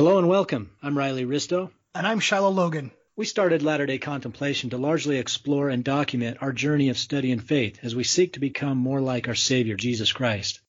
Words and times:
Hello 0.00 0.16
and 0.16 0.30
welcome. 0.30 0.70
I'm 0.82 0.96
Riley 0.96 1.26
Risto. 1.26 1.70
And 1.94 2.06
I'm 2.06 2.20
Shiloh 2.20 2.48
Logan. 2.48 2.90
We 3.16 3.26
started 3.26 3.62
Latter 3.62 3.84
day 3.84 3.98
Contemplation 3.98 4.70
to 4.70 4.78
largely 4.78 5.18
explore 5.18 5.68
and 5.68 5.84
document 5.84 6.38
our 6.40 6.54
journey 6.54 6.88
of 6.88 6.96
study 6.96 7.30
and 7.32 7.44
faith 7.44 7.78
as 7.82 7.94
we 7.94 8.02
seek 8.02 8.32
to 8.32 8.40
become 8.40 8.78
more 8.78 9.02
like 9.02 9.28
our 9.28 9.34
Savior, 9.34 9.76
Jesus 9.76 10.10
Christ. 10.10 10.62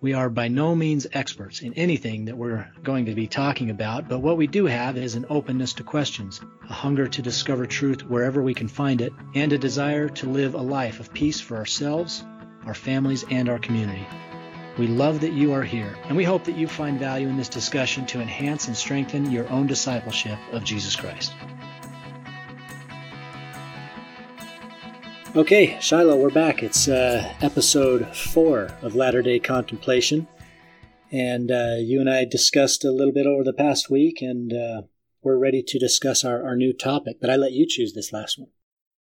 We 0.00 0.14
are 0.14 0.28
by 0.28 0.48
no 0.48 0.74
means 0.74 1.06
experts 1.12 1.60
in 1.60 1.74
anything 1.74 2.24
that 2.24 2.36
we're 2.36 2.66
going 2.82 3.06
to 3.06 3.14
be 3.14 3.28
talking 3.28 3.70
about, 3.70 4.08
but 4.08 4.18
what 4.18 4.36
we 4.36 4.48
do 4.48 4.66
have 4.66 4.96
is 4.96 5.14
an 5.14 5.26
openness 5.30 5.74
to 5.74 5.84
questions, 5.84 6.40
a 6.68 6.72
hunger 6.72 7.06
to 7.06 7.22
discover 7.22 7.66
truth 7.66 8.02
wherever 8.02 8.42
we 8.42 8.54
can 8.54 8.66
find 8.66 9.00
it, 9.00 9.12
and 9.36 9.52
a 9.52 9.58
desire 9.58 10.08
to 10.08 10.28
live 10.28 10.54
a 10.56 10.60
life 10.60 10.98
of 10.98 11.14
peace 11.14 11.40
for 11.40 11.56
ourselves, 11.56 12.24
our 12.64 12.74
families, 12.74 13.24
and 13.30 13.48
our 13.48 13.60
community. 13.60 14.04
We 14.78 14.86
love 14.86 15.20
that 15.20 15.32
you 15.32 15.54
are 15.54 15.62
here, 15.62 15.96
and 16.04 16.14
we 16.14 16.24
hope 16.24 16.44
that 16.44 16.56
you 16.56 16.68
find 16.68 16.98
value 16.98 17.28
in 17.28 17.38
this 17.38 17.48
discussion 17.48 18.04
to 18.06 18.20
enhance 18.20 18.66
and 18.66 18.76
strengthen 18.76 19.30
your 19.30 19.48
own 19.48 19.66
discipleship 19.66 20.38
of 20.52 20.64
Jesus 20.64 20.94
Christ. 20.94 21.32
Okay, 25.34 25.78
Shiloh, 25.80 26.16
we're 26.16 26.28
back. 26.28 26.62
It's 26.62 26.88
uh, 26.88 27.34
episode 27.40 28.14
four 28.14 28.68
of 28.82 28.94
Latter 28.94 29.22
day 29.22 29.38
Contemplation. 29.38 30.28
And 31.10 31.50
uh, 31.50 31.76
you 31.78 31.98
and 31.98 32.10
I 32.10 32.26
discussed 32.26 32.84
a 32.84 32.92
little 32.92 33.14
bit 33.14 33.26
over 33.26 33.44
the 33.44 33.54
past 33.54 33.88
week, 33.88 34.20
and 34.20 34.52
uh, 34.52 34.82
we're 35.22 35.38
ready 35.38 35.62
to 35.62 35.78
discuss 35.78 36.22
our, 36.22 36.44
our 36.44 36.54
new 36.54 36.74
topic. 36.74 37.16
But 37.18 37.30
I 37.30 37.36
let 37.36 37.52
you 37.52 37.64
choose 37.66 37.94
this 37.94 38.12
last 38.12 38.38
one. 38.38 38.50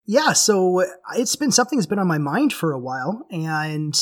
Yeah, 0.05 0.34
so 0.34 0.84
it's 1.17 1.37
been 1.37 1.53
something 1.53 1.79
that's 1.79 1.87
been 1.87 1.98
on 1.98 2.09
my 2.09 2.19
mind 2.19 2.53
for 2.53 2.73
a 2.73 2.79
while, 2.79 3.27
and 3.31 3.95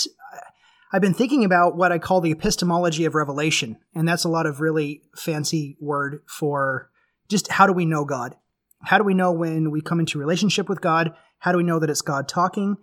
I've 0.93 1.01
been 1.01 1.15
thinking 1.15 1.45
about 1.45 1.77
what 1.77 1.93
I 1.93 1.99
call 1.99 2.21
the 2.21 2.33
epistemology 2.33 3.05
of 3.05 3.15
revelation, 3.15 3.79
and 3.95 4.09
that's 4.09 4.25
a 4.25 4.29
lot 4.29 4.47
of 4.47 4.61
really 4.61 5.03
fancy 5.15 5.77
word 5.81 6.23
for 6.27 6.91
just 7.29 7.49
how 7.53 7.69
do 7.69 7.73
we 7.73 7.87
know 7.87 8.05
God? 8.05 8.35
How 8.83 8.99
do 8.99 9.05
we 9.05 9.15
know 9.15 9.31
when 9.31 9.71
we 9.71 9.83
come 9.83 10.01
into 10.01 10.19
relationship 10.19 10.69
with 10.69 10.81
God? 10.81 11.15
How 11.39 11.53
do 11.53 11.59
we 11.59 11.65
know 11.65 11.79
that 11.79 11.91
it's 11.91 12.03
God 12.03 12.27
talking? 12.27 12.77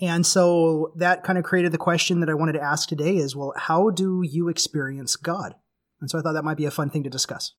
And 0.00 0.26
so 0.26 0.92
that 0.96 1.22
kind 1.22 1.38
of 1.38 1.44
created 1.44 1.70
the 1.70 1.78
question 1.78 2.18
that 2.20 2.28
I 2.28 2.34
wanted 2.34 2.54
to 2.54 2.62
ask 2.62 2.88
today 2.88 3.16
is, 3.16 3.36
well, 3.36 3.52
how 3.56 3.90
do 3.90 4.22
you 4.24 4.48
experience 4.48 5.14
God? 5.14 5.54
And 6.00 6.10
so 6.10 6.18
I 6.18 6.22
thought 6.22 6.32
that 6.32 6.44
might 6.44 6.56
be 6.56 6.64
a 6.64 6.70
fun 6.72 6.90
thing 6.90 7.04
to 7.04 7.10
discuss. 7.10 7.52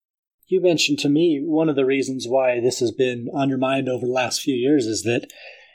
You 0.47 0.61
mentioned 0.61 0.99
to 0.99 1.09
me 1.09 1.41
one 1.41 1.69
of 1.69 1.77
the 1.77 1.85
reasons 1.85 2.25
why 2.27 2.59
this 2.59 2.81
has 2.81 2.91
been 2.91 3.29
on 3.33 3.47
your 3.47 3.57
mind 3.57 3.87
over 3.87 4.05
the 4.05 4.11
last 4.11 4.41
few 4.41 4.53
years 4.53 4.85
is 4.85 5.03
that 5.03 5.31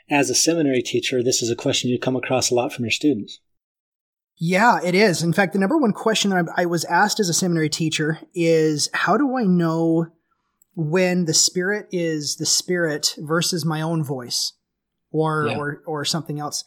as 0.07 0.29
a 0.29 0.35
seminary 0.35 0.83
teacher, 0.83 1.23
this 1.23 1.41
is 1.41 1.49
a 1.49 1.55
question 1.55 1.89
you 1.89 1.97
come 1.97 2.15
across 2.15 2.51
a 2.51 2.53
lot 2.53 2.71
from 2.71 2.85
your 2.85 2.91
students. 2.91 3.39
Yeah, 4.39 4.79
it 4.83 4.95
is. 4.95 5.21
In 5.21 5.33
fact, 5.33 5.53
the 5.53 5.59
number 5.59 5.77
one 5.77 5.91
question 5.91 6.31
that 6.31 6.45
I 6.55 6.65
was 6.65 6.85
asked 6.85 7.19
as 7.19 7.27
a 7.27 7.33
seminary 7.33 7.69
teacher 7.69 8.19
is 8.33 8.89
how 8.93 9.17
do 9.17 9.37
I 9.37 9.43
know 9.43 10.07
when 10.75 11.25
the 11.25 11.33
spirit 11.33 11.87
is 11.91 12.37
the 12.37 12.45
spirit 12.45 13.15
versus 13.17 13.65
my 13.65 13.81
own 13.81 14.01
voice 14.01 14.53
or 15.11 15.47
yeah. 15.47 15.57
or 15.57 15.83
or 15.85 16.05
something 16.05 16.39
else? 16.39 16.63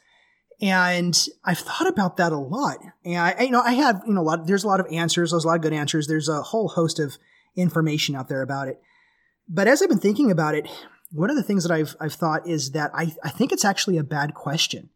And 0.61 1.19
I've 1.45 1.59
thought 1.59 1.89
about 1.89 2.19
that 2.19 2.31
a 2.31 2.39
lot. 2.39 2.79
And 3.05 3.19
I, 3.19 3.35
I, 3.37 3.43
you 3.43 3.51
know, 3.51 3.63
I 3.63 3.73
have, 3.73 4.03
you 4.07 4.15
know, 4.15 4.21
a 4.21 4.23
lot, 4.23 4.47
there's 4.47 4.63
a 4.63 4.69
lot 4.69 4.79
of 4.79 4.87
answers. 4.93 5.33
There's 5.33 5.45
a 5.45 5.49
lot 5.49 5.57
of 5.57 5.63
good 5.63 5.73
answers. 5.73 6.07
There's 6.07 6.29
a 6.29 6.41
whole 6.41 6.69
host 6.69 7.01
of 7.01 7.19
information 7.57 8.15
out 8.15 8.29
there 8.29 8.43
about 8.43 8.69
it. 8.69 8.81
But 9.49 9.67
as 9.67 9.83
I've 9.83 9.89
been 9.89 9.99
thinking 9.99 10.31
about 10.31 10.55
it, 10.55 10.69
one 11.11 11.31
of 11.31 11.37
the 11.37 11.43
things 11.43 11.65
that 11.65 11.73
I've, 11.73 11.97
I've 12.01 12.13
thought 12.13 12.47
is 12.47 12.71
that 12.71 12.93
I, 12.95 13.13
I 13.25 13.31
think 13.31 13.51
it's 13.51 13.65
actually 13.65 13.99
a 13.99 14.05
bad 14.05 14.35
question. 14.35 14.91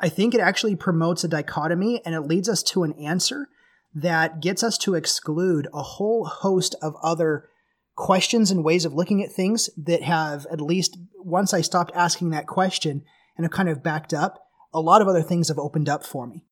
I 0.00 0.08
think 0.08 0.34
it 0.34 0.40
actually 0.40 0.76
promotes 0.76 1.24
a 1.24 1.28
dichotomy 1.28 2.02
and 2.04 2.14
it 2.14 2.22
leads 2.22 2.48
us 2.48 2.62
to 2.64 2.82
an 2.82 2.92
answer 2.94 3.48
that 3.94 4.40
gets 4.40 4.62
us 4.62 4.76
to 4.78 4.94
exclude 4.94 5.68
a 5.72 5.82
whole 5.82 6.26
host 6.26 6.74
of 6.82 6.94
other 7.02 7.48
questions 7.94 8.50
and 8.50 8.62
ways 8.62 8.84
of 8.84 8.92
looking 8.92 9.22
at 9.22 9.32
things 9.32 9.70
that 9.76 10.02
have 10.02 10.46
at 10.52 10.60
least 10.60 10.98
once 11.16 11.54
I 11.54 11.62
stopped 11.62 11.92
asking 11.94 12.30
that 12.30 12.46
question 12.46 13.02
and 13.36 13.44
have 13.44 13.52
kind 13.52 13.70
of 13.70 13.82
backed 13.82 14.12
up, 14.12 14.46
a 14.72 14.80
lot 14.80 15.00
of 15.00 15.08
other 15.08 15.22
things 15.22 15.48
have 15.48 15.58
opened 15.58 15.88
up 15.88 16.04
for 16.04 16.26
me. 16.26 16.44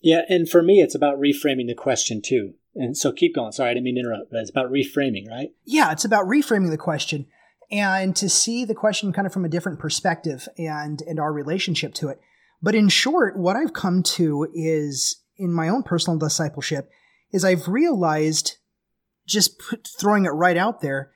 Yeah, 0.00 0.22
and 0.28 0.48
for 0.48 0.62
me, 0.62 0.80
it's 0.80 0.94
about 0.94 1.18
reframing 1.18 1.66
the 1.66 1.74
question 1.74 2.20
too. 2.22 2.54
And 2.74 2.96
so 2.96 3.12
keep 3.12 3.34
going. 3.34 3.52
Sorry, 3.52 3.70
I 3.70 3.74
didn't 3.74 3.84
mean 3.84 3.94
to 3.96 4.00
interrupt, 4.00 4.30
but 4.30 4.40
it's 4.40 4.50
about 4.50 4.70
reframing, 4.70 5.28
right? 5.28 5.50
Yeah, 5.64 5.92
it's 5.92 6.04
about 6.04 6.26
reframing 6.26 6.70
the 6.70 6.76
question 6.76 7.26
and 7.70 8.16
to 8.16 8.28
see 8.28 8.64
the 8.64 8.74
question 8.74 9.12
kind 9.12 9.26
of 9.26 9.32
from 9.32 9.44
a 9.44 9.48
different 9.48 9.78
perspective 9.78 10.48
and 10.56 11.02
and 11.02 11.18
our 11.18 11.32
relationship 11.32 11.94
to 11.94 12.08
it. 12.08 12.20
But 12.62 12.74
in 12.74 12.88
short, 12.88 13.38
what 13.38 13.56
I've 13.56 13.72
come 13.72 14.02
to 14.02 14.48
is 14.52 15.22
in 15.36 15.52
my 15.52 15.68
own 15.68 15.82
personal 15.82 16.18
discipleship 16.18 16.90
is 17.30 17.44
I've 17.44 17.68
realized 17.68 18.56
just 19.26 19.58
put, 19.58 19.86
throwing 19.86 20.24
it 20.24 20.30
right 20.30 20.56
out 20.56 20.80
there 20.80 21.12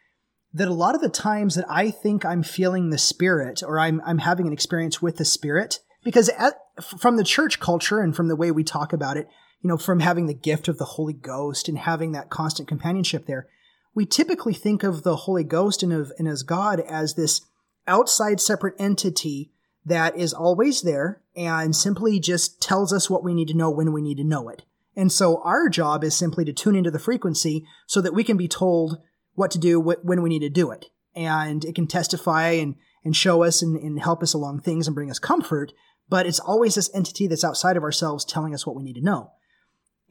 that 0.54 0.69
a 0.69 0.75
lot 0.75 0.94
of 0.94 1.00
the 1.00 1.08
times 1.08 1.54
that 1.54 1.64
I 1.69 1.91
think 1.91 2.25
I'm 2.25 2.42
feeling 2.42 2.91
the 2.91 2.98
spirit 2.98 3.62
or 3.62 3.78
I'm, 3.78 4.03
I'm 4.04 4.19
having 4.19 4.47
an 4.47 4.53
experience 4.53 5.00
with 5.00 5.16
the 5.16 5.25
spirit, 5.25 5.80
because 6.04 6.28
at, 6.30 6.54
from 6.98 7.16
the 7.16 7.25
church 7.25 7.59
culture 7.59 8.00
and 8.00 8.14
from 8.14 8.28
the 8.28 8.36
way 8.36 8.50
we 8.50 8.62
talk 8.62 8.92
about 8.92 9.16
it, 9.16 9.28
you 9.62 9.69
know, 9.69 9.78
from 9.78 10.00
having 10.00 10.26
the 10.26 10.34
gift 10.34 10.69
of 10.69 10.78
the 10.78 10.84
Holy 10.84 11.14
Ghost 11.14 11.69
and 11.69 11.78
having 11.78 12.12
that 12.12 12.28
constant 12.28 12.69
companionship 12.69 13.26
there, 13.26 13.48
we 13.94 14.04
typically 14.04 14.54
think 14.54 14.82
of 14.82 15.03
the 15.03 15.16
Holy 15.16 15.44
Ghost 15.44 15.82
and 15.82 15.92
of 15.92 16.12
and 16.19 16.28
as 16.28 16.42
God 16.42 16.80
as 16.80 17.14
this 17.14 17.42
outside 17.86 18.41
separate 18.41 18.74
entity 18.78 19.50
that 19.84 20.16
is 20.16 20.32
always 20.32 20.82
there 20.82 21.22
and 21.34 21.75
simply 21.75 22.20
just 22.20 22.60
tells 22.60 22.93
us 22.93 23.10
what 23.10 23.25
we 23.25 23.34
need 23.34 23.48
to 23.48 23.56
know 23.56 23.70
when 23.70 23.93
we 23.93 24.03
need 24.03 24.16
to 24.19 24.25
know 24.25 24.48
it. 24.48 24.62
And 24.94 25.10
so 25.10 25.41
our 25.43 25.69
job 25.69 26.04
is 26.04 26.15
simply 26.15 26.44
to 26.44 26.53
tune 26.53 26.76
into 26.76 26.91
the 26.91 26.98
frequency 26.98 27.65
so 27.87 28.00
that 28.00 28.15
we 28.15 28.25
can 28.25 28.37
be 28.37 28.48
told 28.48 28.98
what 29.34 29.50
to 29.53 29.59
do 29.59 29.81
when 29.81 30.22
we 30.22 30.28
need 30.28 30.41
to 30.41 30.50
do 30.50 30.71
it. 30.71 30.87
And 31.15 31.65
it 31.65 31.75
can 31.75 31.87
testify 31.87 32.50
and, 32.50 32.76
and 33.04 33.16
show 33.16 33.42
us 33.42 33.62
and, 33.62 33.76
and 33.76 34.00
help 34.00 34.22
us 34.22 34.34
along 34.34 34.60
things 34.60 34.87
and 34.87 34.94
bring 34.94 35.10
us 35.10 35.19
comfort. 35.19 35.72
But 36.09 36.26
it's 36.26 36.41
always 36.41 36.75
this 36.75 36.91
entity 36.94 37.26
that's 37.26 37.44
outside 37.44 37.76
of 37.76 37.82
ourselves 37.82 38.25
telling 38.25 38.54
us 38.54 38.66
what 38.66 38.76
we 38.76 38.82
need 38.82 38.97
to 38.97 39.04
know. 39.04 39.32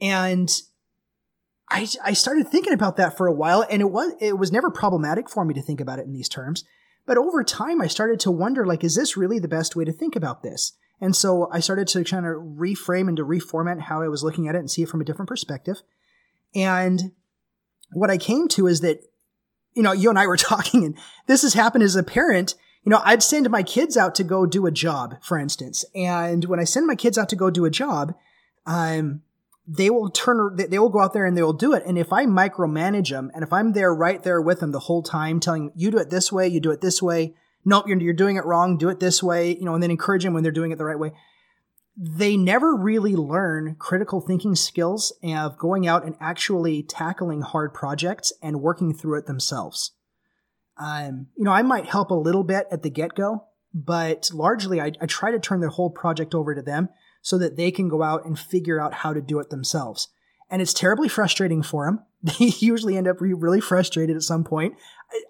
And 0.00 0.50
I, 1.70 1.86
I 2.04 2.12
started 2.12 2.48
thinking 2.48 2.72
about 2.72 2.96
that 2.96 3.16
for 3.16 3.28
a 3.28 3.32
while 3.32 3.64
and 3.70 3.80
it 3.80 3.90
was, 3.90 4.12
it 4.20 4.36
was 4.36 4.50
never 4.50 4.70
problematic 4.70 5.30
for 5.30 5.44
me 5.44 5.54
to 5.54 5.62
think 5.62 5.80
about 5.80 6.00
it 6.00 6.06
in 6.06 6.12
these 6.12 6.28
terms. 6.28 6.64
But 7.06 7.18
over 7.18 7.42
time, 7.42 7.80
I 7.80 7.88
started 7.88 8.20
to 8.20 8.30
wonder, 8.30 8.64
like, 8.64 8.84
is 8.84 8.94
this 8.94 9.16
really 9.16 9.38
the 9.38 9.48
best 9.48 9.74
way 9.74 9.84
to 9.84 9.92
think 9.92 10.14
about 10.14 10.42
this? 10.42 10.72
And 11.00 11.16
so 11.16 11.48
I 11.50 11.58
started 11.58 11.88
to 11.88 12.04
kind 12.04 12.26
of 12.26 12.34
reframe 12.34 13.08
and 13.08 13.16
to 13.16 13.24
reformat 13.24 13.80
how 13.80 14.02
I 14.02 14.08
was 14.08 14.22
looking 14.22 14.46
at 14.46 14.54
it 14.54 14.58
and 14.58 14.70
see 14.70 14.82
it 14.82 14.88
from 14.88 15.00
a 15.00 15.04
different 15.04 15.28
perspective. 15.28 15.82
And 16.54 17.12
what 17.92 18.10
I 18.10 18.18
came 18.18 18.46
to 18.48 18.68
is 18.68 18.80
that, 18.82 19.00
you 19.74 19.82
know, 19.82 19.92
you 19.92 20.10
and 20.10 20.18
I 20.18 20.28
were 20.28 20.36
talking, 20.36 20.84
and 20.84 20.96
this 21.26 21.42
has 21.42 21.54
happened 21.54 21.82
as 21.82 21.96
a 21.96 22.04
parent. 22.04 22.54
You 22.84 22.90
know, 22.90 23.00
I'd 23.04 23.22
send 23.22 23.50
my 23.50 23.64
kids 23.64 23.96
out 23.96 24.14
to 24.16 24.24
go 24.24 24.46
do 24.46 24.66
a 24.66 24.70
job, 24.70 25.16
for 25.22 25.38
instance. 25.38 25.84
And 25.94 26.44
when 26.44 26.60
I 26.60 26.64
send 26.64 26.86
my 26.86 26.96
kids 26.96 27.18
out 27.18 27.28
to 27.30 27.36
go 27.36 27.50
do 27.50 27.64
a 27.64 27.70
job, 27.70 28.14
um, 28.66 29.22
they 29.66 29.90
will 29.90 30.10
turn, 30.10 30.56
they 30.56 30.78
will 30.78 30.88
go 30.88 31.00
out 31.00 31.12
there 31.12 31.24
and 31.24 31.36
they 31.36 31.42
will 31.42 31.52
do 31.52 31.72
it. 31.72 31.84
And 31.86 31.96
if 31.96 32.12
I 32.12 32.26
micromanage 32.26 33.10
them 33.10 33.30
and 33.34 33.44
if 33.44 33.52
I'm 33.52 33.72
there 33.72 33.94
right 33.94 34.22
there 34.22 34.40
with 34.40 34.60
them 34.60 34.72
the 34.72 34.80
whole 34.80 35.02
time 35.02 35.40
telling 35.40 35.70
you 35.74 35.90
do 35.90 35.98
it 35.98 36.10
this 36.10 36.32
way, 36.32 36.48
you 36.48 36.60
do 36.60 36.72
it 36.72 36.80
this 36.80 37.00
way. 37.00 37.34
Nope, 37.64 37.86
you're, 37.86 38.00
you're 38.00 38.12
doing 38.12 38.36
it 38.36 38.44
wrong. 38.44 38.76
Do 38.76 38.88
it 38.88 38.98
this 38.98 39.22
way, 39.22 39.56
you 39.56 39.64
know, 39.64 39.74
and 39.74 39.82
then 39.82 39.92
encourage 39.92 40.24
them 40.24 40.34
when 40.34 40.42
they're 40.42 40.50
doing 40.50 40.72
it 40.72 40.78
the 40.78 40.84
right 40.84 40.98
way. 40.98 41.12
They 41.96 42.36
never 42.36 42.74
really 42.74 43.14
learn 43.14 43.76
critical 43.78 44.20
thinking 44.20 44.56
skills 44.56 45.12
of 45.22 45.58
going 45.58 45.86
out 45.86 46.04
and 46.04 46.16
actually 46.20 46.82
tackling 46.82 47.42
hard 47.42 47.72
projects 47.72 48.32
and 48.42 48.62
working 48.62 48.94
through 48.94 49.18
it 49.18 49.26
themselves. 49.26 49.92
Um, 50.76 51.28
you 51.36 51.44
know, 51.44 51.52
I 51.52 51.62
might 51.62 51.86
help 51.86 52.10
a 52.10 52.14
little 52.14 52.44
bit 52.44 52.66
at 52.72 52.82
the 52.82 52.90
get 52.90 53.14
go, 53.14 53.44
but 53.72 54.30
largely 54.32 54.80
I, 54.80 54.92
I 55.00 55.06
try 55.06 55.30
to 55.30 55.38
turn 55.38 55.60
the 55.60 55.68
whole 55.68 55.90
project 55.90 56.34
over 56.34 56.54
to 56.54 56.62
them 56.62 56.88
so 57.22 57.38
that 57.38 57.56
they 57.56 57.70
can 57.70 57.88
go 57.88 58.02
out 58.02 58.26
and 58.26 58.38
figure 58.38 58.80
out 58.80 58.92
how 58.92 59.14
to 59.14 59.22
do 59.22 59.38
it 59.38 59.48
themselves. 59.48 60.08
And 60.50 60.60
it's 60.60 60.74
terribly 60.74 61.08
frustrating 61.08 61.62
for 61.62 61.86
them. 61.86 62.00
They 62.38 62.52
usually 62.60 62.96
end 62.96 63.08
up 63.08 63.20
really 63.20 63.60
frustrated 63.60 64.14
at 64.14 64.22
some 64.22 64.44
point, 64.44 64.74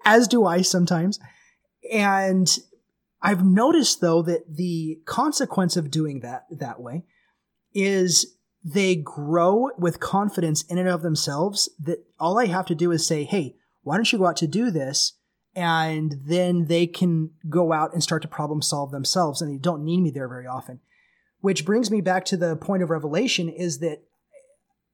as 0.05 0.27
do 0.27 0.45
I 0.45 0.61
sometimes. 0.61 1.19
And 1.91 2.47
I've 3.19 3.43
noticed 3.43 3.99
though 3.99 4.21
that 4.23 4.57
the 4.57 4.99
consequence 5.05 5.75
of 5.75 5.89
doing 5.89 6.19
that 6.19 6.45
that 6.51 6.79
way 6.79 7.03
is 7.73 8.35
they 8.63 8.95
grow 8.95 9.71
with 9.77 9.99
confidence 9.99 10.61
in 10.63 10.77
and 10.77 10.87
of 10.87 11.01
themselves 11.01 11.69
that 11.79 12.05
all 12.19 12.37
I 12.37 12.45
have 12.45 12.67
to 12.67 12.75
do 12.75 12.91
is 12.91 13.07
say, 13.07 13.23
Hey, 13.23 13.55
why 13.81 13.95
don't 13.95 14.11
you 14.11 14.19
go 14.19 14.27
out 14.27 14.37
to 14.37 14.47
do 14.47 14.69
this? 14.69 15.13
And 15.55 16.15
then 16.25 16.65
they 16.65 16.85
can 16.85 17.31
go 17.49 17.73
out 17.73 17.93
and 17.93 18.03
start 18.03 18.21
to 18.23 18.27
problem 18.27 18.61
solve 18.61 18.91
themselves 18.91 19.41
and 19.41 19.51
they 19.51 19.57
don't 19.57 19.83
need 19.83 20.01
me 20.01 20.11
there 20.11 20.27
very 20.27 20.47
often. 20.47 20.79
Which 21.43 21.65
brings 21.65 21.91
me 21.91 21.99
back 21.99 22.23
to 22.27 22.37
the 22.37 22.55
point 22.55 22.83
of 22.83 22.89
revelation 22.89 23.49
is 23.49 23.79
that 23.79 24.01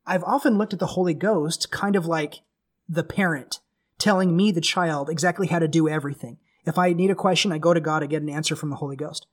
I've 0.03 0.23
often 0.23 0.57
looked 0.57 0.73
at 0.73 0.79
the 0.79 0.87
Holy 0.87 1.13
Ghost 1.13 1.69
kind 1.69 1.95
of 1.95 2.07
like 2.07 2.39
the 2.87 3.03
parent 3.03 3.59
telling 3.99 4.35
me, 4.35 4.49
the 4.49 4.59
child, 4.59 5.11
exactly 5.11 5.45
how 5.45 5.59
to 5.59 5.67
do 5.67 5.87
everything. 5.87 6.39
If 6.65 6.79
I 6.79 6.93
need 6.93 7.11
a 7.11 7.15
question, 7.15 7.51
I 7.51 7.59
go 7.59 7.75
to 7.75 7.79
God, 7.79 8.01
I 8.01 8.07
get 8.07 8.23
an 8.23 8.31
answer 8.31 8.55
from 8.55 8.71
the 8.71 8.77
Holy 8.77 8.95
Ghost. 8.95 9.27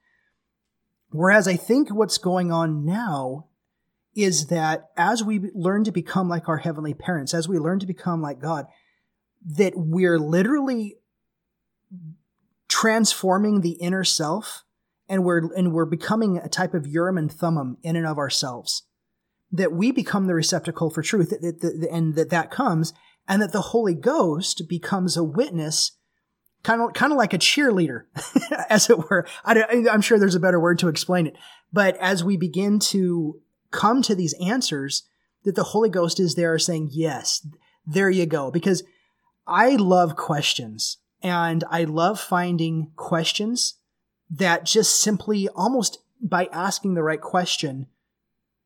Whereas 1.09 1.49
I 1.49 1.57
think 1.57 1.89
what's 1.89 2.19
going 2.19 2.53
on 2.53 2.85
now 2.85 3.47
is 4.15 4.49
that 4.49 4.91
as 4.95 5.25
we 5.25 5.51
learn 5.55 5.85
to 5.85 5.93
become 5.93 6.29
like 6.29 6.51
our 6.51 6.59
heavenly 6.59 6.93
parents, 6.93 7.33
as 7.33 7.49
we 7.49 7.59
learn 7.59 7.79
to 7.79 7.87
become 7.87 8.21
like 8.21 8.43
God, 8.43 8.67
that 9.43 9.73
we're 9.75 10.19
literally 10.19 10.99
transforming 12.69 13.63
the 13.63 13.79
inner 13.81 14.05
self 14.05 14.66
and 15.09 15.25
we're 15.25 15.53
and 15.55 15.73
we're 15.73 15.85
becoming 15.85 16.39
a 16.39 16.49
type 16.49 16.75
of 16.75 16.87
Urim 16.87 17.19
and 17.19 17.31
Thummim 17.31 17.79
in 17.83 17.97
and 17.97 18.07
of 18.07 18.19
ourselves. 18.19 18.83
That 19.53 19.73
we 19.73 19.93
become 19.93 20.27
the 20.27 20.35
receptacle 20.35 20.91
for 20.91 21.03
truth, 21.03 21.31
that, 21.31 21.61
that, 21.61 21.89
and 21.91 22.15
that 22.17 22.31
that 22.31 22.51
comes, 22.51 22.93
and 23.29 23.41
that 23.41 23.53
the 23.53 23.61
Holy 23.61 23.95
Ghost 23.95 24.69
becomes 24.69 25.17
a 25.17 25.23
witness, 25.25 25.93
kind 26.63 26.83
of 26.83 26.93
kind 26.95 27.13
of 27.13 27.19
like 27.19 27.33
a 27.33 27.39
cheerleader, 27.39 28.05
as 28.69 28.91
it 28.91 29.09
were. 29.11 29.27
I, 29.45 29.87
I'm 29.91 30.01
sure 30.01 30.19
there's 30.19 30.35
a 30.35 30.41
better 30.41 30.61
word 30.61 30.79
to 30.81 30.89
explain 30.89 31.27
it, 31.27 31.37
but 31.73 31.97
as 31.99 32.25
we 32.25 32.37
begin 32.37 32.79
to 32.81 33.41
come 33.71 34.03
to 34.03 34.15
these 34.15 34.35
answers, 34.41 35.05
that 35.45 35.55
the 35.55 35.65
Holy 35.65 35.91
Ghost 35.91 36.19
is 36.19 36.35
there 36.35 36.59
saying, 36.59 36.89
"Yes, 36.93 37.47
there 37.87 38.11
you 38.11 38.27
go," 38.27 38.51
because 38.51 38.83
I 39.47 39.77
love 39.77 40.17
questions 40.17 40.99
and 41.23 41.63
I 41.71 41.85
love 41.85 42.21
finding 42.21 42.91
questions 42.97 43.75
that 44.31 44.65
just 44.65 45.01
simply 45.01 45.49
almost 45.49 45.99
by 46.21 46.49
asking 46.53 46.95
the 46.95 47.03
right 47.03 47.21
question, 47.21 47.87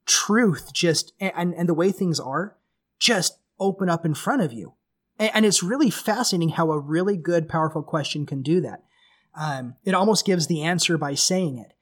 truth 0.06 0.72
just 0.72 1.12
and, 1.20 1.54
and 1.54 1.68
the 1.68 1.74
way 1.74 1.92
things 1.92 2.18
are 2.18 2.56
just 2.98 3.38
open 3.58 3.88
up 3.88 4.04
in 4.04 4.14
front 4.14 4.42
of 4.42 4.52
you. 4.52 4.74
And, 5.18 5.30
and 5.34 5.46
it's 5.46 5.62
really 5.62 5.90
fascinating 5.90 6.50
how 6.50 6.70
a 6.70 6.78
really 6.78 7.16
good, 7.16 7.48
powerful 7.48 7.82
question 7.82 8.26
can 8.26 8.42
do 8.42 8.60
that. 8.62 8.82
Um, 9.38 9.76
it 9.84 9.94
almost 9.94 10.26
gives 10.26 10.46
the 10.46 10.62
answer 10.62 10.98
by 10.98 11.14
saying 11.14 11.58
it. 11.58 11.72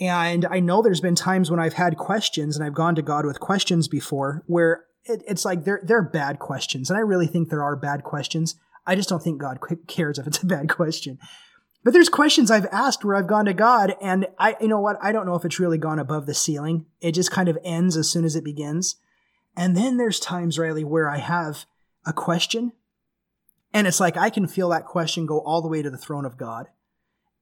And 0.00 0.46
I 0.46 0.60
know 0.60 0.80
there's 0.80 1.00
been 1.00 1.14
times 1.14 1.50
when 1.50 1.60
I've 1.60 1.74
had 1.74 1.98
questions 1.98 2.56
and 2.56 2.64
I've 2.64 2.74
gone 2.74 2.94
to 2.94 3.02
God 3.02 3.26
with 3.26 3.38
questions 3.38 3.86
before 3.86 4.42
where 4.46 4.86
it, 5.04 5.22
it's 5.28 5.44
like 5.44 5.64
they're, 5.64 5.82
they're 5.84 6.02
bad 6.02 6.38
questions. 6.38 6.90
And 6.90 6.96
I 6.96 7.02
really 7.02 7.26
think 7.26 7.48
there 7.48 7.62
are 7.62 7.76
bad 7.76 8.02
questions. 8.02 8.56
I 8.86 8.96
just 8.96 9.10
don't 9.10 9.22
think 9.22 9.40
God 9.40 9.58
cares 9.86 10.18
if 10.18 10.26
it's 10.26 10.42
a 10.42 10.46
bad 10.46 10.68
question. 10.74 11.18
But 11.82 11.92
there's 11.92 12.10
questions 12.10 12.50
I've 12.50 12.66
asked 12.66 13.04
where 13.04 13.16
I've 13.16 13.26
gone 13.26 13.46
to 13.46 13.54
God 13.54 13.94
and 14.02 14.26
I, 14.38 14.56
you 14.60 14.68
know 14.68 14.80
what? 14.80 14.98
I 15.02 15.12
don't 15.12 15.24
know 15.24 15.34
if 15.34 15.44
it's 15.44 15.58
really 15.58 15.78
gone 15.78 15.98
above 15.98 16.26
the 16.26 16.34
ceiling. 16.34 16.86
It 17.00 17.12
just 17.12 17.30
kind 17.30 17.48
of 17.48 17.58
ends 17.64 17.96
as 17.96 18.10
soon 18.10 18.24
as 18.24 18.36
it 18.36 18.44
begins. 18.44 18.96
And 19.56 19.76
then 19.76 19.96
there's 19.96 20.20
times, 20.20 20.58
Riley, 20.58 20.84
where 20.84 21.08
I 21.08 21.18
have 21.18 21.64
a 22.06 22.12
question 22.12 22.72
and 23.72 23.86
it's 23.86 24.00
like 24.00 24.16
I 24.16 24.30
can 24.30 24.46
feel 24.46 24.68
that 24.70 24.86
question 24.86 25.26
go 25.26 25.40
all 25.40 25.62
the 25.62 25.68
way 25.68 25.82
to 25.82 25.90
the 25.90 25.98
throne 25.98 26.24
of 26.24 26.36
God. 26.36 26.66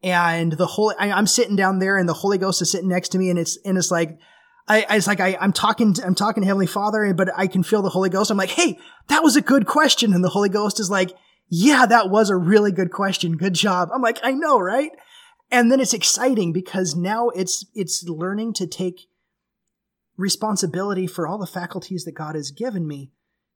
And 0.02 0.52
the 0.52 0.66
Holy, 0.66 0.94
I, 0.98 1.18
am 1.18 1.26
sitting 1.26 1.56
down 1.56 1.80
there 1.80 1.98
and 1.98 2.08
the 2.08 2.14
Holy 2.14 2.38
Ghost 2.38 2.62
is 2.62 2.70
sitting 2.70 2.88
next 2.88 3.08
to 3.10 3.18
me 3.18 3.30
and 3.30 3.38
it's, 3.38 3.58
and 3.64 3.76
it's 3.76 3.90
like, 3.90 4.18
I, 4.68 4.86
I 4.88 4.96
it's 4.96 5.08
like 5.08 5.20
I, 5.20 5.36
I'm 5.40 5.52
talking, 5.52 5.94
to, 5.94 6.06
I'm 6.06 6.14
talking 6.14 6.42
to 6.42 6.46
Heavenly 6.46 6.66
Father, 6.68 7.12
but 7.14 7.30
I 7.36 7.48
can 7.48 7.64
feel 7.64 7.82
the 7.82 7.88
Holy 7.88 8.08
Ghost. 8.08 8.30
I'm 8.30 8.36
like, 8.36 8.50
hey, 8.50 8.78
that 9.08 9.24
was 9.24 9.34
a 9.34 9.40
good 9.40 9.66
question. 9.66 10.12
And 10.12 10.22
the 10.22 10.28
Holy 10.28 10.48
Ghost 10.48 10.78
is 10.78 10.90
like, 10.90 11.10
yeah, 11.48 11.86
that 11.86 12.10
was 12.10 12.30
a 12.30 12.36
really 12.36 12.72
good 12.72 12.90
question. 12.90 13.36
Good 13.36 13.54
job. 13.54 13.88
I'm 13.92 14.02
like, 14.02 14.18
I 14.22 14.32
know, 14.32 14.58
right? 14.58 14.92
And 15.50 15.72
then 15.72 15.80
it's 15.80 15.94
exciting 15.94 16.52
because 16.52 16.94
now 16.94 17.30
it's, 17.30 17.64
it's 17.74 18.04
learning 18.04 18.52
to 18.54 18.66
take 18.66 19.08
responsibility 20.16 21.06
for 21.06 21.26
all 21.26 21.38
the 21.38 21.46
faculties 21.46 22.04
that 22.04 22.14
God 22.14 22.34
has 22.34 22.50
given 22.50 22.86
me 22.86 23.12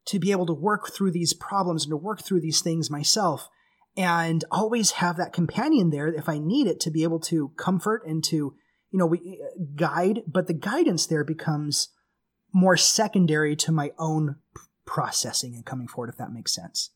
to 0.06 0.18
be 0.18 0.30
able 0.30 0.46
to 0.46 0.54
work 0.54 0.92
through 0.92 1.10
these 1.10 1.34
problems 1.34 1.84
and 1.84 1.90
to 1.90 1.96
work 1.96 2.22
through 2.22 2.40
these 2.40 2.60
things 2.62 2.90
myself 2.90 3.48
and 3.96 4.44
always 4.50 4.92
have 4.92 5.16
that 5.16 5.32
companion 5.32 5.90
there 5.90 6.08
if 6.08 6.28
I 6.28 6.38
need 6.38 6.66
it 6.66 6.80
to 6.80 6.90
be 6.90 7.02
able 7.02 7.20
to 7.20 7.50
comfort 7.56 8.02
and 8.06 8.24
to, 8.24 8.36
you 8.36 8.98
know, 8.98 9.06
we, 9.06 9.40
guide, 9.76 10.22
but 10.26 10.46
the 10.46 10.54
guidance 10.54 11.06
there 11.06 11.24
becomes 11.24 11.90
more 12.54 12.76
secondary 12.76 13.54
to 13.56 13.72
my 13.72 13.92
own 13.98 14.36
processing 14.86 15.54
and 15.54 15.64
coming 15.64 15.88
forward, 15.88 16.08
if 16.08 16.16
that 16.16 16.32
makes 16.32 16.54
sense. 16.54 16.90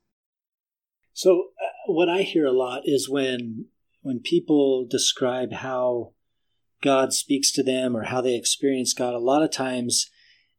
So 1.17 1.49
uh, 1.59 1.93
what 1.93 2.11
I 2.11 2.23
hear 2.23 2.45
a 2.45 2.53
lot 2.53 2.83
is 2.85 3.09
when 3.09 3.69
when 4.03 4.21
people 4.21 4.87
describe 4.89 5.51
how 5.51 6.13
God 6.83 7.15
speaks 7.15 7.51
to 7.53 7.63
them 7.63 7.97
or 7.97 8.05
how 8.05 8.21
they 8.21 8.37
experience 8.37 8.93
God, 8.93 9.15
a 9.15 9.19
lot 9.19 9.43
of 9.43 9.51
times 9.51 10.11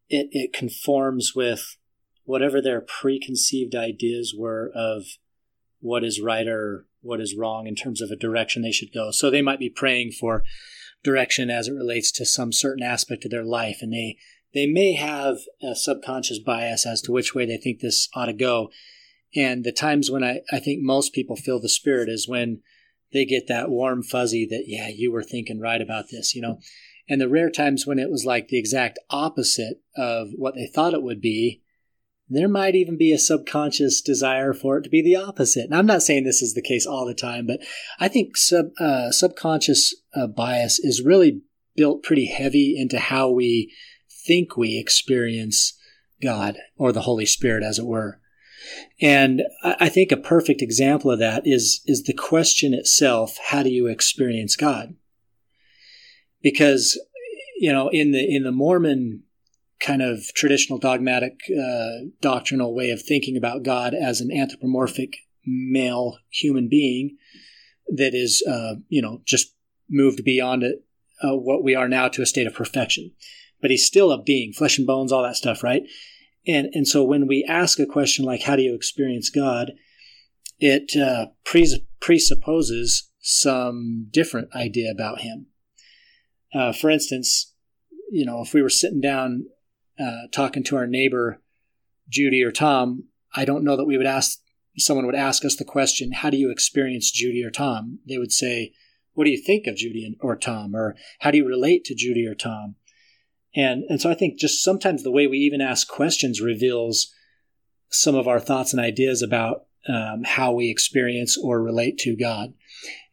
it, 0.10 0.30
it 0.32 0.54
conforms 0.54 1.34
with 1.36 1.78
whatever 2.24 2.60
their 2.60 2.82
preconceived 2.82 3.76
ideas 3.76 4.34
were 4.36 4.72
of 4.74 5.04
what 5.80 6.04
is 6.04 6.20
right 6.20 6.48
or 6.48 6.88
what 7.02 7.22
is 7.22 7.36
wrong 7.38 7.68
in 7.68 7.76
terms 7.76 8.02
of 8.02 8.10
a 8.10 8.16
direction 8.16 8.64
they 8.64 8.72
should 8.72 8.92
go. 8.92 9.12
So 9.12 9.30
they 9.30 9.44
might 9.44 9.60
be 9.60 9.70
praying 9.70 10.14
for 10.14 10.44
direction 11.04 11.52
as 11.52 11.68
it 11.68 11.74
relates 11.74 12.12
to 12.14 12.26
some 12.26 12.52
certain 12.52 12.84
aspect 12.84 13.26
of 13.26 13.32
their 13.32 13.46
life, 13.46 13.78
and 13.82 13.94
they 13.94 14.18
they 14.56 14.66
may 14.66 14.94
have 14.94 15.38
a 15.62 15.76
subconscious 15.76 16.40
bias 16.40 16.84
as 16.88 17.00
to 17.04 17.12
which 17.12 17.36
way 17.36 17.46
they 17.46 17.58
think 17.58 17.80
this 17.80 18.10
ought 18.16 18.26
to 18.26 18.34
go. 18.34 18.72
And 19.36 19.64
the 19.64 19.72
times 19.72 20.10
when 20.10 20.24
I, 20.24 20.42
I 20.52 20.60
think 20.60 20.82
most 20.82 21.14
people 21.14 21.36
feel 21.36 21.60
the 21.60 21.70
spirit 21.70 22.10
is 22.10 22.28
when 22.28 22.62
they 23.14 23.26
get 23.26 23.48
that 23.48 23.70
warm 23.70 24.04
fuzzy 24.04 24.46
that, 24.50 24.64
yeah, 24.68 24.90
you 24.90 25.12
were 25.12 25.24
thinking 25.24 25.60
right 25.60 25.82
about 25.82 26.06
this, 26.12 26.34
you 26.36 26.42
know. 26.42 26.60
And 27.10 27.22
the 27.22 27.30
rare 27.30 27.50
times 27.50 27.88
when 27.88 28.00
it 28.00 28.10
was 28.10 28.26
like 28.26 28.50
the 28.50 28.58
exact 28.58 29.00
opposite 29.10 29.82
of 29.96 30.30
what 30.36 30.56
they 30.56 30.68
thought 30.68 30.94
it 30.94 31.04
would 31.04 31.22
be, 31.22 31.62
there 32.30 32.50
might 32.50 32.76
even 32.76 32.98
be 32.98 33.14
a 33.14 33.18
subconscious 33.18 34.02
desire 34.02 34.54
for 34.54 34.78
it 34.78 34.84
to 34.84 34.90
be 34.90 35.02
the 35.02 35.16
opposite. 35.16 35.66
And 35.66 35.76
I'm 35.76 35.86
not 35.86 36.04
saying 36.04 36.26
this 36.26 36.42
is 36.42 36.54
the 36.54 36.62
case 36.62 36.86
all 36.86 37.06
the 37.06 37.14
time, 37.14 37.48
but 37.48 37.62
I 38.00 38.10
think 38.10 38.36
sub, 38.36 38.68
uh, 38.80 39.12
subconscious 39.12 39.96
uh, 40.14 40.28
bias 40.28 40.80
is 40.80 41.02
really 41.02 41.42
built 41.76 42.04
pretty 42.04 42.26
heavy 42.26 42.76
into 42.78 43.00
how 43.00 43.30
we 43.30 43.74
think 44.26 44.58
we 44.58 44.78
experience 44.78 45.80
God 46.22 46.58
or 46.76 46.92
the 46.92 47.02
Holy 47.02 47.26
Spirit, 47.26 47.64
as 47.64 47.80
it 47.80 47.86
were. 47.86 48.20
And 49.02 49.44
I 49.64 49.90
think 49.90 50.12
a 50.12 50.18
perfect 50.18 50.62
example 50.62 51.12
of 51.12 51.20
that 51.20 51.44
is, 51.46 51.82
is 51.86 52.04
the 52.04 52.14
question 52.14 52.74
itself, 52.74 53.38
how 53.48 53.64
do 53.64 53.70
you 53.70 53.88
experience 53.88 54.56
God? 54.56 54.96
Because, 56.42 57.00
you 57.58 57.72
know, 57.72 57.90
in 57.90 58.12
the, 58.12 58.36
in 58.36 58.44
the 58.44 58.52
Mormon 58.52 59.24
kind 59.80 60.02
of 60.02 60.34
traditional 60.34 60.80
dogmatic, 60.80 61.40
uh, 61.52 62.08
doctrinal 62.22 62.74
way 62.74 62.90
of 62.90 63.02
thinking 63.02 63.38
about 63.38 63.64
God 63.64 63.94
as 63.94 64.22
an 64.22 64.32
anthropomorphic 64.32 65.18
male 65.46 66.18
human 66.30 66.68
being 66.68 67.18
that 67.88 68.14
is, 68.14 68.44
uh, 68.48 68.76
you 68.90 69.02
know, 69.02 69.22
just 69.26 69.56
moved 69.90 70.24
beyond 70.24 70.64
it, 70.64 70.84
uh, 71.24 71.36
what 71.36 71.64
we 71.64 71.76
are 71.76 71.88
now 71.88 72.08
to 72.08 72.22
a 72.22 72.26
state 72.26 72.48
of 72.48 72.54
perfection. 72.54 73.12
But 73.62 73.72
he's 73.72 73.86
still 73.86 74.12
a 74.12 74.22
being, 74.22 74.54
flesh 74.54 74.78
and 74.78 74.86
bones, 74.86 75.12
all 75.12 75.24
that 75.24 75.36
stuff, 75.36 75.64
right? 75.64 75.84
And, 76.48 76.70
and 76.74 76.88
so 76.88 77.04
when 77.04 77.28
we 77.28 77.46
ask 77.48 77.80
a 77.80 77.86
question 77.86 78.26
like, 78.26 78.44
how 78.44 78.56
do 78.56 78.62
you 78.62 78.74
experience 78.74 79.30
God? 79.30 79.74
It 80.60 80.96
uh, 81.00 81.28
presupposes 82.00 83.12
some 83.20 84.08
different 84.12 84.56
idea 84.56 84.90
about 84.90 85.22
him. 85.22 85.48
Uh, 86.54 86.72
for 86.72 86.90
instance, 86.90 87.54
you 88.10 88.26
know, 88.26 88.42
if 88.42 88.54
we 88.54 88.62
were 88.62 88.70
sitting 88.70 89.02
down 89.02 89.48
uh, 90.00 90.28
talking 90.32 90.64
to 90.64 90.78
our 90.78 90.88
neighbor, 90.88 91.42
Judy 92.10 92.42
or 92.42 92.52
Tom, 92.52 93.04
I 93.36 93.44
don't 93.44 93.64
know 93.64 93.76
that 93.76 93.86
we 93.86 93.98
would 93.98 94.08
ask, 94.08 94.40
someone 94.78 95.06
would 95.06 95.16
ask 95.16 95.44
us 95.44 95.58
the 95.58 95.66
question, 95.66 96.14
how 96.14 96.30
do 96.30 96.38
you 96.38 96.50
experience 96.50 97.12
Judy 97.12 97.44
or 97.44 97.52
Tom? 97.52 98.00
They 98.08 98.18
would 98.18 98.32
say, 98.32 98.72
what 99.14 99.26
do 99.26 99.32
you 99.32 99.42
think 99.42 99.68
of 99.68 99.76
Judy 99.76 100.16
or 100.22 100.38
Tom? 100.38 100.76
Or 100.76 100.96
how 101.20 101.32
do 101.32 101.38
you 101.38 101.46
relate 101.46 101.84
to 101.86 101.96
Judy 101.96 102.26
or 102.26 102.36
Tom? 102.36 102.76
And, 103.58 103.86
and 103.90 104.00
so 104.00 104.12
I 104.12 104.14
think 104.14 104.38
just 104.38 104.64
sometimes 104.64 105.02
the 105.02 105.12
way 105.12 105.26
we 105.26 105.40
even 105.40 105.62
ask 105.62 105.88
questions 105.88 106.40
reveals 106.40 107.12
some 107.90 108.14
of 108.14 108.28
our 108.28 108.40
thoughts 108.40 108.72
and 108.72 108.80
ideas 108.80 109.24
about 109.24 109.66
um, 109.90 110.22
how 110.24 110.52
we 110.54 110.70
experience 110.70 111.38
or 111.38 111.62
relate 111.62 111.98
to 112.00 112.16
God. 112.16 112.54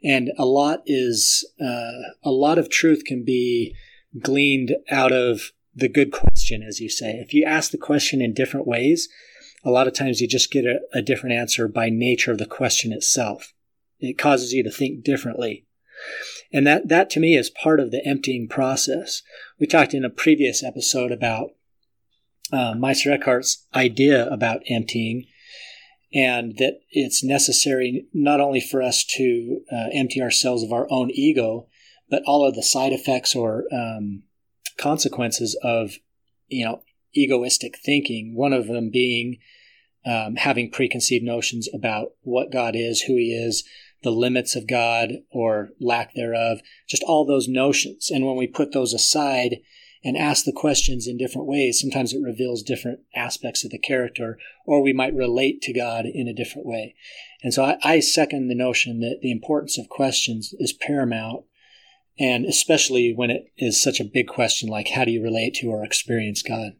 And 0.03 0.33
a 0.37 0.45
lot 0.45 0.83
is, 0.85 1.51
uh, 1.59 2.11
a 2.23 2.31
lot 2.31 2.59
of 2.59 2.69
truth 2.69 3.05
can 3.07 3.25
be 3.25 3.75
gleaned 4.21 4.77
out 4.91 5.13
of 5.13 5.53
the 5.75 5.89
good 5.89 6.13
question, 6.13 6.63
as 6.63 6.79
you 6.79 6.91
say. 6.91 7.13
If 7.13 7.33
you 7.33 7.45
ask 7.47 7.71
the 7.71 7.79
question 7.79 8.21
in 8.21 8.35
different 8.35 8.67
ways, 8.67 9.09
a 9.65 9.71
lot 9.71 9.87
of 9.87 9.95
times 9.95 10.21
you 10.21 10.29
just 10.29 10.53
get 10.53 10.67
a, 10.67 10.81
a 10.93 11.01
different 11.01 11.37
answer 11.37 11.69
by 11.69 11.89
nature 11.89 12.33
of 12.33 12.39
the 12.39 12.45
question 12.45 12.93
itself. 12.93 13.55
It 13.99 14.19
causes 14.19 14.53
you 14.53 14.63
to 14.63 14.71
think 14.71 15.05
differently. 15.05 15.65
And 16.53 16.67
that, 16.67 16.89
that 16.89 17.11
to 17.11 17.21
me 17.21 17.37
is 17.37 17.51
part 17.51 17.81
of 17.81 17.91
the 17.91 18.07
emptying 18.07 18.49
process. 18.49 19.23
We 19.59 19.67
talked 19.67 19.95
in 19.95 20.05
a 20.05 20.11
previous 20.11 20.63
episode 20.63 21.11
about 21.11 21.51
uh, 22.53 22.75
Meister 22.75 23.11
Eckhart's 23.13 23.67
idea 23.75 24.29
about 24.29 24.63
emptying 24.69 25.27
and 26.13 26.57
that 26.59 26.81
it's 26.91 27.25
necessary 27.25 28.07
not 28.15 28.41
only 28.41 28.61
for 28.61 28.81
us 28.81 29.05
to 29.17 29.63
uh, 29.73 29.89
empty 29.93 30.23
ourselves 30.23 30.63
of 30.63 30.73
our 30.73 30.87
own 30.91 31.11
ego, 31.11 31.67
but 32.09 32.23
all 32.25 32.47
of 32.47 32.55
the 32.55 32.63
side 32.63 32.93
effects 32.93 33.35
or 33.35 33.65
um, 33.73 34.23
consequences 34.79 35.59
of, 35.63 35.95
you 36.47 36.65
know, 36.65 36.83
egoistic 37.17 37.79
thinking. 37.85 38.37
One 38.37 38.53
of 38.53 38.69
them 38.69 38.91
being 38.91 39.39
um, 40.07 40.37
having 40.37 40.71
preconceived 40.71 41.25
notions 41.25 41.69
about 41.75 42.13
what 42.23 42.53
God 42.53 42.77
is, 42.77 43.03
who 43.03 43.17
He 43.17 43.33
is, 43.33 43.65
the 44.05 44.11
limits 44.11 44.55
of 44.55 44.69
God 44.69 45.15
or 45.31 45.71
lack 45.81 46.15
thereof, 46.15 46.61
just 46.87 47.03
all 47.03 47.25
those 47.27 47.49
notions. 47.49 48.11
And 48.11 48.25
when 48.25 48.37
we 48.37 48.47
put 48.47 48.73
those 48.73 48.93
aside 48.93 49.57
and 50.05 50.17
ask 50.17 50.45
the 50.45 50.53
questions 50.53 51.09
in 51.09 51.17
different 51.17 51.49
ways, 51.49 51.81
sometimes 51.81 52.13
it 52.13 52.23
reveals 52.23 52.63
different 52.63 53.01
aspects 53.17 53.65
of 53.65 53.71
the 53.71 53.79
character, 53.79 54.39
or 54.67 54.83
we 54.83 54.93
might 54.93 55.15
relate 55.15 55.63
to 55.63 55.73
God 55.73 56.05
in 56.05 56.29
a 56.29 56.35
different 56.35 56.69
way. 56.69 56.95
And 57.43 57.53
so 57.53 57.65
I, 57.65 57.79
I 57.83 58.01
second 58.01 58.49
the 58.49 58.55
notion 58.55 59.01
that 59.01 59.21
the 59.23 59.33
importance 59.33 59.79
of 59.79 59.89
questions 59.89 60.55
is 60.59 60.75
paramount, 60.75 61.45
and 62.19 62.45
especially 62.45 63.15
when 63.17 63.31
it 63.31 63.47
is 63.57 63.83
such 63.83 63.99
a 63.99 64.05
big 64.05 64.29
question 64.29 64.69
like 64.69 64.91
how 64.91 65.05
do 65.05 65.11
you 65.11 65.23
relate 65.23 65.55
to 65.55 65.69
or 65.69 65.83
experience 65.83 66.43
God? 66.43 66.73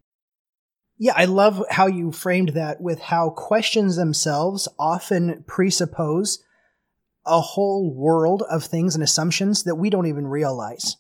Yeah, 0.97 1.15
I 1.17 1.25
love 1.25 1.65
how 1.71 1.87
you 1.87 2.13
framed 2.13 2.51
that 2.51 2.81
with 2.81 3.01
how 3.01 3.31
questions 3.31 3.97
themselves 3.97 4.69
often 4.79 5.45
presuppose 5.47 6.45
a 7.27 7.41
whole 7.41 7.93
world 7.93 8.43
of 8.51 8.65
things 8.65 8.95
and 8.95 9.03
assumptions 9.03 9.65
that 9.65 9.77
we 9.77 9.91
don't 9.91 10.07
even 10.07 10.27
realize. 10.27 10.97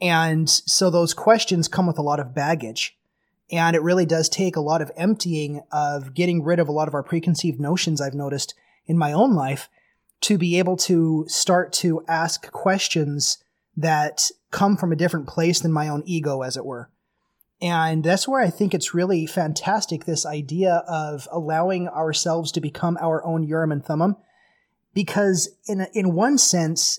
And 0.00 0.48
so 0.48 0.90
those 0.90 1.14
questions 1.14 1.68
come 1.68 1.86
with 1.86 1.98
a 1.98 2.02
lot 2.02 2.20
of 2.20 2.34
baggage. 2.34 2.96
And 3.50 3.74
it 3.74 3.82
really 3.82 4.06
does 4.06 4.28
take 4.28 4.56
a 4.56 4.60
lot 4.60 4.82
of 4.82 4.92
emptying 4.96 5.62
of 5.72 6.14
getting 6.14 6.42
rid 6.42 6.58
of 6.58 6.68
a 6.68 6.72
lot 6.72 6.88
of 6.88 6.94
our 6.94 7.02
preconceived 7.02 7.58
notions 7.58 8.00
I've 8.00 8.14
noticed 8.14 8.54
in 8.86 8.98
my 8.98 9.12
own 9.12 9.34
life 9.34 9.68
to 10.22 10.36
be 10.36 10.58
able 10.58 10.76
to 10.76 11.24
start 11.28 11.72
to 11.72 12.04
ask 12.08 12.50
questions 12.50 13.38
that 13.76 14.30
come 14.50 14.76
from 14.76 14.92
a 14.92 14.96
different 14.96 15.28
place 15.28 15.60
than 15.60 15.72
my 15.72 15.88
own 15.88 16.02
ego, 16.04 16.42
as 16.42 16.56
it 16.56 16.64
were. 16.64 16.90
And 17.60 18.04
that's 18.04 18.28
where 18.28 18.40
I 18.40 18.50
think 18.50 18.74
it's 18.74 18.94
really 18.94 19.26
fantastic 19.26 20.04
this 20.04 20.26
idea 20.26 20.84
of 20.88 21.26
allowing 21.32 21.88
ourselves 21.88 22.52
to 22.52 22.60
become 22.60 22.98
our 23.00 23.24
own 23.24 23.44
Urim 23.44 23.72
and 23.72 23.84
Thummim. 23.84 24.16
Because 24.94 25.50
in, 25.66 25.82
a, 25.82 25.88
in 25.92 26.14
one 26.14 26.38
sense, 26.38 26.98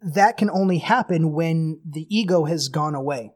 that 0.00 0.36
can 0.36 0.50
only 0.50 0.78
happen 0.78 1.32
when 1.32 1.80
the 1.84 2.06
ego 2.14 2.44
has 2.44 2.68
gone 2.68 2.94
away. 2.94 3.32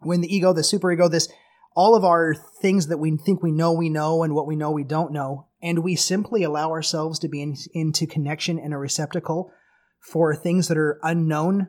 When 0.00 0.20
the 0.20 0.34
ego, 0.34 0.52
the 0.52 0.62
superego, 0.62 1.10
this, 1.10 1.28
all 1.74 1.94
of 1.94 2.04
our 2.04 2.34
things 2.34 2.86
that 2.88 2.98
we 2.98 3.16
think 3.16 3.42
we 3.42 3.52
know 3.52 3.72
we 3.72 3.88
know 3.88 4.22
and 4.22 4.34
what 4.34 4.46
we 4.46 4.56
know 4.56 4.70
we 4.70 4.84
don't 4.84 5.12
know, 5.12 5.46
and 5.60 5.80
we 5.80 5.96
simply 5.96 6.42
allow 6.42 6.70
ourselves 6.70 7.18
to 7.20 7.28
be 7.28 7.42
in, 7.42 7.56
into 7.72 8.06
connection 8.06 8.58
and 8.58 8.72
a 8.72 8.78
receptacle 8.78 9.52
for 10.00 10.34
things 10.34 10.68
that 10.68 10.78
are 10.78 11.00
unknown. 11.02 11.68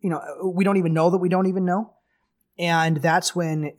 You 0.00 0.10
know, 0.10 0.52
we 0.52 0.64
don't 0.64 0.78
even 0.78 0.94
know 0.94 1.10
that 1.10 1.18
we 1.18 1.28
don't 1.28 1.46
even 1.46 1.64
know. 1.64 1.94
And 2.58 2.98
that's 2.98 3.34
when, 3.34 3.72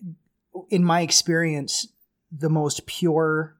in 0.69 0.83
my 0.83 1.01
experience, 1.01 1.87
the 2.31 2.49
most 2.49 2.85
pure 2.85 3.57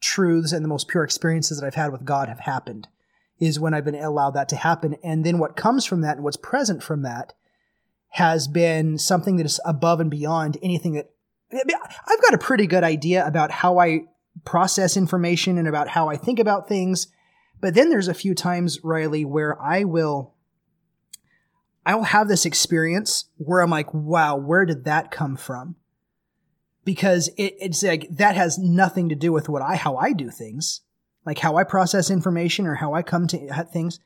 truths 0.00 0.52
and 0.52 0.64
the 0.64 0.68
most 0.68 0.88
pure 0.88 1.04
experiences 1.04 1.60
that 1.60 1.66
I've 1.66 1.74
had 1.74 1.92
with 1.92 2.04
God 2.04 2.28
have 2.28 2.40
happened 2.40 2.88
is 3.38 3.60
when 3.60 3.74
I've 3.74 3.84
been 3.84 3.94
allowed 3.94 4.32
that 4.32 4.48
to 4.50 4.56
happen. 4.56 4.96
And 5.02 5.24
then 5.24 5.38
what 5.38 5.56
comes 5.56 5.84
from 5.84 6.00
that 6.00 6.16
and 6.16 6.24
what's 6.24 6.36
present 6.36 6.82
from 6.82 7.02
that 7.02 7.34
has 8.10 8.48
been 8.48 8.98
something 8.98 9.36
that 9.36 9.46
is 9.46 9.60
above 9.64 10.00
and 10.00 10.10
beyond 10.10 10.56
anything 10.62 10.94
that 10.94 11.10
I've 11.52 12.22
got 12.22 12.34
a 12.34 12.38
pretty 12.38 12.66
good 12.66 12.84
idea 12.84 13.26
about 13.26 13.50
how 13.50 13.78
I 13.78 14.00
process 14.44 14.96
information 14.96 15.56
and 15.56 15.66
about 15.66 15.88
how 15.88 16.08
I 16.08 16.16
think 16.16 16.38
about 16.38 16.68
things. 16.68 17.08
But 17.60 17.74
then 17.74 17.90
there's 17.90 18.08
a 18.08 18.14
few 18.14 18.34
times, 18.34 18.84
Riley, 18.84 19.24
where 19.24 19.60
I 19.60 19.84
will 19.84 20.34
I'll 21.86 22.02
have 22.02 22.28
this 22.28 22.44
experience 22.44 23.24
where 23.38 23.62
I'm 23.62 23.70
like, 23.70 23.94
wow, 23.94 24.36
where 24.36 24.66
did 24.66 24.84
that 24.84 25.10
come 25.10 25.36
from? 25.36 25.76
Because 26.88 27.28
it, 27.36 27.54
it's 27.60 27.82
like 27.82 28.08
that 28.12 28.34
has 28.34 28.56
nothing 28.58 29.10
to 29.10 29.14
do 29.14 29.30
with 29.30 29.46
what 29.46 29.60
I 29.60 29.76
how 29.76 29.96
I 29.96 30.14
do 30.14 30.30
things 30.30 30.80
like 31.28 31.38
how 31.40 31.56
I 31.56 31.64
process 31.64 32.10
information 32.10 32.66
or 32.66 32.76
how 32.76 32.94
I 32.94 33.02
come 33.02 33.26
to 33.26 33.68
things. 33.70 34.00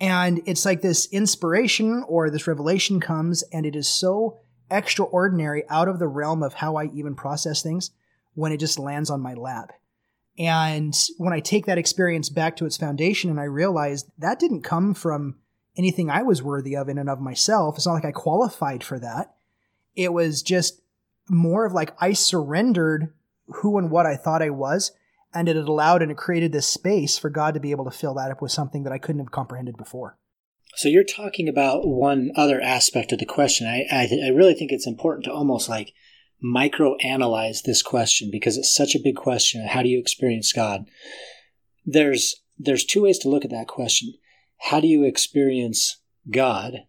And 0.00 0.40
it's 0.46 0.64
like 0.64 0.80
this 0.80 1.06
inspiration 1.06 2.04
or 2.06 2.30
this 2.30 2.46
revelation 2.46 3.00
comes, 3.00 3.42
and 3.52 3.66
it 3.66 3.74
is 3.74 3.88
so 3.88 4.38
extraordinary 4.70 5.64
out 5.68 5.88
of 5.88 5.98
the 5.98 6.06
realm 6.06 6.40
of 6.40 6.54
how 6.54 6.76
I 6.76 6.84
even 6.94 7.16
process 7.16 7.62
things 7.62 7.90
when 8.34 8.52
it 8.52 8.60
just 8.60 8.78
lands 8.78 9.10
on 9.10 9.20
my 9.20 9.34
lap. 9.34 9.72
And 10.38 10.96
when 11.18 11.32
I 11.32 11.40
take 11.40 11.66
that 11.66 11.78
experience 11.78 12.28
back 12.28 12.56
to 12.58 12.64
its 12.64 12.76
foundation 12.76 13.28
and 13.28 13.40
I 13.40 13.44
realize 13.44 14.04
that 14.18 14.38
didn't 14.38 14.62
come 14.62 14.94
from 14.94 15.38
anything 15.76 16.10
I 16.10 16.22
was 16.22 16.44
worthy 16.44 16.76
of 16.76 16.88
in 16.88 16.96
and 16.96 17.10
of 17.10 17.20
myself, 17.20 17.76
it's 17.76 17.86
not 17.86 17.94
like 17.94 18.04
I 18.04 18.12
qualified 18.12 18.84
for 18.84 19.00
that. 19.00 19.34
It 19.96 20.12
was 20.12 20.42
just 20.42 20.80
more 21.28 21.64
of 21.66 21.72
like 21.72 21.94
I 22.00 22.12
surrendered 22.12 23.12
who 23.46 23.78
and 23.78 23.90
what 23.90 24.06
I 24.06 24.16
thought 24.16 24.42
I 24.42 24.50
was 24.50 24.92
and 25.34 25.48
it 25.48 25.56
allowed 25.56 26.02
and 26.02 26.10
it 26.10 26.16
created 26.16 26.52
this 26.52 26.66
space 26.66 27.18
for 27.18 27.30
God 27.30 27.54
to 27.54 27.60
be 27.60 27.70
able 27.70 27.84
to 27.84 27.90
fill 27.90 28.14
that 28.14 28.30
up 28.30 28.42
with 28.42 28.52
something 28.52 28.84
that 28.84 28.92
I 28.92 28.98
couldn't 28.98 29.20
have 29.20 29.30
comprehended 29.30 29.76
before. 29.76 30.18
So 30.76 30.88
you're 30.88 31.04
talking 31.04 31.48
about 31.48 31.86
one 31.86 32.30
other 32.34 32.60
aspect 32.60 33.12
of 33.12 33.18
the 33.18 33.26
question. 33.26 33.66
I, 33.66 33.84
I, 33.90 34.08
I 34.26 34.28
really 34.28 34.54
think 34.54 34.72
it's 34.72 34.86
important 34.86 35.24
to 35.24 35.32
almost 35.32 35.68
like 35.68 35.92
micro 36.40 36.96
analyze 36.96 37.62
this 37.62 37.82
question 37.82 38.30
because 38.30 38.56
it's 38.56 38.74
such 38.74 38.94
a 38.94 39.02
big 39.02 39.16
question. 39.16 39.66
How 39.66 39.82
do 39.82 39.88
you 39.88 39.98
experience 39.98 40.52
God? 40.52 40.86
There's 41.84 42.36
there's 42.58 42.84
two 42.84 43.02
ways 43.02 43.18
to 43.20 43.28
look 43.28 43.44
at 43.44 43.50
that 43.50 43.66
question. 43.66 44.14
How 44.58 44.80
do 44.80 44.86
you 44.86 45.04
experience 45.04 46.00
God? 46.30 46.84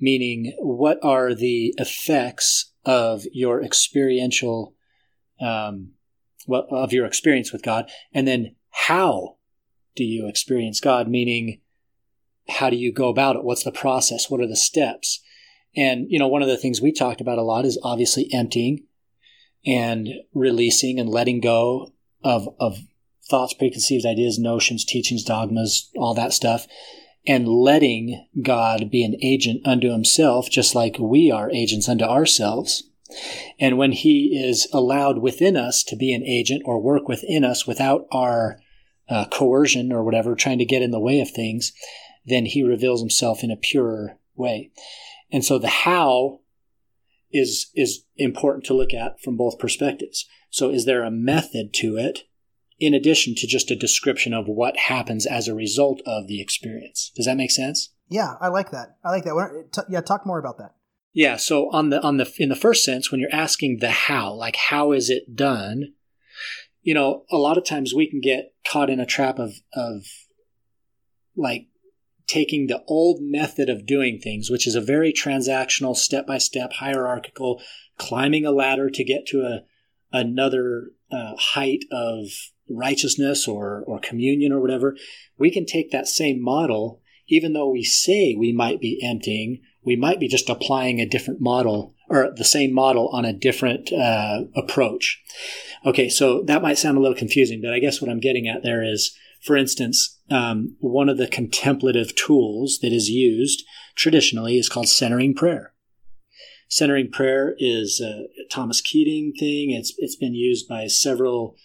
Meaning, 0.00 0.54
what 0.58 0.98
are 1.02 1.34
the 1.34 1.74
effects 1.78 2.72
of 2.86 3.24
your 3.32 3.62
experiential 3.62 4.74
um, 5.40 5.90
well, 6.46 6.66
of 6.70 6.92
your 6.92 7.04
experience 7.04 7.52
with 7.52 7.62
God, 7.62 7.90
and 8.14 8.26
then 8.26 8.54
how 8.70 9.36
do 9.94 10.04
you 10.04 10.28
experience 10.28 10.80
God? 10.80 11.08
Meaning, 11.08 11.60
how 12.48 12.70
do 12.70 12.76
you 12.76 12.92
go 12.92 13.08
about 13.08 13.36
it? 13.36 13.44
What's 13.44 13.64
the 13.64 13.72
process? 13.72 14.30
What 14.30 14.40
are 14.40 14.46
the 14.46 14.56
steps? 14.56 15.20
And 15.74 16.06
you 16.08 16.18
know, 16.18 16.28
one 16.28 16.42
of 16.42 16.48
the 16.48 16.56
things 16.56 16.80
we 16.80 16.92
talked 16.92 17.20
about 17.20 17.38
a 17.38 17.42
lot 17.42 17.66
is 17.66 17.78
obviously 17.82 18.28
emptying 18.32 18.84
and 19.66 20.08
releasing 20.32 21.00
and 21.00 21.08
letting 21.08 21.40
go 21.40 21.92
of 22.22 22.48
of 22.60 22.78
thoughts, 23.28 23.54
preconceived 23.54 24.06
ideas, 24.06 24.38
notions, 24.38 24.84
teachings, 24.84 25.24
dogmas, 25.24 25.90
all 25.96 26.14
that 26.14 26.32
stuff, 26.32 26.66
and 27.26 27.48
letting 27.48 28.26
God 28.40 28.90
be 28.90 29.04
an 29.04 29.16
agent 29.22 29.66
unto 29.66 29.90
himself, 29.90 30.48
just 30.50 30.74
like 30.74 30.96
we 30.98 31.30
are 31.30 31.50
agents 31.50 31.88
unto 31.88 32.04
ourselves. 32.04 32.84
And 33.58 33.78
when 33.78 33.92
he 33.92 34.36
is 34.36 34.68
allowed 34.72 35.18
within 35.18 35.56
us 35.56 35.82
to 35.84 35.96
be 35.96 36.12
an 36.12 36.24
agent 36.24 36.62
or 36.64 36.80
work 36.80 37.08
within 37.08 37.44
us 37.44 37.66
without 37.66 38.06
our 38.12 38.58
uh, 39.08 39.26
coercion 39.26 39.92
or 39.92 40.02
whatever, 40.04 40.34
trying 40.34 40.58
to 40.58 40.64
get 40.64 40.82
in 40.82 40.90
the 40.90 41.00
way 41.00 41.20
of 41.20 41.30
things, 41.30 41.72
then 42.24 42.46
he 42.46 42.62
reveals 42.62 43.00
himself 43.00 43.42
in 43.44 43.50
a 43.50 43.56
purer 43.56 44.18
way. 44.34 44.70
And 45.30 45.44
so 45.44 45.58
the 45.58 45.68
how 45.68 46.40
is, 47.32 47.70
is 47.74 48.04
important 48.16 48.64
to 48.66 48.74
look 48.74 48.92
at 48.92 49.20
from 49.20 49.36
both 49.36 49.58
perspectives. 49.58 50.26
So 50.50 50.70
is 50.70 50.84
there 50.84 51.04
a 51.04 51.10
method 51.10 51.72
to 51.74 51.96
it 51.96 52.24
in 52.78 52.94
addition 52.94 53.34
to 53.36 53.46
just 53.46 53.70
a 53.70 53.76
description 53.76 54.34
of 54.34 54.46
what 54.46 54.76
happens 54.76 55.26
as 55.26 55.48
a 55.48 55.54
result 55.54 56.02
of 56.06 56.26
the 56.26 56.40
experience? 56.40 57.10
Does 57.14 57.26
that 57.26 57.36
make 57.36 57.50
sense? 57.50 57.92
Yeah, 58.08 58.34
I 58.40 58.48
like 58.48 58.70
that. 58.70 58.96
I 59.04 59.10
like 59.10 59.24
that. 59.24 59.84
Yeah, 59.88 60.00
talk 60.00 60.26
more 60.26 60.38
about 60.38 60.58
that. 60.58 60.74
Yeah. 61.12 61.36
So 61.36 61.70
on 61.72 61.88
the 61.90 62.00
on 62.02 62.18
the 62.18 62.30
in 62.38 62.50
the 62.50 62.56
first 62.56 62.84
sense, 62.84 63.10
when 63.10 63.20
you're 63.20 63.34
asking 63.34 63.78
the 63.80 63.90
how, 63.90 64.32
like 64.34 64.56
how 64.56 64.92
is 64.92 65.08
it 65.08 65.34
done, 65.34 65.94
you 66.82 66.94
know, 66.94 67.24
a 67.30 67.38
lot 67.38 67.56
of 67.56 67.64
times 67.64 67.94
we 67.94 68.08
can 68.08 68.20
get 68.20 68.52
caught 68.68 68.90
in 68.90 69.00
a 69.00 69.06
trap 69.06 69.38
of 69.38 69.54
of 69.72 70.04
like 71.34 71.68
taking 72.26 72.66
the 72.66 72.82
old 72.86 73.20
method 73.20 73.70
of 73.70 73.86
doing 73.86 74.18
things, 74.18 74.50
which 74.50 74.66
is 74.66 74.74
a 74.74 74.80
very 74.80 75.12
transactional, 75.12 75.96
step 75.96 76.26
by 76.26 76.38
step, 76.38 76.74
hierarchical, 76.74 77.62
climbing 77.96 78.44
a 78.44 78.50
ladder 78.50 78.90
to 78.90 79.04
get 79.04 79.26
to 79.26 79.40
a 79.40 79.60
another 80.12 80.90
uh, 81.10 81.34
height 81.36 81.84
of 81.90 82.28
righteousness 82.68 83.46
or 83.48 83.84
or 83.86 84.00
communion 84.00 84.52
or 84.52 84.60
whatever. 84.60 84.96
We 85.38 85.50
can 85.50 85.66
take 85.66 85.90
that 85.90 86.08
same 86.08 86.42
model, 86.42 87.00
even 87.28 87.52
though 87.52 87.70
we 87.70 87.84
say 87.84 88.34
we 88.34 88.52
might 88.52 88.80
be 88.80 89.00
emptying 89.02 89.60
we 89.86 89.96
might 89.96 90.18
be 90.18 90.28
just 90.28 90.50
applying 90.50 91.00
a 91.00 91.06
different 91.06 91.40
model 91.40 91.94
or 92.10 92.32
the 92.36 92.44
same 92.44 92.74
model 92.74 93.08
on 93.08 93.24
a 93.24 93.32
different 93.32 93.92
uh, 93.92 94.42
approach. 94.54 95.22
Okay, 95.86 96.08
so 96.08 96.42
that 96.42 96.60
might 96.60 96.76
sound 96.76 96.98
a 96.98 97.00
little 97.00 97.16
confusing, 97.16 97.62
but 97.62 97.72
I 97.72 97.78
guess 97.78 98.02
what 98.02 98.10
I'm 98.10 98.20
getting 98.20 98.48
at 98.48 98.64
there 98.64 98.82
is, 98.82 99.16
for 99.42 99.56
instance, 99.56 100.18
um, 100.28 100.76
one 100.80 101.08
of 101.08 101.18
the 101.18 101.28
contemplative 101.28 102.16
tools 102.16 102.80
that 102.82 102.92
is 102.92 103.08
used 103.08 103.62
traditionally 103.94 104.58
is 104.58 104.68
called 104.68 104.88
centering 104.88 105.34
prayer. 105.34 105.72
Centering 106.68 107.10
prayer 107.10 107.54
is 107.58 108.00
a 108.00 108.24
Thomas 108.50 108.80
Keating 108.80 109.32
thing. 109.38 109.70
It's 109.70 109.94
it's 109.98 110.16
been 110.16 110.34
used 110.34 110.68
by 110.68 110.88
several 110.88 111.56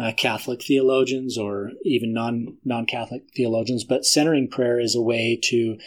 uh, 0.00 0.12
Catholic 0.16 0.62
theologians 0.62 1.36
or 1.36 1.72
even 1.84 2.12
non 2.12 2.56
non 2.64 2.86
Catholic 2.86 3.22
theologians. 3.36 3.84
But 3.84 4.04
centering 4.04 4.48
prayer 4.48 4.80
is 4.80 4.94
a 4.94 5.02
way 5.02 5.38
to 5.44 5.78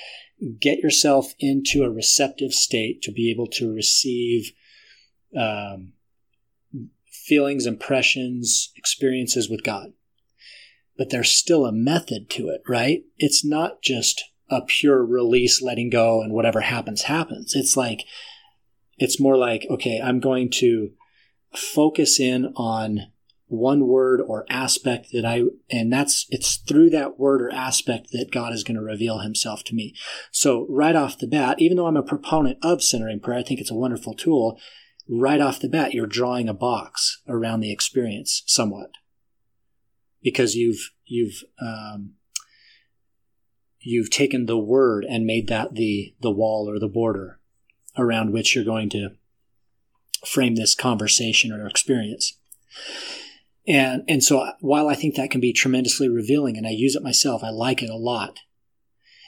get 0.60 0.80
yourself 0.80 1.34
into 1.40 1.84
a 1.84 1.90
receptive 1.90 2.54
state 2.54 3.02
to 3.04 3.12
be 3.12 3.32
able 3.32 3.48
to 3.48 3.74
receive 3.74 4.52
um, 5.38 5.94
feelings, 7.10 7.66
impressions, 7.66 8.72
experiences 8.76 9.50
with 9.50 9.64
God. 9.64 9.94
But 10.98 11.10
there's 11.10 11.32
still 11.32 11.66
a 11.66 11.72
method 11.72 12.30
to 12.32 12.50
it, 12.50 12.62
right? 12.68 13.04
It's 13.18 13.44
not 13.44 13.82
just 13.82 14.24
a 14.50 14.62
pure 14.62 15.04
release, 15.04 15.62
letting 15.62 15.90
go, 15.90 16.22
and 16.22 16.34
whatever 16.34 16.62
happens, 16.62 17.04
happens. 17.04 17.56
It's 17.56 17.76
like, 17.76 18.04
it's 18.98 19.20
more 19.20 19.38
like, 19.38 19.66
okay, 19.72 20.00
I'm 20.04 20.20
going 20.20 20.52
to 20.52 20.92
focus 21.56 22.20
in 22.20 22.54
on 22.56 23.13
one 23.54 23.88
word 23.88 24.20
or 24.20 24.46
aspect 24.50 25.10
that 25.12 25.26
I, 25.26 25.44
and 25.70 25.94
that's, 25.94 26.26
it's 26.30 26.58
through 26.58 26.90
that 26.90 27.20
word 27.20 27.42
or 27.42 27.54
aspect 27.54 28.08
that 28.12 28.32
God 28.32 28.52
is 28.52 28.64
going 28.64 28.78
to 28.78 28.84
reveal 28.84 29.20
himself 29.20 29.64
to 29.66 29.76
me. 29.76 29.96
So 30.32 30.66
right 30.70 30.96
off 30.96 31.20
the 31.20 31.28
bat, 31.28 31.58
even 31.60 31.78
though 31.78 31.86
I'm 31.86 31.98
a 31.98 32.04
proponent 32.04 32.58
of 32.64 32.84
centering 32.84 33.20
prayer, 33.20 33.40
I 33.40 33.44
think 33.44 33.60
it's 33.60 33.72
a 33.72 33.76
wonderful 33.76 34.16
tool. 34.16 34.60
Right 35.08 35.40
off 35.40 35.60
the 35.60 35.70
bat, 35.70 35.94
you're 35.94 36.08
drawing 36.08 36.50
a 36.50 36.54
box 36.54 37.22
around 37.28 37.60
the 37.60 37.72
experience 37.72 38.42
somewhat 38.48 38.90
because 40.22 40.56
you've, 40.56 40.92
you've, 41.06 41.44
um, 41.62 42.14
you've 43.80 44.10
taken 44.10 44.46
the 44.46 44.58
word 44.58 45.06
and 45.08 45.26
made 45.26 45.48
that 45.48 45.76
the, 45.76 46.16
the 46.22 46.32
wall 46.32 46.70
or 46.70 46.80
the 46.80 46.88
border 46.88 47.40
around 47.98 48.34
which 48.34 48.56
you're 48.56 48.66
going 48.66 48.90
to 48.90 49.10
frame 50.26 50.56
this 50.56 50.74
conversation 50.74 51.52
or 51.52 51.68
experience. 51.68 52.38
And, 53.68 54.04
and 54.08 54.24
so 54.24 54.52
while 54.60 54.90
I 54.90 54.96
think 54.96 55.16
that 55.16 55.32
can 55.32 55.42
be 55.42 55.54
tremendously 55.54 56.10
revealing 56.10 56.58
and 56.58 56.68
I 56.68 56.72
use 56.72 56.96
it 56.96 57.04
myself, 57.04 57.44
I 57.44 57.50
like 57.50 57.82
it 57.82 57.90
a 57.90 57.96
lot. 57.96 58.40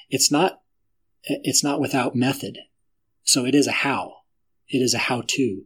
It's 0.09 0.31
not, 0.31 0.61
it's 1.23 1.63
not 1.63 1.79
without 1.79 2.15
method. 2.15 2.59
So 3.23 3.45
it 3.45 3.55
is 3.55 3.67
a 3.67 3.71
how. 3.71 4.13
It 4.67 4.79
is 4.79 4.93
a 4.93 4.99
how 4.99 5.23
to. 5.25 5.63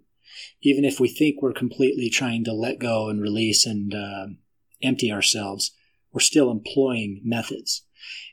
Even 0.61 0.85
if 0.85 0.99
we 0.99 1.07
think 1.07 1.41
we're 1.41 1.53
completely 1.53 2.09
trying 2.09 2.43
to 2.45 2.53
let 2.53 2.79
go 2.79 3.09
and 3.09 3.21
release 3.21 3.65
and 3.65 3.93
uh, 3.93 4.27
empty 4.81 5.11
ourselves, 5.11 5.71
we're 6.11 6.19
still 6.19 6.51
employing 6.51 7.21
methods. 7.23 7.83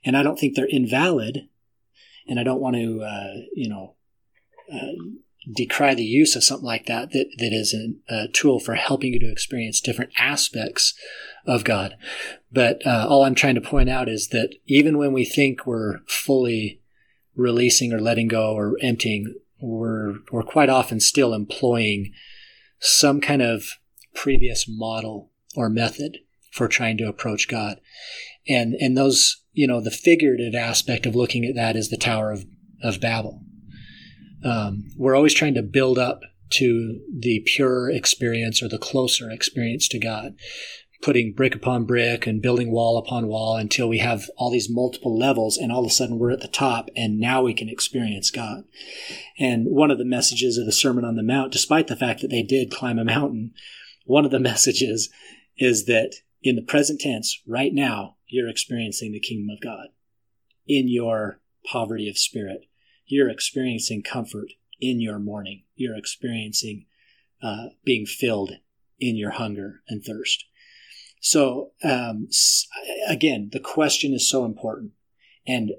And 0.04 0.16
I 0.16 0.22
don't 0.22 0.38
think 0.38 0.54
they're 0.54 0.66
invalid. 0.66 1.48
And 2.28 2.38
I 2.38 2.42
don't 2.42 2.60
want 2.60 2.76
to, 2.76 3.02
uh, 3.02 3.34
you 3.54 3.68
know, 3.68 3.94
uh, 4.72 4.92
decry 5.52 5.94
the 5.94 6.04
use 6.04 6.34
of 6.34 6.44
something 6.44 6.66
like 6.66 6.86
that 6.86 7.12
that, 7.12 7.26
that 7.38 7.52
is 7.52 7.74
a, 7.74 8.14
a 8.14 8.28
tool 8.28 8.58
for 8.58 8.74
helping 8.74 9.12
you 9.12 9.20
to 9.20 9.30
experience 9.30 9.80
different 9.80 10.12
aspects 10.18 10.94
of 11.46 11.64
God. 11.64 11.96
But 12.52 12.84
uh, 12.86 13.06
all 13.08 13.24
I'm 13.24 13.34
trying 13.34 13.54
to 13.54 13.60
point 13.60 13.88
out 13.88 14.08
is 14.08 14.28
that 14.28 14.56
even 14.66 14.98
when 14.98 15.12
we 15.12 15.24
think 15.24 15.66
we're 15.66 16.00
fully 16.08 16.80
releasing 17.36 17.92
or 17.92 18.00
letting 18.00 18.28
go 18.28 18.54
or 18.54 18.76
emptying, 18.80 19.34
we're, 19.60 20.14
we're 20.32 20.42
quite 20.42 20.68
often 20.68 21.00
still 21.00 21.32
employing 21.32 22.12
some 22.80 23.20
kind 23.20 23.42
of 23.42 23.66
previous 24.14 24.66
model 24.68 25.30
or 25.54 25.68
method 25.68 26.18
for 26.50 26.66
trying 26.66 26.96
to 26.98 27.08
approach 27.08 27.48
God. 27.48 27.80
And, 28.48 28.74
and 28.74 28.96
those, 28.96 29.42
you 29.52 29.66
know, 29.66 29.80
the 29.80 29.90
figurative 29.90 30.54
aspect 30.54 31.06
of 31.06 31.14
looking 31.14 31.44
at 31.44 31.54
that 31.54 31.76
is 31.76 31.90
the 31.90 31.96
Tower 31.96 32.32
of, 32.32 32.46
of 32.82 33.00
Babel 33.00 33.42
um, 34.46 34.84
we're 34.96 35.16
always 35.16 35.34
trying 35.34 35.54
to 35.54 35.62
build 35.62 35.98
up 35.98 36.20
to 36.50 37.00
the 37.12 37.42
pure 37.44 37.90
experience 37.90 38.62
or 38.62 38.68
the 38.68 38.78
closer 38.78 39.28
experience 39.30 39.88
to 39.88 39.98
God, 39.98 40.36
putting 41.02 41.32
brick 41.32 41.54
upon 41.54 41.84
brick 41.84 42.26
and 42.26 42.40
building 42.40 42.70
wall 42.70 42.96
upon 42.96 43.26
wall 43.26 43.56
until 43.56 43.88
we 43.88 43.98
have 43.98 44.30
all 44.36 44.50
these 44.50 44.70
multiple 44.70 45.18
levels 45.18 45.56
and 45.56 45.72
all 45.72 45.80
of 45.80 45.90
a 45.90 45.90
sudden 45.90 46.18
we're 46.18 46.30
at 46.30 46.40
the 46.40 46.48
top 46.48 46.88
and 46.94 47.18
now 47.18 47.42
we 47.42 47.52
can 47.52 47.68
experience 47.68 48.30
God. 48.30 48.64
And 49.36 49.66
one 49.66 49.90
of 49.90 49.98
the 49.98 50.04
messages 50.04 50.56
of 50.56 50.66
the 50.66 50.72
Sermon 50.72 51.04
on 51.04 51.16
the 51.16 51.24
Mount, 51.24 51.52
despite 51.52 51.88
the 51.88 51.96
fact 51.96 52.20
that 52.20 52.30
they 52.30 52.42
did 52.42 52.70
climb 52.70 53.00
a 53.00 53.04
mountain, 53.04 53.52
one 54.04 54.24
of 54.24 54.30
the 54.30 54.38
messages 54.40 55.10
is 55.58 55.86
that 55.86 56.14
in 56.42 56.54
the 56.54 56.62
present 56.62 57.00
tense, 57.00 57.42
right 57.48 57.74
now, 57.74 58.16
you're 58.28 58.48
experiencing 58.48 59.10
the 59.10 59.20
kingdom 59.20 59.50
of 59.50 59.60
God 59.60 59.88
in 60.68 60.88
your 60.88 61.40
poverty 61.64 62.08
of 62.08 62.16
spirit 62.16 62.66
you're 63.06 63.30
experiencing 63.30 64.02
comfort 64.02 64.52
in 64.80 65.00
your 65.00 65.18
mourning. 65.18 65.64
You're 65.74 65.96
experiencing 65.96 66.86
uh, 67.42 67.66
being 67.84 68.06
filled 68.06 68.52
in 68.98 69.16
your 69.16 69.32
hunger 69.32 69.82
and 69.88 70.02
thirst. 70.04 70.44
So, 71.20 71.72
um, 71.82 72.28
again, 73.08 73.50
the 73.52 73.60
question 73.60 74.12
is 74.12 74.28
so 74.28 74.44
important 74.44 74.92
and 75.46 75.72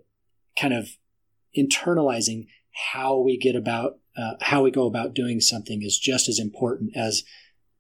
kind 0.60 0.74
of 0.74 0.90
internalizing 1.58 2.48
how 2.92 3.18
we 3.18 3.38
get 3.38 3.56
about, 3.56 4.00
uh, 4.16 4.34
how 4.42 4.64
we 4.64 4.72
go 4.72 4.88
about 4.88 5.14
doing 5.14 5.40
something 5.40 5.82
is 5.82 5.98
just 5.98 6.28
as 6.28 6.40
important 6.40 6.92
as 6.96 7.24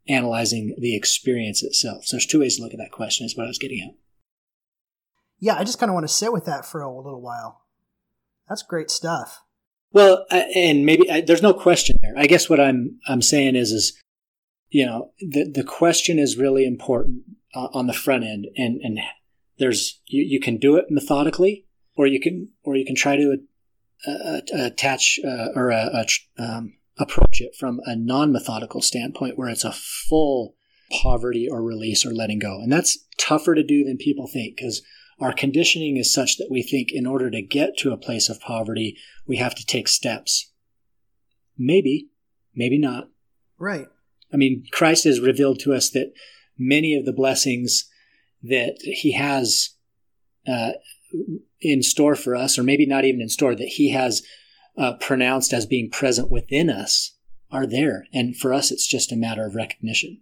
analyzing 0.07 0.75
the 0.79 0.95
experience 0.95 1.63
itself. 1.63 2.05
So 2.05 2.15
there's 2.15 2.25
two 2.25 2.39
ways 2.39 2.57
to 2.57 2.63
look 2.63 2.73
at 2.73 2.79
that 2.79 2.91
question 2.91 3.25
is 3.25 3.35
what 3.35 3.45
I 3.45 3.47
was 3.47 3.59
getting 3.59 3.81
at. 3.81 3.95
Yeah, 5.39 5.55
I 5.55 5.63
just 5.63 5.79
kind 5.79 5.89
of 5.89 5.93
want 5.93 6.07
to 6.07 6.13
sit 6.13 6.33
with 6.33 6.45
that 6.45 6.65
for 6.65 6.81
a 6.81 6.95
little 6.95 7.21
while. 7.21 7.61
That's 8.49 8.63
great 8.63 8.89
stuff. 8.89 9.41
Well, 9.91 10.25
and 10.31 10.85
maybe 10.85 11.07
there's 11.25 11.41
no 11.41 11.53
question 11.53 11.95
there. 12.01 12.13
I 12.17 12.27
guess 12.27 12.49
what 12.49 12.59
I'm 12.59 12.99
I'm 13.07 13.21
saying 13.21 13.55
is 13.55 13.71
is 13.71 14.01
you 14.69 14.85
know 14.85 15.11
the 15.19 15.49
the 15.49 15.63
question 15.63 16.19
is 16.19 16.37
really 16.37 16.65
important 16.65 17.23
uh, 17.55 17.67
on 17.73 17.87
the 17.87 17.93
front 17.93 18.23
end, 18.23 18.47
and 18.57 18.79
and 18.81 18.99
there's 19.57 20.01
you, 20.05 20.23
you 20.23 20.39
can 20.39 20.57
do 20.57 20.75
it 20.75 20.85
methodically, 20.89 21.65
or 21.95 22.05
you 22.07 22.19
can 22.19 22.49
or 22.63 22.75
you 22.75 22.85
can 22.85 22.95
try 22.95 23.15
to 23.15 23.37
uh, 24.05 24.41
attach 24.53 25.19
uh, 25.25 25.47
or 25.55 25.71
uh, 25.71 26.03
um, 26.37 26.73
approach 26.99 27.41
it 27.41 27.55
from 27.57 27.79
a 27.85 27.95
non-methodical 27.95 28.81
standpoint, 28.81 29.37
where 29.37 29.49
it's 29.49 29.63
a 29.63 29.71
full 29.71 30.55
poverty 31.01 31.47
or 31.49 31.63
release 31.63 32.05
or 32.05 32.13
letting 32.13 32.39
go, 32.39 32.59
and 32.61 32.71
that's 32.71 33.05
tougher 33.17 33.55
to 33.55 33.63
do 33.63 33.83
than 33.83 33.97
people 33.97 34.27
think 34.27 34.57
because 34.57 34.81
our 35.19 35.33
conditioning 35.33 35.97
is 35.97 36.13
such 36.13 36.37
that 36.37 36.49
we 36.51 36.61
think 36.61 36.91
in 36.91 37.07
order 37.07 37.29
to 37.31 37.41
get 37.41 37.77
to 37.79 37.91
a 37.91 37.97
place 37.97 38.29
of 38.29 38.39
poverty, 38.39 38.97
we 39.25 39.37
have 39.37 39.55
to 39.55 39.65
take 39.65 39.87
steps. 39.87 40.51
Maybe, 41.57 42.09
maybe 42.55 42.77
not. 42.77 43.09
Right. 43.57 43.87
I 44.31 44.37
mean, 44.37 44.65
Christ 44.71 45.05
has 45.05 45.19
revealed 45.19 45.59
to 45.61 45.73
us 45.73 45.89
that 45.91 46.13
many 46.57 46.95
of 46.95 47.05
the 47.05 47.13
blessings 47.13 47.89
that 48.43 48.77
he 48.81 49.13
has 49.13 49.69
uh, 50.47 50.73
in 51.61 51.81
store 51.81 52.15
for 52.15 52.35
us, 52.35 52.57
or 52.57 52.63
maybe 52.63 52.85
not 52.85 53.05
even 53.05 53.21
in 53.21 53.29
store, 53.29 53.55
that 53.55 53.67
he 53.67 53.91
has 53.91 54.21
uh, 54.77 54.93
pronounced 54.99 55.53
as 55.53 55.65
being 55.65 55.89
present 55.89 56.29
within 56.29 56.69
us, 56.69 57.17
are 57.51 57.65
there. 57.65 58.05
And 58.13 58.35
for 58.35 58.53
us, 58.53 58.71
it's 58.71 58.87
just 58.87 59.11
a 59.11 59.17
matter 59.17 59.45
of 59.45 59.55
recognition. 59.55 60.21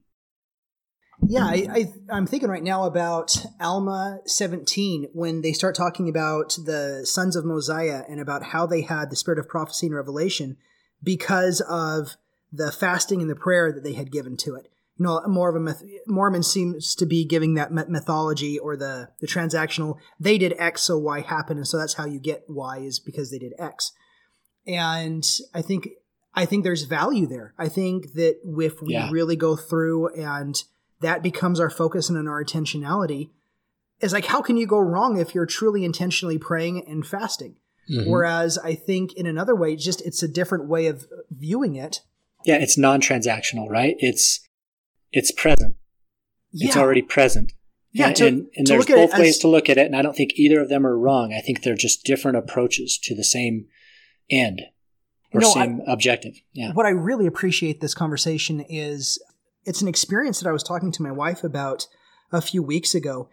Yeah, 1.24 1.46
I, 1.46 1.88
I, 2.12 2.18
am 2.18 2.28
thinking 2.28 2.50
right 2.50 2.64
now 2.64 2.84
about 2.84 3.46
Alma 3.60 4.20
17 4.26 5.08
when 5.14 5.42
they 5.42 5.54
start 5.54 5.76
talking 5.76 6.10
about 6.10 6.58
the 6.66 7.06
sons 7.06 7.36
of 7.36 7.46
Mosiah 7.46 8.04
and 8.10 8.20
about 8.20 8.44
how 8.44 8.66
they 8.66 8.82
had 8.82 9.10
the 9.10 9.16
spirit 9.16 9.40
of 9.40 9.48
prophecy 9.48 9.88
and 9.88 9.96
revelation 9.96 10.58
because 11.02 11.62
of 11.62 12.18
the 12.52 12.72
fasting 12.72 13.22
and 13.22 13.30
the 13.30 13.36
prayer 13.36 13.72
that 13.72 13.84
they 13.84 13.94
had 13.94 14.12
given 14.12 14.38
to 14.38 14.56
it. 14.56 14.68
You 14.98 15.06
know, 15.06 15.22
more 15.28 15.50
of 15.50 15.56
a 15.56 15.60
myth, 15.60 15.84
Mormon 16.08 16.44
seems 16.44 16.96
to 16.96 17.06
be 17.06 17.26
giving 17.26 17.56
that 17.56 17.72
mythology 17.72 18.58
or 18.58 18.78
the 18.78 19.10
the 19.20 19.28
transactional. 19.28 19.98
They 20.20 20.38
did 20.38 20.54
X, 20.58 20.84
so 20.84 20.98
Y 20.98 21.20
happened, 21.20 21.60
and 21.60 21.68
so 21.68 21.78
that's 21.78 21.96
how 21.96 22.06
you 22.06 22.20
get 22.20 22.46
Y 22.48 22.78
is 22.78 23.00
because 23.00 23.30
they 23.30 23.40
did 23.40 23.54
X. 23.60 23.92
And 24.66 25.26
I 25.54 25.62
think 25.62 25.90
I 26.34 26.46
think 26.46 26.64
there's 26.64 26.84
value 26.84 27.28
there. 27.28 27.54
I 27.58 27.68
think 27.68 28.14
that 28.14 28.38
if 28.44 28.82
we 28.82 28.94
yeah. 28.94 29.10
really 29.12 29.36
go 29.36 29.58
through 29.58 30.16
and 30.16 30.62
that 31.02 31.24
becomes 31.24 31.60
our 31.60 31.70
focus 31.70 32.10
and 32.10 32.28
our 32.28 32.44
intentionality 32.44 33.30
is 34.02 34.14
like 34.14 34.26
how 34.26 34.42
can 34.42 34.58
you 34.58 34.68
go 34.68 34.80
wrong 34.80 35.18
if 35.18 35.34
you're 35.34 35.46
truly 35.46 35.84
intentionally 35.84 36.38
praying 36.38 36.86
and 36.88 37.06
fasting 37.06 37.56
mm-hmm. 37.90 38.10
whereas 38.10 38.58
i 38.60 38.74
think 38.74 39.14
in 39.14 39.26
another 39.26 39.56
way 39.56 39.76
just 39.76 40.02
it's 40.02 40.24
a 40.24 40.28
different 40.28 40.68
way 40.68 40.88
of 40.88 41.08
viewing 41.30 41.76
it 41.76 42.02
yeah 42.46 42.58
it's 42.58 42.78
non-transactional 42.78 43.70
right 43.70 43.96
it's 44.00 44.42
it's 45.12 45.32
present 45.32 45.76
yeah. 46.52 46.68
it's 46.68 46.78
already 46.78 47.02
present 47.02 47.54
yeah, 47.96 48.08
and, 48.08 48.16
to, 48.18 48.28
and, 48.28 48.48
and 48.58 48.68
there's 48.68 48.86
both 48.86 49.18
ways 49.18 49.38
to 49.38 49.48
look 49.48 49.70
at 49.70 49.78
it, 49.78 49.86
and 49.86 49.96
I 49.96 50.02
don't 50.02 50.18
think 50.18 50.34
either 50.36 50.60
of 50.60 50.68
them 50.68 50.86
are 50.86 50.98
wrong. 50.98 51.34
I 51.34 51.40
think 51.40 51.64
they're 51.64 51.76
just 51.78 52.04
different 52.04 52.38
approaches 52.38 53.00
to 53.04 53.16
the 53.16 53.24
same 53.24 53.68
end 54.30 54.64
or 55.34 55.40
know, 55.40 55.50
same 55.54 55.82
I, 55.88 55.94
objective. 55.94 56.34
Yeah. 56.54 56.74
What 56.74 56.86
I 56.86 56.90
really 56.90 57.26
appreciate 57.26 57.80
this 57.80 57.94
conversation 57.94 58.60
is 58.68 59.24
it's 59.66 59.82
an 59.82 59.88
experience 59.88 60.40
that 60.40 60.50
I 60.50 60.54
was 60.54 60.64
talking 60.64 60.92
to 60.92 61.04
my 61.04 61.12
wife 61.12 61.44
about 61.44 61.88
a 62.32 62.42
few 62.42 62.64
weeks 62.64 62.96
ago, 62.96 63.30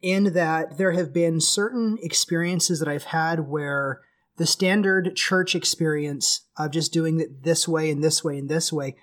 in 0.00 0.32
that 0.34 0.78
there 0.78 0.92
have 0.92 1.12
been 1.12 1.40
certain 1.40 1.98
experiences 2.02 2.78
that 2.78 2.88
I've 2.88 3.04
had 3.04 3.48
where 3.48 4.00
the 4.36 4.46
standard 4.46 5.16
church 5.16 5.54
experience 5.54 6.42
of 6.56 6.70
just 6.70 6.92
doing 6.92 7.20
it 7.20 7.42
this 7.42 7.66
way 7.66 7.90
and 7.90 8.02
this 8.02 8.22
way 8.22 8.38
and 8.38 8.48
this 8.48 8.72
way 8.72 8.96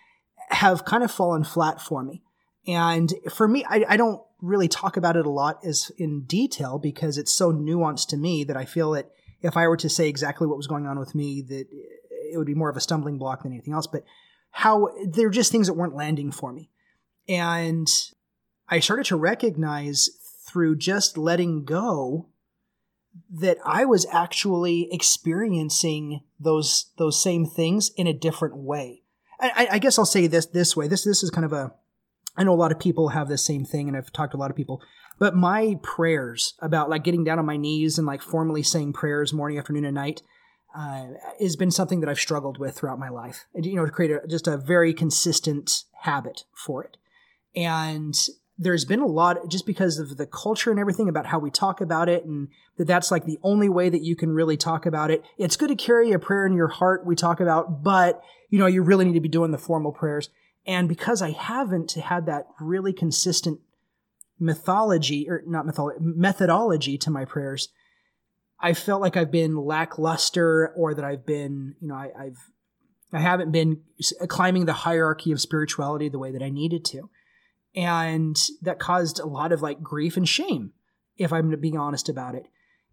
have 0.50 0.86
kind 0.86 1.04
of 1.04 1.12
fallen 1.12 1.44
flat 1.44 1.82
for 1.82 2.04
me. 2.04 2.24
And 2.68 3.14
for 3.30 3.48
me, 3.48 3.66
I, 3.68 3.84
I 3.90 3.98
don't 3.98 4.22
really 4.42 4.68
talk 4.68 4.96
about 4.96 5.18
it 5.18 5.26
a 5.26 5.30
lot 5.30 5.60
as 5.66 5.92
in 5.98 6.24
detail 6.24 6.80
because 6.80 7.18
it's 7.18 7.32
so 7.32 7.52
nuanced 7.52 8.08
to 8.08 8.18
me 8.18 8.44
that 8.46 8.58
I 8.58 8.66
feel 8.66 8.92
that 8.92 9.12
if 9.42 9.58
I 9.58 9.68
were 9.68 9.78
to 9.78 9.90
say 9.90 10.08
exactly 10.08 10.48
what 10.48 10.58
was 10.58 10.68
going 10.68 10.88
on 10.88 10.98
with 10.98 11.14
me, 11.14 11.42
that 11.42 11.68
it 12.32 12.38
would 12.38 12.48
be 12.48 12.56
more 12.56 12.70
of 12.70 12.78
a 12.78 12.82
stumbling 12.82 13.18
block 13.18 13.44
than 13.44 13.52
anything 13.52 13.74
else. 13.74 13.88
But 13.88 14.04
how 14.58 14.88
they're 15.06 15.30
just 15.30 15.52
things 15.52 15.68
that 15.68 15.74
weren't 15.74 15.98
landing 15.98 16.32
for 16.32 16.54
me. 16.54 16.70
And 17.28 17.90
I 18.70 18.80
started 18.80 19.06
to 19.08 19.18
recognize 19.18 20.10
through 20.48 20.78
just 20.78 21.18
letting 21.18 21.66
go 21.66 22.30
that 23.30 23.58
I 23.66 23.84
was 23.84 24.06
actually 24.14 24.88
experiencing 24.94 26.22
those 26.40 26.92
those 26.98 27.22
same 27.22 27.46
things 27.46 27.92
in 27.98 28.08
a 28.08 28.14
different 28.14 28.56
way. 28.56 29.02
I, 29.42 29.68
I 29.72 29.80
guess 29.80 30.00
I'll 30.00 30.06
say 30.06 30.26
this 30.26 30.46
this 30.46 30.74
way. 30.74 30.88
This 30.88 31.04
this 31.04 31.22
is 31.22 31.32
kind 31.32 31.44
of 31.44 31.52
a 31.52 31.74
I 32.38 32.46
know 32.46 32.54
a 32.54 32.56
lot 32.56 32.72
of 32.72 32.80
people 32.80 33.10
have 33.10 33.28
the 33.28 33.38
same 33.38 33.66
thing, 33.66 33.90
and 33.90 33.98
I've 33.98 34.14
talked 34.14 34.32
to 34.32 34.38
a 34.38 34.40
lot 34.40 34.52
of 34.52 34.58
people. 34.58 34.82
But 35.20 35.36
my 35.36 35.80
prayers 35.84 36.54
about 36.60 36.90
like 36.90 37.04
getting 37.04 37.26
down 37.26 37.40
on 37.40 37.46
my 37.46 37.58
knees 37.58 37.98
and 37.98 38.08
like 38.08 38.22
formally 38.22 38.64
saying 38.64 38.94
prayers 38.94 39.34
morning, 39.34 39.58
afternoon, 39.58 39.84
and 39.84 39.96
night 39.96 40.22
uh, 40.76 41.06
has 41.40 41.56
been 41.56 41.72
something 41.72 42.02
that 42.02 42.10
I've 42.10 42.20
struggled 42.20 42.58
with 42.58 42.76
throughout 42.76 43.00
my 43.00 43.10
life. 43.10 43.46
And, 43.54 43.66
you 43.66 43.76
know, 43.76 43.86
to 43.86 43.92
create 43.92 44.12
a, 44.12 44.28
just 44.28 44.48
a 44.48 44.58
very 44.58 44.94
consistent 44.94 45.84
habit 46.02 46.44
for 46.54 46.84
it. 46.84 46.98
And 47.56 48.16
there's 48.58 48.86
been 48.86 49.00
a 49.00 49.06
lot 49.06 49.50
just 49.50 49.66
because 49.66 50.00
of 50.00 50.18
the 50.18 50.26
culture 50.26 50.72
and 50.72 50.80
everything 50.80 51.10
about 51.10 51.26
how 51.26 51.40
we 51.40 51.50
talk 51.50 51.82
about 51.82 52.10
it 52.10 52.26
and 52.26 52.48
that 52.78 52.88
that's 52.88 53.12
like 53.12 53.26
the 53.26 53.40
only 53.44 53.70
way 53.70 53.90
that 53.90 54.02
you 54.02 54.16
can 54.16 54.32
really 54.32 54.58
talk 54.58 54.86
about 54.86 55.12
it. 55.12 55.24
It's 55.38 55.58
good 55.58 55.70
to 55.70 55.76
carry 55.76 56.12
a 56.12 56.20
prayer 56.20 56.46
in 56.46 56.54
your 56.54 56.68
heart 56.68 57.06
we 57.06 57.16
talk 57.16 57.40
about, 57.40 57.84
but 57.84 58.22
you 58.50 58.60
know, 58.60 58.66
you 58.66 58.82
really 58.82 59.06
need 59.06 59.14
to 59.14 59.20
be 59.20 59.30
doing 59.30 59.52
the 59.52 59.58
formal 59.58 59.92
prayers. 59.92 60.30
And 60.66 60.88
because 60.88 61.22
I 61.22 61.32
haven't 61.32 61.94
had 61.94 62.26
that 62.26 62.48
really 62.60 62.94
consistent 62.94 63.60
mythology 64.40 65.30
or 65.30 65.44
not 65.46 65.66
mythology, 65.66 66.00
methodology 66.02 66.98
to 66.98 67.12
my 67.12 67.26
prayers, 67.26 67.70
I 68.60 68.74
felt 68.74 69.02
like 69.02 69.18
I've 69.18 69.32
been 69.32 69.56
lackluster 69.56 70.74
or 70.76 70.94
that 70.94 71.06
I've 71.06 71.26
been, 71.26 71.76
you 71.80 71.88
know, 71.88 71.96
I, 71.96 72.12
I've, 72.18 72.38
I 73.14 73.20
haven't 73.20 73.52
been 73.52 73.82
climbing 74.28 74.66
the 74.66 74.74
hierarchy 74.74 75.32
of 75.32 75.42
spirituality 75.42 76.10
the 76.10 76.20
way 76.20 76.32
that 76.32 76.44
I 76.44 76.50
needed 76.50 76.86
to. 76.86 77.10
And 77.76 78.38
that 78.62 78.80
caused 78.80 79.20
a 79.20 79.26
lot 79.26 79.52
of 79.52 79.62
like 79.62 79.84
grief 79.84 80.18
and 80.18 80.28
shame, 80.28 80.72
if 81.18 81.34
I'm 81.34 81.60
being 81.60 81.78
honest 81.78 82.10
about 82.10 82.36
it. 82.36 82.48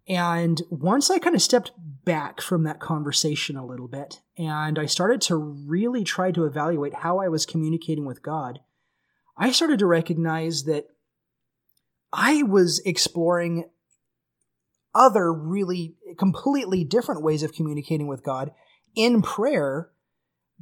And 0.07 0.61
once 0.69 1.09
I 1.09 1.19
kind 1.19 1.35
of 1.35 1.41
stepped 1.41 1.71
back 1.77 2.41
from 2.41 2.63
that 2.63 2.81
conversation 2.81 3.55
a 3.55 3.65
little 3.65 3.87
bit 3.87 4.19
and 4.37 4.77
I 4.77 4.85
started 4.85 5.21
to 5.21 5.37
really 5.37 6.03
try 6.03 6.31
to 6.31 6.45
evaluate 6.45 6.93
how 6.93 7.19
I 7.19 7.29
was 7.29 7.45
communicating 7.45 8.05
with 8.05 8.21
God, 8.21 8.59
I 9.37 9.51
started 9.51 9.79
to 9.79 9.85
recognize 9.85 10.65
that 10.65 10.87
I 12.11 12.43
was 12.43 12.81
exploring 12.85 13.69
other 14.95 15.33
really 15.33 15.95
completely 16.17 16.83
different 16.83 17.23
ways 17.23 17.43
of 17.43 17.53
communicating 17.53 18.07
with 18.07 18.23
God 18.23 18.51
in 18.95 19.21
prayer 19.21 19.89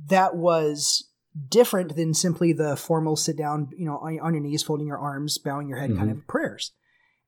that 0.08 0.36
was 0.36 1.10
different 1.50 1.96
than 1.96 2.13
simply 2.13 2.54
the 2.54 2.76
formal 2.76 3.15
sit 3.15 3.38
down, 3.38 3.70
you 3.78 3.86
know, 3.86 3.98
on, 3.98 4.20
on 4.20 4.34
your 4.34 4.44
knees, 4.44 4.63
folding 4.63 4.88
your 4.88 4.98
arms, 4.98 5.38
bowing 5.38 5.67
your 5.67 5.78
head 5.78 5.91
mm-hmm. 5.91 6.00
kind 6.00 6.12
of 6.12 6.28
prayers. 6.28 6.72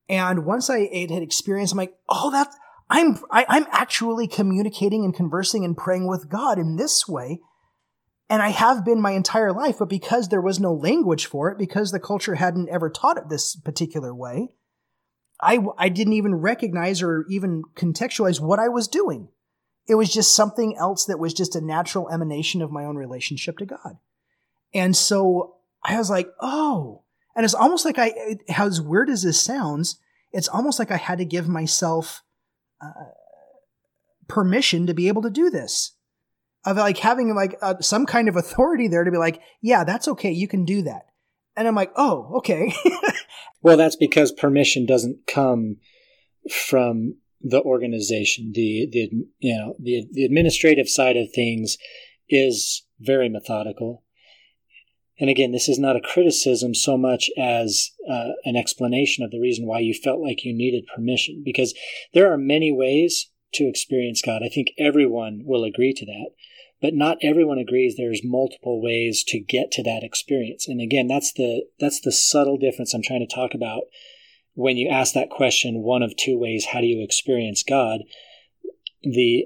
And 0.09 0.45
once 0.45 0.69
I 0.69 0.89
had 0.91 1.23
experienced, 1.23 1.73
I'm 1.73 1.77
like, 1.77 1.95
oh, 2.09 2.31
that 2.31 2.53
I'm 2.89 3.17
I, 3.31 3.41
am 3.41 3.47
i 3.49 3.57
am 3.57 3.65
actually 3.71 4.27
communicating 4.27 5.05
and 5.05 5.15
conversing 5.15 5.63
and 5.63 5.77
praying 5.77 6.07
with 6.07 6.29
God 6.29 6.59
in 6.59 6.75
this 6.75 7.07
way. 7.07 7.39
And 8.29 8.41
I 8.41 8.49
have 8.49 8.83
been 8.83 9.01
my 9.01 9.11
entire 9.11 9.51
life, 9.51 9.77
but 9.79 9.89
because 9.89 10.29
there 10.29 10.41
was 10.41 10.59
no 10.59 10.73
language 10.73 11.25
for 11.25 11.51
it, 11.51 11.57
because 11.57 11.91
the 11.91 11.99
culture 11.99 12.35
hadn't 12.35 12.69
ever 12.69 12.89
taught 12.89 13.17
it 13.17 13.29
this 13.29 13.55
particular 13.55 14.13
way, 14.13 14.49
I, 15.43 15.59
I 15.77 15.89
didn't 15.89 16.13
even 16.13 16.35
recognize 16.35 17.01
or 17.01 17.25
even 17.29 17.63
contextualize 17.75 18.39
what 18.39 18.59
I 18.59 18.69
was 18.69 18.87
doing. 18.87 19.29
It 19.87 19.95
was 19.95 20.13
just 20.13 20.35
something 20.35 20.75
else 20.77 21.05
that 21.05 21.19
was 21.19 21.33
just 21.33 21.55
a 21.55 21.61
natural 21.61 22.09
emanation 22.09 22.61
of 22.61 22.71
my 22.71 22.85
own 22.85 22.95
relationship 22.95 23.57
to 23.57 23.65
God. 23.65 23.97
And 24.73 24.95
so 24.95 25.55
I 25.83 25.97
was 25.97 26.09
like, 26.09 26.29
oh, 26.39 27.03
and 27.35 27.43
it's 27.43 27.53
almost 27.53 27.85
like 27.85 27.97
I, 27.97 28.37
as 28.57 28.81
weird 28.81 29.09
as 29.09 29.23
this 29.23 29.41
sounds, 29.41 29.99
it's 30.31 30.47
almost 30.47 30.79
like 30.79 30.91
I 30.91 30.97
had 30.97 31.17
to 31.17 31.25
give 31.25 31.47
myself 31.47 32.23
uh, 32.81 33.11
permission 34.27 34.87
to 34.87 34.93
be 34.93 35.07
able 35.07 35.21
to 35.23 35.29
do 35.29 35.49
this. 35.49 35.93
Of 36.65 36.77
like 36.77 36.97
having 36.99 37.35
like 37.35 37.57
uh, 37.61 37.81
some 37.81 38.05
kind 38.05 38.29
of 38.29 38.37
authority 38.37 38.87
there 38.87 39.03
to 39.03 39.11
be 39.11 39.17
like, 39.17 39.41
yeah, 39.61 39.83
that's 39.83 40.07
okay, 40.07 40.31
you 40.31 40.47
can 40.47 40.63
do 40.63 40.83
that. 40.83 41.07
And 41.57 41.67
I'm 41.67 41.75
like, 41.75 41.91
oh, 41.95 42.31
okay. 42.37 42.73
well, 43.63 43.77
that's 43.77 43.95
because 43.95 44.31
permission 44.31 44.85
doesn't 44.85 45.25
come 45.25 45.77
from 46.51 47.15
the 47.41 47.61
organization. 47.61 48.51
The 48.53 48.87
the 48.91 49.09
you 49.39 49.57
know 49.57 49.75
the 49.79 50.05
the 50.11 50.25
administrative 50.25 50.89
side 50.89 51.17
of 51.17 51.31
things 51.31 51.77
is 52.29 52.85
very 52.99 53.29
methodical. 53.29 54.03
And 55.19 55.29
again, 55.29 55.51
this 55.51 55.69
is 55.69 55.79
not 55.79 55.95
a 55.95 56.01
criticism 56.01 56.73
so 56.73 56.97
much 56.97 57.29
as 57.37 57.91
uh, 58.09 58.29
an 58.45 58.55
explanation 58.55 59.23
of 59.23 59.31
the 59.31 59.39
reason 59.39 59.67
why 59.67 59.79
you 59.79 59.93
felt 59.93 60.19
like 60.19 60.43
you 60.43 60.53
needed 60.53 60.85
permission, 60.93 61.43
because 61.45 61.73
there 62.13 62.33
are 62.33 62.37
many 62.37 62.71
ways 62.71 63.29
to 63.53 63.69
experience 63.69 64.21
God. 64.21 64.41
I 64.43 64.49
think 64.49 64.69
everyone 64.77 65.43
will 65.45 65.63
agree 65.63 65.93
to 65.93 66.05
that 66.05 66.31
but 66.83 66.93
not 66.93 67.17
everyone 67.21 67.57
agrees 67.57 67.95
there's 67.95 68.25
multiple 68.25 68.81
ways 68.81 69.23
to 69.23 69.39
get 69.39 69.71
to 69.71 69.81
that 69.83 70.03
experience. 70.03 70.67
And 70.67 70.81
again 70.81 71.07
that's 71.07 71.31
the 71.31 71.63
that's 71.79 72.01
the 72.01 72.11
subtle 72.11 72.57
difference 72.57 72.93
i'm 72.93 73.01
trying 73.01 73.25
to 73.25 73.35
talk 73.35 73.55
about. 73.55 73.83
When 74.53 74.75
you 74.75 74.89
ask 74.89 75.13
that 75.13 75.29
question 75.31 75.81
one 75.81 76.03
of 76.03 76.15
two 76.17 76.37
ways 76.37 76.65
how 76.65 76.81
do 76.81 76.85
you 76.85 77.01
experience 77.01 77.63
god? 77.63 78.01
The 79.01 79.45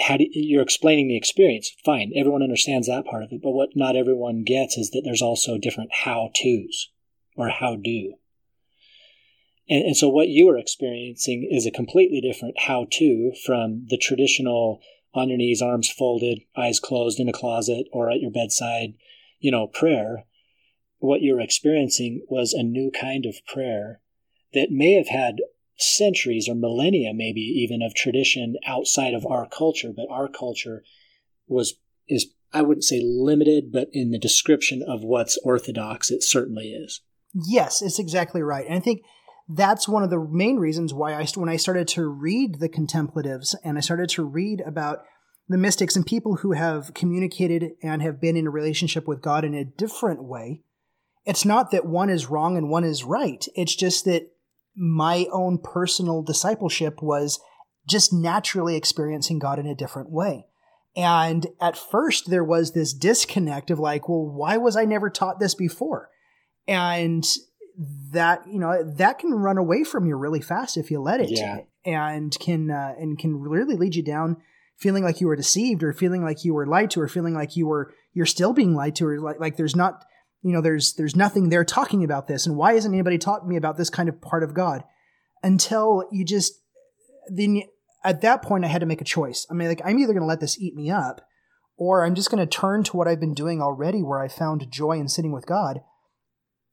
how 0.00 0.16
do 0.16 0.26
you're 0.32 0.62
explaining 0.62 1.06
the 1.06 1.16
experience. 1.16 1.70
Fine. 1.84 2.12
Everyone 2.16 2.42
understands 2.42 2.88
that 2.88 3.06
part 3.06 3.22
of 3.22 3.28
it 3.30 3.40
but 3.42 3.52
what 3.52 3.70
not 3.76 3.94
everyone 3.94 4.42
gets 4.42 4.76
is 4.76 4.90
that 4.90 5.02
there's 5.04 5.22
also 5.22 5.58
different 5.58 5.90
how 6.02 6.30
to's 6.34 6.90
or 7.36 7.48
how 7.48 7.76
do 7.76 8.14
and, 9.68 9.84
and 9.84 9.96
so 9.96 10.08
what 10.08 10.28
you 10.28 10.48
are 10.48 10.58
experiencing 10.58 11.48
is 11.48 11.64
a 11.64 11.70
completely 11.70 12.20
different 12.20 12.58
how 12.58 12.88
to 12.90 13.32
from 13.46 13.86
the 13.88 13.96
traditional 13.96 14.80
on 15.14 15.28
your 15.28 15.38
knees, 15.38 15.62
arms 15.62 15.90
folded, 15.90 16.40
eyes 16.56 16.80
closed 16.80 17.20
in 17.20 17.28
a 17.28 17.32
closet 17.32 17.86
or 17.92 18.10
at 18.10 18.20
your 18.20 18.30
bedside, 18.30 18.94
you 19.40 19.50
know, 19.50 19.66
prayer, 19.66 20.24
what 20.98 21.20
you're 21.20 21.40
experiencing 21.40 22.24
was 22.28 22.52
a 22.52 22.62
new 22.62 22.90
kind 22.90 23.26
of 23.26 23.44
prayer 23.46 24.00
that 24.54 24.70
may 24.70 24.92
have 24.94 25.08
had 25.08 25.36
centuries 25.76 26.48
or 26.48 26.54
millennia, 26.54 27.12
maybe 27.12 27.40
even 27.40 27.82
of 27.82 27.94
tradition 27.94 28.56
outside 28.66 29.14
of 29.14 29.26
our 29.26 29.48
culture, 29.48 29.92
but 29.94 30.06
our 30.10 30.28
culture 30.28 30.84
was, 31.46 31.74
is, 32.08 32.32
I 32.52 32.62
wouldn't 32.62 32.84
say 32.84 33.00
limited, 33.02 33.72
but 33.72 33.88
in 33.92 34.10
the 34.10 34.18
description 34.18 34.82
of 34.86 35.02
what's 35.02 35.38
orthodox, 35.38 36.10
it 36.10 36.22
certainly 36.22 36.68
is. 36.68 37.00
Yes, 37.34 37.82
it's 37.82 37.98
exactly 37.98 38.42
right. 38.42 38.66
And 38.66 38.76
I 38.76 38.80
think 38.80 39.02
that's 39.54 39.88
one 39.88 40.02
of 40.02 40.10
the 40.10 40.20
main 40.20 40.56
reasons 40.56 40.94
why 40.94 41.14
I, 41.14 41.26
when 41.34 41.48
I 41.48 41.56
started 41.56 41.88
to 41.88 42.06
read 42.06 42.60
the 42.60 42.68
contemplatives 42.68 43.54
and 43.64 43.76
I 43.76 43.80
started 43.80 44.08
to 44.10 44.24
read 44.24 44.60
about 44.60 45.04
the 45.48 45.58
mystics 45.58 45.96
and 45.96 46.06
people 46.06 46.36
who 46.36 46.52
have 46.52 46.94
communicated 46.94 47.72
and 47.82 48.02
have 48.02 48.20
been 48.20 48.36
in 48.36 48.46
a 48.46 48.50
relationship 48.50 49.06
with 49.06 49.22
God 49.22 49.44
in 49.44 49.54
a 49.54 49.64
different 49.64 50.24
way, 50.24 50.62
it's 51.24 51.44
not 51.44 51.70
that 51.70 51.86
one 51.86 52.10
is 52.10 52.30
wrong 52.30 52.56
and 52.56 52.70
one 52.70 52.84
is 52.84 53.04
right. 53.04 53.44
It's 53.54 53.74
just 53.74 54.04
that 54.06 54.28
my 54.74 55.26
own 55.32 55.58
personal 55.58 56.22
discipleship 56.22 57.02
was 57.02 57.38
just 57.88 58.12
naturally 58.12 58.76
experiencing 58.76 59.38
God 59.38 59.58
in 59.58 59.66
a 59.66 59.74
different 59.74 60.10
way. 60.10 60.46
And 60.94 61.46
at 61.60 61.76
first, 61.76 62.30
there 62.30 62.44
was 62.44 62.72
this 62.72 62.92
disconnect 62.92 63.70
of 63.70 63.78
like, 63.78 64.08
well, 64.08 64.26
why 64.26 64.56
was 64.56 64.76
I 64.76 64.84
never 64.84 65.10
taught 65.10 65.40
this 65.40 65.54
before? 65.54 66.10
And 66.68 67.24
that 67.76 68.42
you 68.46 68.58
know 68.58 68.82
that 68.96 69.18
can 69.18 69.30
run 69.30 69.58
away 69.58 69.84
from 69.84 70.06
you 70.06 70.16
really 70.16 70.40
fast 70.40 70.76
if 70.76 70.90
you 70.90 71.00
let 71.00 71.20
it 71.20 71.30
yeah. 71.30 71.60
and 71.84 72.38
can 72.38 72.70
uh, 72.70 72.94
and 72.98 73.18
can 73.18 73.40
really 73.40 73.76
lead 73.76 73.94
you 73.94 74.02
down 74.02 74.36
feeling 74.76 75.04
like 75.04 75.20
you 75.20 75.26
were 75.26 75.36
deceived 75.36 75.82
or 75.82 75.92
feeling 75.92 76.24
like 76.24 76.44
you 76.44 76.52
were 76.52 76.66
lied 76.66 76.90
to 76.90 77.00
or 77.00 77.08
feeling 77.08 77.34
like 77.34 77.56
you 77.56 77.66
were 77.66 77.94
you're 78.12 78.26
still 78.26 78.52
being 78.52 78.74
lied 78.74 78.96
to 78.96 79.06
or 79.06 79.20
like, 79.20 79.40
like 79.40 79.56
there's 79.56 79.76
not 79.76 80.04
you 80.42 80.52
know 80.52 80.60
there's 80.60 80.94
there's 80.94 81.16
nothing 81.16 81.48
there 81.48 81.64
talking 81.64 82.04
about 82.04 82.26
this. 82.26 82.46
And 82.46 82.56
why 82.56 82.72
isn't 82.72 82.92
anybody 82.92 83.16
taught 83.16 83.46
me 83.46 83.56
about 83.56 83.76
this 83.76 83.90
kind 83.90 84.08
of 84.08 84.20
part 84.20 84.42
of 84.42 84.54
god? 84.54 84.82
Until 85.42 86.04
you 86.10 86.24
just 86.24 86.54
then 87.28 87.62
at 88.04 88.20
that 88.20 88.42
point 88.42 88.64
i 88.64 88.68
had 88.68 88.80
to 88.80 88.86
make 88.86 89.00
a 89.00 89.04
choice. 89.04 89.46
I 89.50 89.54
mean 89.54 89.68
like 89.68 89.82
i'm 89.84 89.98
either 89.98 90.12
going 90.12 90.22
to 90.22 90.26
let 90.26 90.40
this 90.40 90.58
eat 90.60 90.74
me 90.74 90.90
up 90.90 91.22
or 91.76 92.04
i'm 92.04 92.14
just 92.14 92.30
going 92.30 92.46
to 92.46 92.58
turn 92.58 92.82
to 92.84 92.96
what 92.96 93.08
i've 93.08 93.20
been 93.20 93.34
doing 93.34 93.62
already 93.62 94.02
where 94.02 94.20
i 94.20 94.28
found 94.28 94.70
joy 94.70 94.92
in 94.98 95.08
sitting 95.08 95.32
with 95.32 95.46
god 95.46 95.80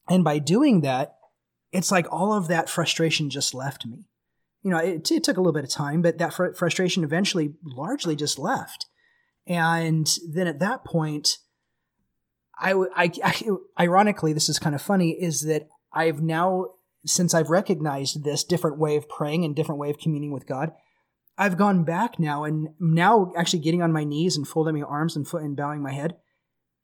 and 0.09 0.23
by 0.23 0.39
doing 0.39 0.81
that, 0.81 1.15
it's 1.71 1.91
like 1.91 2.07
all 2.11 2.33
of 2.33 2.47
that 2.47 2.69
frustration 2.69 3.29
just 3.29 3.53
left 3.53 3.85
me. 3.85 4.07
You 4.63 4.71
know, 4.71 4.77
it, 4.77 5.09
it 5.11 5.23
took 5.23 5.37
a 5.37 5.39
little 5.39 5.53
bit 5.53 5.63
of 5.63 5.69
time, 5.69 6.01
but 6.01 6.17
that 6.17 6.33
fr- 6.33 6.53
frustration 6.53 7.03
eventually 7.03 7.53
largely 7.63 8.15
just 8.15 8.39
left. 8.39 8.87
And 9.47 10.09
then 10.27 10.47
at 10.47 10.59
that 10.59 10.83
point, 10.83 11.37
I, 12.59 12.73
I, 12.95 13.11
I, 13.23 13.41
ironically, 13.79 14.33
this 14.33 14.49
is 14.49 14.59
kind 14.59 14.75
of 14.75 14.81
funny, 14.81 15.11
is 15.11 15.41
that 15.43 15.69
I've 15.93 16.21
now, 16.21 16.67
since 17.05 17.33
I've 17.33 17.49
recognized 17.49 18.23
this 18.23 18.43
different 18.43 18.77
way 18.77 18.97
of 18.97 19.07
praying 19.07 19.45
and 19.45 19.55
different 19.55 19.79
way 19.79 19.89
of 19.89 19.97
communing 19.97 20.33
with 20.33 20.45
God, 20.45 20.71
I've 21.37 21.57
gone 21.57 21.85
back 21.85 22.19
now 22.19 22.43
and 22.43 22.69
now 22.79 23.31
actually 23.37 23.59
getting 23.59 23.81
on 23.81 23.93
my 23.93 24.03
knees 24.03 24.35
and 24.35 24.45
folding 24.45 24.77
my 24.77 24.85
arms 24.85 25.15
and 25.15 25.25
foot 25.25 25.43
and 25.43 25.55
bowing 25.55 25.81
my 25.81 25.93
head. 25.93 26.17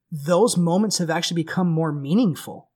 Those 0.09 0.55
moments 0.55 0.99
have 0.99 1.09
actually 1.09 1.43
become 1.43 1.69
more 1.69 1.91
meaningful 1.91 2.69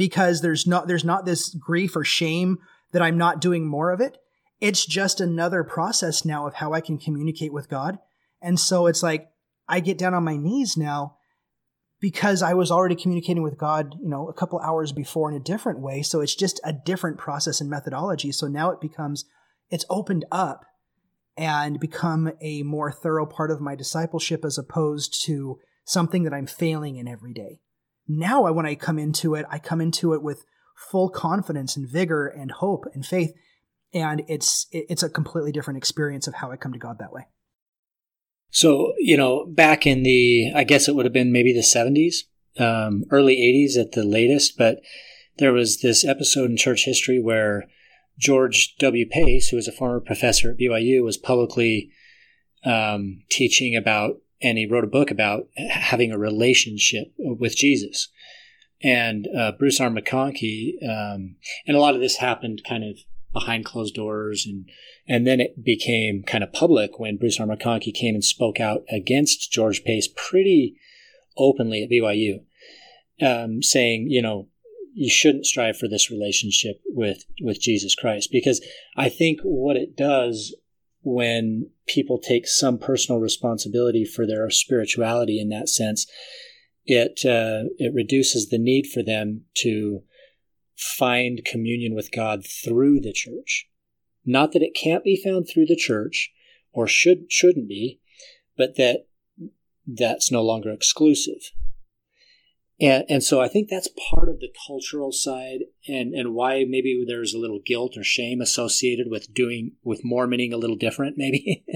because 0.00 0.40
there's 0.40 0.66
not 0.66 0.88
there's 0.88 1.04
not 1.04 1.26
this 1.26 1.50
grief 1.50 1.94
or 1.94 2.04
shame 2.04 2.56
that 2.92 3.02
I'm 3.02 3.18
not 3.18 3.38
doing 3.38 3.66
more 3.66 3.90
of 3.90 4.00
it. 4.00 4.16
it's 4.58 4.86
just 4.86 5.20
another 5.20 5.62
process 5.62 6.24
now 6.24 6.46
of 6.46 6.54
how 6.54 6.72
I 6.72 6.80
can 6.80 6.96
communicate 6.96 7.52
with 7.52 7.68
God. 7.68 7.98
And 8.40 8.58
so 8.58 8.86
it's 8.86 9.02
like 9.02 9.28
I 9.68 9.80
get 9.80 9.98
down 9.98 10.14
on 10.14 10.24
my 10.24 10.38
knees 10.38 10.74
now 10.74 11.16
because 12.00 12.40
I 12.40 12.54
was 12.54 12.70
already 12.70 12.94
communicating 12.94 13.42
with 13.42 13.58
God, 13.58 13.94
you 14.00 14.08
know, 14.08 14.26
a 14.26 14.32
couple 14.32 14.58
hours 14.60 14.90
before 14.90 15.30
in 15.30 15.36
a 15.36 15.44
different 15.44 15.80
way. 15.80 16.00
So 16.00 16.22
it's 16.22 16.34
just 16.34 16.60
a 16.64 16.72
different 16.72 17.18
process 17.18 17.60
and 17.60 17.68
methodology. 17.68 18.32
So 18.32 18.46
now 18.46 18.70
it 18.70 18.80
becomes, 18.80 19.26
it's 19.68 19.84
opened 19.90 20.24
up 20.32 20.64
and 21.36 21.78
become 21.78 22.32
a 22.40 22.62
more 22.62 22.90
thorough 22.90 23.26
part 23.26 23.50
of 23.50 23.60
my 23.60 23.74
discipleship 23.74 24.46
as 24.46 24.56
opposed 24.56 25.22
to 25.26 25.58
something 25.84 26.22
that 26.22 26.32
I'm 26.32 26.46
failing 26.46 26.96
in 26.96 27.06
every 27.06 27.34
day. 27.34 27.60
Now, 28.12 28.50
when 28.52 28.66
I 28.66 28.74
come 28.74 28.98
into 28.98 29.36
it, 29.36 29.46
I 29.48 29.60
come 29.60 29.80
into 29.80 30.14
it 30.14 30.22
with 30.22 30.44
full 30.76 31.08
confidence 31.08 31.76
and 31.76 31.88
vigor 31.88 32.26
and 32.26 32.50
hope 32.50 32.84
and 32.92 33.06
faith. 33.06 33.32
And 33.94 34.22
it's, 34.26 34.66
it's 34.72 35.04
a 35.04 35.08
completely 35.08 35.52
different 35.52 35.78
experience 35.78 36.26
of 36.26 36.34
how 36.34 36.50
I 36.50 36.56
come 36.56 36.72
to 36.72 36.78
God 36.78 36.98
that 36.98 37.12
way. 37.12 37.28
So, 38.50 38.94
you 38.98 39.16
know, 39.16 39.46
back 39.46 39.86
in 39.86 40.02
the, 40.02 40.52
I 40.56 40.64
guess 40.64 40.88
it 40.88 40.96
would 40.96 41.06
have 41.06 41.12
been 41.12 41.32
maybe 41.32 41.52
the 41.52 41.60
70s, 41.60 42.24
um, 42.58 43.04
early 43.12 43.36
80s 43.36 43.80
at 43.80 43.92
the 43.92 44.02
latest, 44.02 44.58
but 44.58 44.80
there 45.38 45.52
was 45.52 45.80
this 45.80 46.04
episode 46.04 46.50
in 46.50 46.56
church 46.56 46.86
history 46.86 47.22
where 47.22 47.68
George 48.18 48.74
W. 48.80 49.08
Pace, 49.08 49.48
who 49.48 49.56
was 49.56 49.68
a 49.68 49.72
former 49.72 50.00
professor 50.00 50.50
at 50.50 50.58
BYU, 50.58 51.04
was 51.04 51.16
publicly 51.16 51.92
um, 52.64 53.22
teaching 53.30 53.76
about, 53.76 54.16
and 54.42 54.58
he 54.58 54.66
wrote 54.66 54.84
a 54.84 54.88
book 54.88 55.10
about 55.10 55.48
having 55.56 56.12
a 56.12 56.18
relationship 56.18 57.12
with 57.18 57.56
Jesus. 57.56 58.08
And 58.82 59.28
uh, 59.36 59.52
Bruce 59.52 59.80
R. 59.80 59.90
McConkie, 59.90 60.72
um, 60.82 61.36
and 61.66 61.76
a 61.76 61.80
lot 61.80 61.94
of 61.94 62.00
this 62.00 62.16
happened 62.16 62.62
kind 62.66 62.84
of 62.84 62.98
behind 63.32 63.64
closed 63.64 63.94
doors 63.94 64.44
and 64.44 64.68
and 65.06 65.26
then 65.26 65.40
it 65.40 65.64
became 65.64 66.22
kind 66.22 66.44
of 66.44 66.52
public 66.52 66.98
when 66.98 67.16
Bruce 67.16 67.40
R. 67.40 67.46
McConkie 67.46 67.94
came 67.94 68.14
and 68.14 68.24
spoke 68.24 68.60
out 68.60 68.84
against 68.90 69.50
George 69.50 69.82
Pace 69.82 70.08
pretty 70.14 70.76
openly 71.36 71.82
at 71.82 71.90
BYU, 71.90 72.44
um, 73.20 73.62
saying, 73.62 74.06
you 74.08 74.22
know, 74.22 74.48
you 74.94 75.10
shouldn't 75.10 75.46
strive 75.46 75.76
for 75.76 75.88
this 75.88 76.10
relationship 76.10 76.80
with 76.86 77.24
with 77.40 77.60
Jesus 77.60 77.94
Christ 77.94 78.30
because 78.30 78.64
I 78.96 79.08
think 79.08 79.40
what 79.42 79.76
it 79.76 79.96
does 79.96 80.54
when 81.02 81.70
people 81.86 82.18
take 82.18 82.46
some 82.46 82.78
personal 82.78 83.20
responsibility 83.20 84.04
for 84.04 84.26
their 84.26 84.50
spirituality 84.50 85.40
in 85.40 85.48
that 85.48 85.68
sense, 85.68 86.06
it 86.84 87.24
uh, 87.24 87.68
it 87.78 87.94
reduces 87.94 88.48
the 88.48 88.58
need 88.58 88.86
for 88.86 89.02
them 89.02 89.42
to 89.54 90.02
find 90.76 91.44
communion 91.44 91.94
with 91.94 92.12
God 92.12 92.44
through 92.46 93.00
the 93.00 93.12
church. 93.12 93.66
Not 94.24 94.52
that 94.52 94.62
it 94.62 94.74
can't 94.74 95.04
be 95.04 95.20
found 95.22 95.46
through 95.48 95.66
the 95.66 95.76
church 95.76 96.32
or 96.72 96.86
should 96.86 97.30
shouldn't 97.30 97.68
be, 97.68 98.00
but 98.56 98.76
that 98.76 99.06
that's 99.86 100.30
no 100.30 100.42
longer 100.42 100.70
exclusive. 100.70 101.50
And, 102.80 103.04
and 103.08 103.22
so 103.22 103.40
I 103.40 103.48
think 103.48 103.68
that's 103.68 103.88
part 104.10 104.28
of 104.28 104.40
the 104.40 104.48
cultural 104.66 105.12
side 105.12 105.60
and, 105.86 106.14
and 106.14 106.34
why 106.34 106.64
maybe 106.66 107.04
there's 107.06 107.34
a 107.34 107.38
little 107.38 107.60
guilt 107.64 107.96
or 107.96 108.04
shame 108.04 108.40
associated 108.40 109.08
with 109.10 109.34
doing, 109.34 109.72
with 109.82 110.00
Mormoning 110.02 110.52
a 110.52 110.56
little 110.56 110.76
different, 110.76 111.18
maybe. 111.18 111.64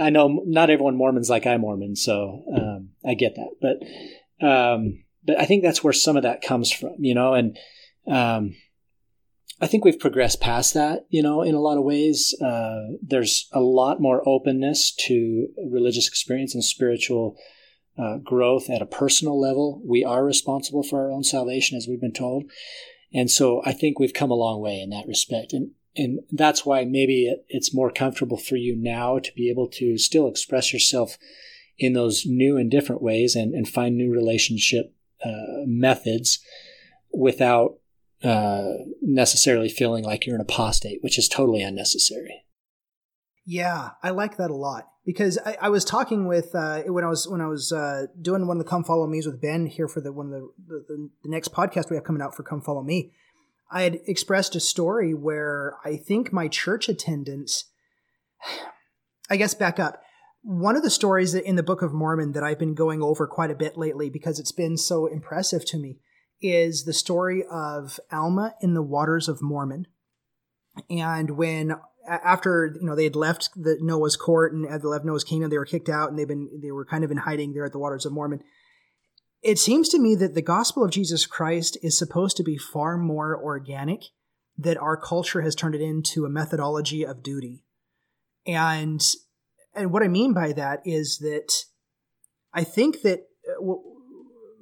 I 0.00 0.10
know 0.10 0.42
not 0.44 0.70
everyone 0.70 0.96
Mormons 0.96 1.30
like 1.30 1.46
I 1.46 1.56
Mormon, 1.56 1.96
so 1.96 2.44
um, 2.54 2.90
I 3.04 3.14
get 3.14 3.36
that. 3.36 3.50
But 3.60 4.46
um, 4.46 5.04
but 5.24 5.40
I 5.40 5.44
think 5.44 5.62
that's 5.62 5.82
where 5.82 5.92
some 5.92 6.16
of 6.16 6.22
that 6.22 6.42
comes 6.42 6.70
from, 6.70 6.94
you 6.98 7.14
know, 7.14 7.34
and 7.34 7.56
um, 8.06 8.54
I 9.60 9.66
think 9.66 9.84
we've 9.84 9.98
progressed 9.98 10.40
past 10.40 10.74
that, 10.74 11.06
you 11.08 11.22
know, 11.22 11.42
in 11.42 11.54
a 11.54 11.60
lot 11.60 11.78
of 11.78 11.84
ways. 11.84 12.34
Uh, 12.40 12.96
there's 13.02 13.48
a 13.52 13.60
lot 13.60 14.00
more 14.00 14.26
openness 14.28 14.94
to 15.06 15.48
religious 15.70 16.06
experience 16.06 16.54
and 16.54 16.64
spiritual 16.64 17.36
uh, 17.98 18.18
growth 18.18 18.68
at 18.68 18.82
a 18.82 18.86
personal 18.86 19.40
level. 19.40 19.80
We 19.84 20.04
are 20.04 20.24
responsible 20.24 20.82
for 20.82 21.00
our 21.02 21.10
own 21.10 21.24
salvation, 21.24 21.76
as 21.76 21.86
we've 21.86 22.00
been 22.00 22.12
told. 22.12 22.44
And 23.12 23.30
so 23.30 23.62
I 23.64 23.72
think 23.72 23.98
we've 23.98 24.12
come 24.14 24.30
a 24.30 24.34
long 24.34 24.60
way 24.60 24.80
in 24.80 24.90
that 24.90 25.06
respect. 25.06 25.52
And, 25.52 25.70
and 25.96 26.20
that's 26.30 26.66
why 26.66 26.84
maybe 26.84 27.26
it, 27.26 27.44
it's 27.48 27.74
more 27.74 27.90
comfortable 27.90 28.36
for 28.36 28.56
you 28.56 28.76
now 28.76 29.18
to 29.18 29.32
be 29.34 29.48
able 29.50 29.68
to 29.68 29.96
still 29.96 30.28
express 30.28 30.72
yourself 30.72 31.16
in 31.78 31.92
those 31.92 32.24
new 32.26 32.56
and 32.56 32.70
different 32.70 33.02
ways 33.02 33.34
and, 33.34 33.54
and 33.54 33.68
find 33.68 33.96
new 33.96 34.12
relationship 34.12 34.94
uh, 35.24 35.64
methods 35.64 36.38
without 37.12 37.78
uh, 38.22 38.72
necessarily 39.00 39.68
feeling 39.68 40.04
like 40.04 40.26
you're 40.26 40.36
an 40.36 40.40
apostate, 40.40 41.02
which 41.02 41.18
is 41.18 41.28
totally 41.28 41.62
unnecessary. 41.62 42.45
Yeah, 43.46 43.90
I 44.02 44.10
like 44.10 44.36
that 44.38 44.50
a 44.50 44.54
lot 44.54 44.88
because 45.04 45.38
I, 45.46 45.56
I 45.62 45.68
was 45.68 45.84
talking 45.84 46.26
with 46.26 46.54
uh, 46.54 46.82
when 46.82 47.04
I 47.04 47.08
was 47.08 47.28
when 47.28 47.40
I 47.40 47.46
was 47.46 47.72
uh, 47.72 48.06
doing 48.20 48.46
one 48.46 48.58
of 48.58 48.64
the 48.64 48.68
Come 48.68 48.82
Follow 48.82 49.06
Me's 49.06 49.26
with 49.26 49.40
Ben 49.40 49.66
here 49.66 49.86
for 49.86 50.00
the 50.00 50.12
one 50.12 50.26
of 50.26 50.32
the, 50.32 50.84
the 50.88 51.10
the 51.22 51.30
next 51.30 51.52
podcast 51.52 51.88
we 51.88 51.96
have 51.96 52.04
coming 52.04 52.22
out 52.22 52.34
for 52.34 52.42
Come 52.42 52.60
Follow 52.60 52.82
Me. 52.82 53.12
I 53.70 53.82
had 53.82 54.00
expressed 54.06 54.56
a 54.56 54.60
story 54.60 55.14
where 55.14 55.76
I 55.84 55.96
think 55.96 56.32
my 56.32 56.48
church 56.48 56.88
attendance. 56.88 57.64
I 59.30 59.36
guess 59.36 59.54
back 59.54 59.80
up 59.80 60.02
one 60.48 60.76
of 60.76 60.84
the 60.84 60.90
stories 60.90 61.34
in 61.34 61.56
the 61.56 61.62
Book 61.64 61.82
of 61.82 61.92
Mormon 61.92 62.30
that 62.32 62.44
I've 62.44 62.60
been 62.60 62.74
going 62.74 63.02
over 63.02 63.26
quite 63.26 63.50
a 63.50 63.56
bit 63.56 63.76
lately 63.76 64.08
because 64.08 64.38
it's 64.38 64.52
been 64.52 64.76
so 64.76 65.06
impressive 65.06 65.64
to 65.66 65.76
me 65.76 65.98
is 66.40 66.84
the 66.84 66.92
story 66.92 67.44
of 67.50 67.98
Alma 68.12 68.54
in 68.60 68.74
the 68.74 68.82
waters 68.82 69.28
of 69.28 69.42
Mormon. 69.42 69.88
And 70.88 71.30
when 71.30 71.74
after 72.08 72.76
you 72.80 72.86
know 72.86 72.94
they 72.94 73.04
had 73.04 73.16
left 73.16 73.50
the 73.56 73.78
Noah's 73.80 74.16
court 74.16 74.52
and 74.52 74.68
had 74.68 74.84
left 74.84 75.04
Noah's 75.04 75.24
kingdom, 75.24 75.50
they 75.50 75.58
were 75.58 75.64
kicked 75.64 75.88
out 75.88 76.10
and 76.10 76.18
they've 76.18 76.28
been 76.28 76.48
they 76.62 76.70
were 76.70 76.84
kind 76.84 77.04
of 77.04 77.10
in 77.10 77.18
hiding 77.18 77.52
there 77.52 77.64
at 77.64 77.72
the 77.72 77.78
waters 77.78 78.06
of 78.06 78.12
Mormon. 78.12 78.42
It 79.42 79.58
seems 79.58 79.88
to 79.90 79.98
me 79.98 80.14
that 80.16 80.34
the 80.34 80.42
gospel 80.42 80.84
of 80.84 80.90
Jesus 80.90 81.26
Christ 81.26 81.76
is 81.82 81.98
supposed 81.98 82.36
to 82.38 82.42
be 82.42 82.56
far 82.56 82.96
more 82.96 83.40
organic. 83.40 84.04
That 84.58 84.78
our 84.78 84.96
culture 84.96 85.42
has 85.42 85.54
turned 85.54 85.74
it 85.74 85.82
into 85.82 86.24
a 86.24 86.30
methodology 86.30 87.04
of 87.04 87.22
duty, 87.22 87.62
and 88.46 89.02
and 89.74 89.92
what 89.92 90.02
I 90.02 90.08
mean 90.08 90.32
by 90.32 90.52
that 90.52 90.80
is 90.86 91.18
that 91.18 91.52
I 92.54 92.64
think 92.64 93.02
that 93.02 93.26
uh, 93.46 93.74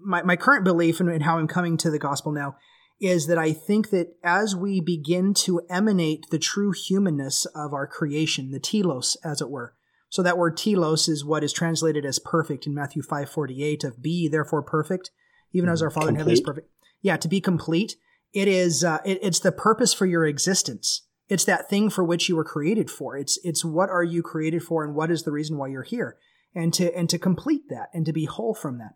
my, 0.04 0.22
my 0.22 0.36
current 0.36 0.64
belief 0.64 0.98
and 0.98 1.22
how 1.22 1.38
I'm 1.38 1.46
coming 1.46 1.76
to 1.78 1.90
the 1.90 1.98
gospel 1.98 2.32
now 2.32 2.56
is 3.04 3.26
that 3.26 3.38
I 3.38 3.52
think 3.52 3.90
that 3.90 4.16
as 4.22 4.56
we 4.56 4.80
begin 4.80 5.34
to 5.34 5.60
emanate 5.68 6.26
the 6.30 6.38
true 6.38 6.72
humanness 6.72 7.44
of 7.54 7.74
our 7.74 7.86
creation, 7.86 8.50
the 8.50 8.58
telos, 8.58 9.16
as 9.22 9.42
it 9.42 9.50
were. 9.50 9.74
So 10.08 10.22
that 10.22 10.38
word 10.38 10.56
telos 10.56 11.06
is 11.08 11.24
what 11.24 11.44
is 11.44 11.52
translated 11.52 12.06
as 12.06 12.18
perfect 12.18 12.66
in 12.66 12.74
Matthew 12.74 13.02
5:48 13.02 13.84
of 13.84 14.00
be 14.00 14.28
therefore 14.28 14.62
perfect, 14.62 15.10
even 15.52 15.68
as 15.68 15.82
our 15.82 15.90
Father 15.90 16.06
complete. 16.06 16.14
in 16.14 16.18
heaven 16.20 16.32
is 16.32 16.40
perfect. 16.40 16.70
Yeah, 17.02 17.16
to 17.18 17.28
be 17.28 17.40
complete. 17.40 17.96
It 18.32 18.48
is 18.48 18.82
uh, 18.82 18.98
it, 19.04 19.18
it's 19.22 19.40
the 19.40 19.52
purpose 19.52 19.92
for 19.92 20.06
your 20.06 20.24
existence. 20.24 21.02
It's 21.28 21.44
that 21.44 21.68
thing 21.68 21.90
for 21.90 22.04
which 22.04 22.28
you 22.28 22.36
were 22.36 22.44
created 22.44 22.90
for. 22.90 23.16
It's 23.16 23.38
it's 23.44 23.64
what 23.64 23.90
are 23.90 24.04
you 24.04 24.22
created 24.22 24.62
for 24.62 24.84
and 24.84 24.94
what 24.94 25.10
is 25.10 25.24
the 25.24 25.32
reason 25.32 25.58
why 25.58 25.68
you're 25.68 25.82
here. 25.82 26.16
And 26.54 26.72
to 26.74 26.94
and 26.96 27.10
to 27.10 27.18
complete 27.18 27.68
that 27.68 27.88
and 27.92 28.06
to 28.06 28.12
be 28.12 28.24
whole 28.24 28.54
from 28.54 28.78
that. 28.78 28.94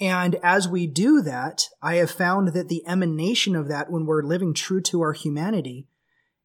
And 0.00 0.36
as 0.42 0.68
we 0.68 0.86
do 0.86 1.20
that, 1.22 1.64
I 1.82 1.96
have 1.96 2.10
found 2.10 2.48
that 2.48 2.68
the 2.68 2.86
emanation 2.86 3.56
of 3.56 3.68
that 3.68 3.90
when 3.90 4.06
we're 4.06 4.22
living 4.22 4.54
true 4.54 4.80
to 4.82 5.00
our 5.02 5.12
humanity 5.12 5.88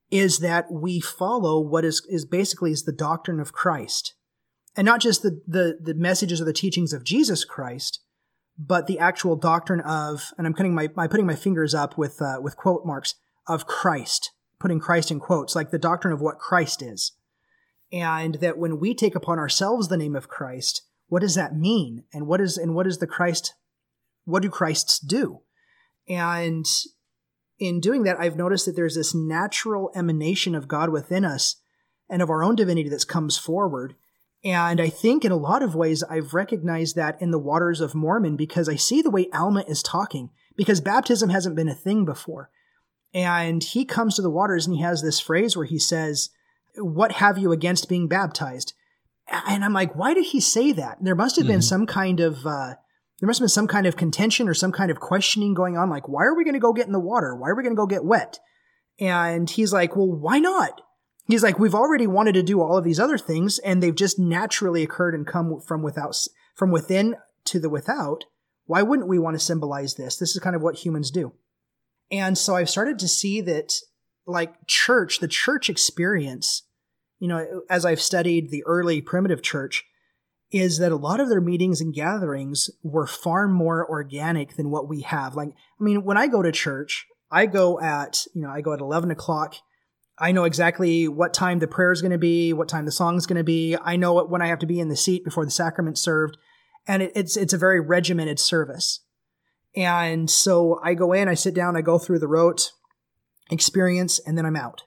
is 0.09 0.39
that 0.39 0.71
we 0.71 0.99
follow 0.99 1.59
what 1.59 1.85
is, 1.85 2.05
is 2.09 2.25
basically 2.25 2.71
is 2.71 2.83
the 2.83 2.91
doctrine 2.91 3.39
of 3.39 3.53
Christ. 3.53 4.15
And 4.75 4.85
not 4.85 5.01
just 5.01 5.21
the, 5.21 5.41
the, 5.47 5.77
the 5.79 5.93
messages 5.93 6.41
or 6.41 6.45
the 6.45 6.53
teachings 6.53 6.93
of 6.93 7.03
Jesus 7.03 7.45
Christ, 7.45 7.99
but 8.57 8.87
the 8.87 8.99
actual 8.99 9.35
doctrine 9.35 9.81
of, 9.81 10.31
and 10.37 10.47
I'm 10.47 10.53
putting 10.53 10.73
my, 10.73 10.89
my 10.95 11.07
putting 11.07 11.25
my 11.27 11.35
fingers 11.35 11.75
up 11.75 11.97
with, 11.97 12.21
uh, 12.21 12.39
with 12.41 12.57
quote 12.57 12.85
marks, 12.85 13.15
of 13.47 13.67
Christ 13.67 14.31
putting 14.63 14.79
Christ 14.79 15.11
in 15.11 15.19
quotes, 15.19 15.57
like 15.57 15.71
the 15.71 15.77
doctrine 15.77 16.13
of 16.13 16.21
what 16.21 16.39
Christ 16.39 16.81
is. 16.81 17.11
And 17.91 18.35
that 18.35 18.57
when 18.57 18.79
we 18.79 18.95
take 18.95 19.13
upon 19.13 19.37
ourselves 19.37 19.89
the 19.89 19.97
name 19.97 20.15
of 20.15 20.29
Christ, 20.29 20.83
what 21.13 21.21
does 21.21 21.35
that 21.35 21.55
mean? 21.55 22.05
And 22.11 22.25
what 22.25 22.41
is 22.41 22.57
and 22.57 22.73
what 22.73 22.87
is 22.87 22.97
the 22.97 23.05
Christ 23.05 23.53
what 24.25 24.41
do 24.41 24.49
Christs 24.49 24.97
do? 24.97 25.41
And 26.09 26.65
in 27.59 27.79
doing 27.79 28.01
that, 28.01 28.19
I've 28.19 28.35
noticed 28.35 28.65
that 28.65 28.75
there's 28.75 28.95
this 28.95 29.13
natural 29.13 29.91
emanation 29.95 30.55
of 30.55 30.67
God 30.67 30.89
within 30.89 31.23
us 31.23 31.57
and 32.09 32.23
of 32.23 32.31
our 32.31 32.43
own 32.43 32.55
divinity 32.55 32.89
that 32.89 33.07
comes 33.07 33.37
forward. 33.37 33.93
And 34.43 34.81
I 34.81 34.89
think 34.89 35.23
in 35.23 35.31
a 35.31 35.37
lot 35.37 35.61
of 35.61 35.75
ways, 35.75 36.01
I've 36.01 36.33
recognized 36.33 36.95
that 36.95 37.21
in 37.21 37.29
the 37.29 37.37
waters 37.37 37.79
of 37.79 37.93
Mormon 37.93 38.35
because 38.35 38.67
I 38.67 38.75
see 38.75 39.03
the 39.03 39.11
way 39.11 39.29
Alma 39.31 39.63
is 39.67 39.83
talking, 39.83 40.31
because 40.55 40.81
baptism 40.81 41.29
hasn't 41.29 41.55
been 41.55 41.69
a 41.69 41.75
thing 41.75 42.05
before. 42.05 42.49
And 43.13 43.63
he 43.63 43.85
comes 43.85 44.15
to 44.15 44.23
the 44.23 44.31
waters 44.31 44.65
and 44.65 44.75
he 44.75 44.81
has 44.81 45.03
this 45.03 45.19
phrase 45.19 45.55
where 45.55 45.67
he 45.67 45.77
says, 45.77 46.31
What 46.75 47.11
have 47.11 47.37
you 47.37 47.51
against 47.51 47.87
being 47.87 48.07
baptized? 48.07 48.73
And 49.27 49.63
I'm 49.63 49.73
like, 49.73 49.95
why 49.95 50.13
did 50.13 50.25
he 50.25 50.39
say 50.39 50.71
that? 50.73 50.97
There 51.01 51.15
must 51.15 51.37
have 51.37 51.45
been 51.45 51.59
mm-hmm. 51.59 51.61
some 51.61 51.85
kind 51.85 52.19
of, 52.19 52.45
uh, 52.45 52.75
there 53.19 53.27
must 53.27 53.39
have 53.39 53.45
been 53.45 53.49
some 53.49 53.67
kind 53.67 53.87
of 53.87 53.95
contention 53.95 54.49
or 54.49 54.53
some 54.53 54.71
kind 54.71 54.91
of 54.91 54.99
questioning 54.99 55.53
going 55.53 55.77
on. 55.77 55.89
Like, 55.89 56.09
why 56.09 56.23
are 56.23 56.35
we 56.35 56.43
going 56.43 56.55
to 56.55 56.59
go 56.59 56.73
get 56.73 56.87
in 56.87 56.91
the 56.91 56.99
water? 56.99 57.35
Why 57.35 57.49
are 57.49 57.55
we 57.55 57.63
going 57.63 57.75
to 57.75 57.79
go 57.79 57.85
get 57.85 58.03
wet? 58.03 58.39
And 58.99 59.49
he's 59.49 59.73
like, 59.73 59.95
well, 59.95 60.11
why 60.11 60.39
not? 60.39 60.81
He's 61.27 61.43
like, 61.43 61.57
we've 61.57 61.75
already 61.75 62.05
wanted 62.05 62.33
to 62.33 62.43
do 62.43 62.61
all 62.61 62.77
of 62.77 62.83
these 62.83 62.99
other 62.99 63.17
things 63.17 63.59
and 63.59 63.81
they've 63.81 63.95
just 63.95 64.19
naturally 64.19 64.83
occurred 64.83 65.15
and 65.15 65.25
come 65.25 65.61
from 65.65 65.81
without, 65.81 66.17
from 66.55 66.71
within 66.71 67.15
to 67.45 67.59
the 67.59 67.69
without. 67.69 68.25
Why 68.65 68.81
wouldn't 68.81 69.07
we 69.07 69.19
want 69.19 69.35
to 69.35 69.43
symbolize 69.43 69.95
this? 69.95 70.17
This 70.17 70.35
is 70.35 70.41
kind 70.41 70.55
of 70.55 70.61
what 70.61 70.75
humans 70.75 71.11
do. 71.11 71.33
And 72.11 72.37
so 72.37 72.55
I've 72.55 72.69
started 72.69 72.99
to 72.99 73.07
see 73.07 73.41
that 73.41 73.73
like 74.27 74.67
church, 74.67 75.19
the 75.19 75.27
church 75.27 75.69
experience, 75.69 76.63
you 77.23 77.29
know, 77.29 77.61
as 77.69 77.85
I've 77.85 78.01
studied 78.01 78.51
the 78.51 78.65
early 78.65 78.99
primitive 78.99 79.41
church, 79.41 79.85
is 80.51 80.79
that 80.79 80.91
a 80.91 80.97
lot 80.97 81.21
of 81.21 81.29
their 81.29 81.39
meetings 81.39 81.79
and 81.79 81.93
gatherings 81.93 82.69
were 82.83 83.07
far 83.07 83.47
more 83.47 83.89
organic 83.89 84.57
than 84.57 84.69
what 84.69 84.89
we 84.89 85.03
have. 85.03 85.33
Like, 85.33 85.47
I 85.79 85.83
mean, 85.85 86.03
when 86.03 86.17
I 86.17 86.27
go 86.27 86.41
to 86.41 86.51
church, 86.51 87.07
I 87.31 87.45
go 87.45 87.79
at, 87.79 88.25
you 88.35 88.41
know, 88.41 88.49
I 88.49 88.59
go 88.59 88.73
at 88.73 88.81
11 88.81 89.09
o'clock. 89.09 89.55
I 90.19 90.33
know 90.33 90.43
exactly 90.43 91.07
what 91.07 91.33
time 91.33 91.59
the 91.59 91.67
prayer 91.67 91.93
is 91.93 92.01
going 92.01 92.11
to 92.11 92.17
be, 92.17 92.51
what 92.51 92.67
time 92.67 92.83
the 92.83 92.91
song 92.91 93.15
is 93.15 93.25
going 93.25 93.37
to 93.37 93.43
be. 93.45 93.77
I 93.81 93.95
know 93.95 94.21
when 94.25 94.41
I 94.41 94.47
have 94.47 94.59
to 94.59 94.65
be 94.65 94.81
in 94.81 94.89
the 94.89 94.97
seat 94.97 95.23
before 95.23 95.45
the 95.45 95.51
sacrament's 95.51 96.01
served. 96.01 96.37
And 96.89 97.03
it, 97.03 97.13
it's, 97.15 97.37
it's 97.37 97.53
a 97.53 97.57
very 97.57 97.79
regimented 97.79 98.37
service. 98.37 98.99
And 99.77 100.29
so 100.29 100.77
I 100.83 100.93
go 100.93 101.13
in, 101.13 101.29
I 101.29 101.35
sit 101.35 101.55
down, 101.55 101.77
I 101.77 101.81
go 101.81 101.97
through 101.97 102.19
the 102.19 102.27
rote 102.27 102.73
experience, 103.49 104.19
and 104.19 104.37
then 104.37 104.45
I'm 104.45 104.57
out. 104.57 104.83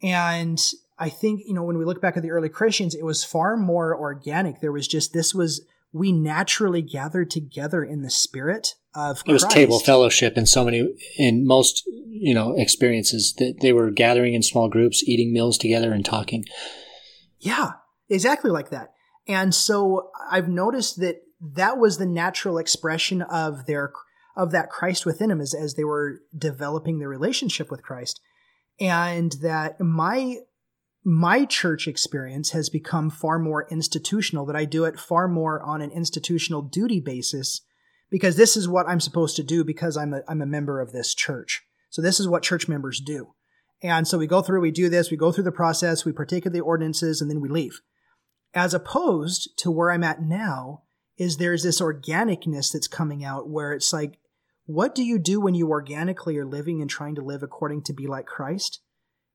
And 0.00 0.60
I 0.98 1.08
think, 1.08 1.42
you 1.46 1.54
know, 1.54 1.62
when 1.62 1.78
we 1.78 1.84
look 1.84 2.00
back 2.00 2.16
at 2.16 2.22
the 2.22 2.30
early 2.30 2.48
Christians, 2.48 2.94
it 2.94 3.04
was 3.04 3.24
far 3.24 3.56
more 3.56 3.96
organic. 3.96 4.60
There 4.60 4.72
was 4.72 4.88
just, 4.88 5.12
this 5.12 5.34
was, 5.34 5.64
we 5.92 6.12
naturally 6.12 6.82
gathered 6.82 7.30
together 7.30 7.84
in 7.84 8.02
the 8.02 8.10
spirit 8.10 8.74
of 8.94 9.22
It 9.26 9.32
was 9.32 9.44
table 9.44 9.78
fellowship 9.78 10.36
in 10.36 10.44
so 10.44 10.64
many, 10.64 10.88
in 11.16 11.46
most, 11.46 11.84
you 12.08 12.34
know, 12.34 12.54
experiences 12.56 13.32
that 13.38 13.58
they 13.60 13.72
were 13.72 13.90
gathering 13.90 14.34
in 14.34 14.42
small 14.42 14.68
groups, 14.68 15.04
eating 15.04 15.32
meals 15.32 15.56
together 15.56 15.92
and 15.92 16.04
talking. 16.04 16.44
Yeah, 17.38 17.72
exactly 18.08 18.50
like 18.50 18.70
that. 18.70 18.92
And 19.28 19.54
so 19.54 20.10
I've 20.28 20.48
noticed 20.48 21.00
that 21.00 21.22
that 21.54 21.78
was 21.78 21.98
the 21.98 22.06
natural 22.06 22.58
expression 22.58 23.22
of 23.22 23.66
their, 23.66 23.92
of 24.36 24.50
that 24.50 24.70
Christ 24.70 25.06
within 25.06 25.28
them 25.28 25.40
as, 25.40 25.54
as 25.54 25.74
they 25.74 25.84
were 25.84 26.22
developing 26.36 26.98
their 26.98 27.08
relationship 27.08 27.70
with 27.70 27.84
Christ. 27.84 28.20
And 28.80 29.32
that 29.42 29.80
my 29.80 30.38
my 31.04 31.44
church 31.44 31.86
experience 31.86 32.50
has 32.50 32.68
become 32.68 33.10
far 33.10 33.38
more 33.38 33.66
institutional, 33.70 34.46
that 34.46 34.56
I 34.56 34.64
do 34.64 34.84
it 34.84 34.98
far 34.98 35.28
more 35.28 35.62
on 35.62 35.80
an 35.80 35.90
institutional 35.90 36.62
duty 36.62 37.00
basis 37.00 37.62
because 38.10 38.36
this 38.36 38.56
is 38.56 38.68
what 38.68 38.88
I'm 38.88 39.00
supposed 39.00 39.36
to 39.36 39.42
do 39.42 39.64
because 39.64 39.96
I'm 39.96 40.12
a, 40.12 40.22
I'm 40.28 40.42
a 40.42 40.46
member 40.46 40.80
of 40.80 40.92
this 40.92 41.14
church. 41.14 41.62
So 41.90 42.02
this 42.02 42.20
is 42.20 42.28
what 42.28 42.42
church 42.42 42.68
members 42.68 43.00
do. 43.00 43.34
And 43.82 44.08
so 44.08 44.18
we 44.18 44.26
go 44.26 44.42
through, 44.42 44.60
we 44.60 44.70
do 44.70 44.88
this, 44.88 45.10
we 45.10 45.16
go 45.16 45.30
through 45.30 45.44
the 45.44 45.52
process, 45.52 46.04
we 46.04 46.12
partake 46.12 46.46
of 46.46 46.52
the 46.52 46.60
ordinances, 46.60 47.20
and 47.20 47.30
then 47.30 47.40
we 47.40 47.48
leave. 47.48 47.80
As 48.54 48.74
opposed 48.74 49.56
to 49.58 49.70
where 49.70 49.92
I'm 49.92 50.02
at 50.02 50.22
now, 50.22 50.82
is 51.16 51.36
there's 51.36 51.64
this 51.64 51.80
organicness 51.80 52.72
that's 52.72 52.88
coming 52.88 53.24
out 53.24 53.48
where 53.48 53.72
it's 53.72 53.92
like, 53.92 54.18
what 54.66 54.94
do 54.94 55.02
you 55.02 55.18
do 55.18 55.40
when 55.40 55.54
you 55.54 55.68
organically 55.68 56.36
are 56.38 56.46
living 56.46 56.80
and 56.80 56.88
trying 56.88 57.14
to 57.16 57.22
live 57.22 57.42
according 57.42 57.82
to 57.82 57.92
be 57.92 58.06
like 58.06 58.26
Christ? 58.26 58.80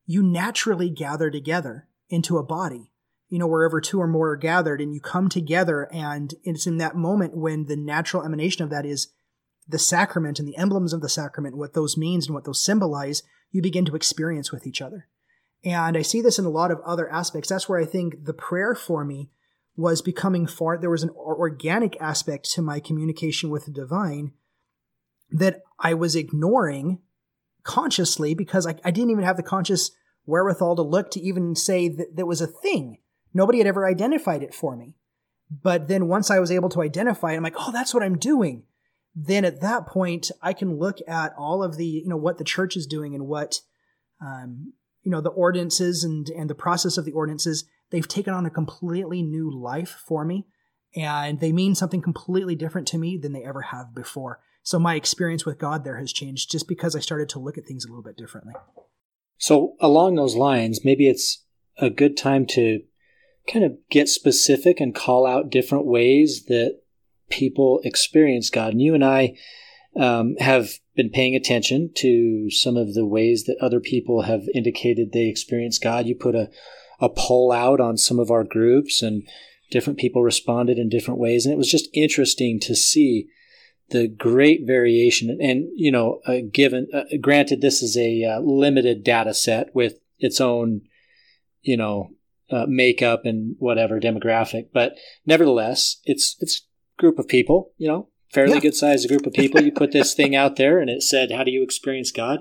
You 0.06 0.24
naturally 0.24 0.90
gather 0.90 1.30
together 1.30 1.88
into 2.10 2.38
a 2.38 2.44
body, 2.44 2.92
you 3.30 3.40
know, 3.40 3.48
wherever 3.48 3.82
two 3.82 4.00
or 4.00 4.08
more 4.08 4.32
are 4.32 4.38
gathered 4.38 4.82
and 4.82 4.94
you 4.94 5.00
come 5.00 5.30
together. 5.30 5.88
And 5.92 6.34
it's 6.44 6.68
in 6.68 6.78
that 6.78 6.96
moment 6.96 7.36
when 7.36 7.66
the 7.66 7.78
natural 7.78 8.24
emanation 8.24 8.64
of 8.64 8.70
that 8.70 8.86
is 8.86 9.10
the 9.68 9.80
sacrament 9.80 10.40
and 10.40 10.48
the 10.48 10.58
emblems 10.58 10.94
of 10.94 11.02
the 11.02 11.10
sacrament, 11.10 11.58
what 11.58 11.74
those 11.74 11.98
means 11.98 12.28
and 12.28 12.36
what 12.36 12.44
those 12.44 12.64
symbolize, 12.64 13.24
you 13.52 13.62
begin 13.62 13.86
to 13.86 13.96
experience 13.96 14.52
with 14.52 14.68
each 14.68 14.82
other. 14.82 15.08
And 15.64 15.96
I 15.96 16.02
see 16.02 16.22
this 16.22 16.38
in 16.38 16.46
a 16.46 16.50
lot 16.50 16.72
of 16.72 16.82
other 16.86 17.10
aspects. 17.10 17.50
That's 17.50 17.70
where 17.70 17.80
I 17.80 17.86
think 17.86 18.26
the 18.26 18.34
prayer 18.34 18.76
for 18.76 19.06
me 19.06 19.30
was 19.76 20.02
becoming 20.02 20.46
far, 20.46 20.78
there 20.78 20.90
was 20.90 21.04
an 21.04 21.10
organic 21.12 22.00
aspect 22.00 22.52
to 22.52 22.62
my 22.62 22.80
communication 22.80 23.50
with 23.50 23.66
the 23.66 23.72
divine 23.72 24.34
that 25.32 25.62
I 25.80 25.96
was 25.96 26.16
ignoring 26.16 27.00
consciously 27.64 28.34
because 28.34 28.68
I, 28.68 28.76
I 28.84 28.92
didn't 28.92 29.12
even 29.12 29.24
have 29.24 29.38
the 29.38 29.44
conscious 29.44 29.92
wherewithal 30.26 30.76
to 30.78 30.82
look 30.82 31.12
to 31.12 31.22
even 31.22 31.56
say 31.56 31.88
that 31.90 32.16
there 32.16 32.26
was 32.26 32.42
a 32.42 32.48
thing. 32.48 32.98
Nobody 33.34 33.58
had 33.58 33.68
ever 33.68 33.88
identified 33.88 34.44
it 34.44 34.54
for 34.54 34.76
me. 34.76 34.96
But 35.50 35.88
then 35.88 36.08
once 36.08 36.32
I 36.32 36.40
was 36.40 36.52
able 36.52 36.70
to 36.70 36.82
identify 36.82 37.34
it, 37.34 37.38
I'm 37.38 37.44
like, 37.44 37.56
oh, 37.58 37.72
that's 37.72 37.94
what 37.94 38.04
I'm 38.04 38.18
doing. 38.18 38.64
Then 39.16 39.46
at 39.46 39.62
that 39.62 39.86
point, 39.86 40.32
I 40.42 40.54
can 40.54 40.80
look 40.80 40.98
at 41.08 41.34
all 41.38 41.62
of 41.64 41.78
the, 41.78 41.86
you 41.86 42.08
know, 42.08 42.18
what 42.18 42.38
the 42.38 42.44
church 42.44 42.76
is 42.76 42.88
doing 42.88 43.14
and 43.14 43.28
what, 43.28 43.60
um, 44.22 44.74
you 45.04 45.12
know, 45.12 45.22
the 45.22 45.30
ordinances 45.30 46.04
and, 46.04 46.30
and 46.30 46.50
the 46.50 46.56
process 46.56 46.98
of 46.98 47.06
the 47.06 47.12
ordinances. 47.12 47.66
They've 47.92 48.08
taken 48.08 48.34
on 48.34 48.46
a 48.46 48.50
completely 48.50 49.22
new 49.22 49.52
life 49.52 50.02
for 50.08 50.26
me 50.26 50.48
and 50.96 51.40
they 51.40 51.52
mean 51.52 51.76
something 51.76 52.02
completely 52.02 52.56
different 52.56 52.88
to 52.90 52.98
me 52.98 53.18
than 53.18 53.34
they 53.34 53.44
ever 53.44 53.62
have 53.62 53.94
before. 53.94 54.40
So 54.64 54.80
my 54.80 54.96
experience 54.96 55.46
with 55.46 55.60
God 55.60 55.84
there 55.84 56.00
has 56.00 56.14
changed 56.14 56.50
just 56.50 56.68
because 56.68 56.96
I 56.96 57.00
started 57.00 57.30
to 57.30 57.40
look 57.40 57.58
at 57.58 57.66
things 57.66 57.86
a 57.86 57.90
little 57.90 58.04
bit 58.04 58.18
differently. 58.18 58.54
So, 59.38 59.76
along 59.82 60.16
those 60.16 60.36
lines, 60.36 60.86
maybe 60.86 61.08
it's 61.08 61.44
a 61.78 61.90
good 61.90 62.16
time 62.16 62.46
to 62.48 62.82
kind 63.52 63.66
of 63.66 63.74
get 63.92 64.08
specific 64.08 64.80
and 64.80 64.96
call 64.96 65.26
out 65.26 65.50
different 65.50 65.86
ways 65.86 66.46
that 66.48 66.80
people 67.30 67.82
experience 67.84 68.50
God. 68.50 68.72
And 68.72 68.82
you 68.82 68.94
and 68.94 69.04
I 69.04 69.36
um, 69.98 70.36
have 70.40 70.70
been 70.96 71.10
paying 71.10 71.36
attention 71.36 71.92
to 71.98 72.50
some 72.50 72.78
of 72.78 72.94
the 72.94 73.06
ways 73.06 73.44
that 73.46 73.58
other 73.60 73.80
people 73.80 74.22
have 74.24 74.44
indicated 74.54 75.12
they 75.12 75.28
experience 75.28 75.78
God. 75.78 76.06
You 76.06 76.16
put 76.16 76.36
a, 76.36 76.50
a 77.02 77.10
poll 77.10 77.52
out 77.52 77.82
on 77.82 77.98
some 77.98 78.20
of 78.20 78.32
our 78.32 78.44
groups, 78.44 79.02
and 79.02 79.28
different 79.72 80.00
people 80.00 80.24
responded 80.24 80.78
in 80.78 80.90
different 80.90 81.20
ways. 81.20 81.46
And 81.46 81.54
it 81.54 81.58
was 81.58 81.70
just 81.70 81.90
interesting 81.94 82.60
to 82.62 82.76
see 82.76 83.28
the 83.90 84.08
great 84.08 84.62
variation. 84.66 85.38
And, 85.42 85.68
you 85.76 85.92
know, 85.92 86.20
uh, 86.26 86.38
given, 86.52 86.88
uh, 86.94 87.04
granted, 87.22 87.62
this 87.62 87.82
is 87.82 87.98
a 87.98 88.24
uh, 88.24 88.40
limited 88.40 89.04
data 89.04 89.34
set 89.34 89.74
with 89.74 90.00
its 90.20 90.42
own, 90.42 90.82
you 91.62 91.78
know, 91.78 92.12
uh, 92.50 92.66
makeup 92.68 93.22
and 93.26 93.56
whatever 93.60 94.00
demographic, 94.00 94.68
but 94.74 94.94
nevertheless, 95.26 95.98
it's, 96.04 96.36
it's 96.40 96.68
group 97.00 97.18
of 97.18 97.28
people, 97.28 97.72
you 97.78 97.88
know, 97.88 98.10
fairly 98.32 98.56
yeah. 98.56 98.60
good 98.60 98.76
sized 98.76 99.08
group 99.08 99.26
of 99.26 99.34
people. 99.34 99.62
You 99.62 99.72
put 99.72 99.92
this 99.92 100.14
thing 100.16 100.36
out 100.36 100.56
there 100.56 100.80
and 100.80 100.90
it 100.90 101.02
said, 101.02 101.32
how 101.32 101.44
do 101.44 101.52
you 101.52 101.64
experience 101.64 102.12
God? 102.12 102.40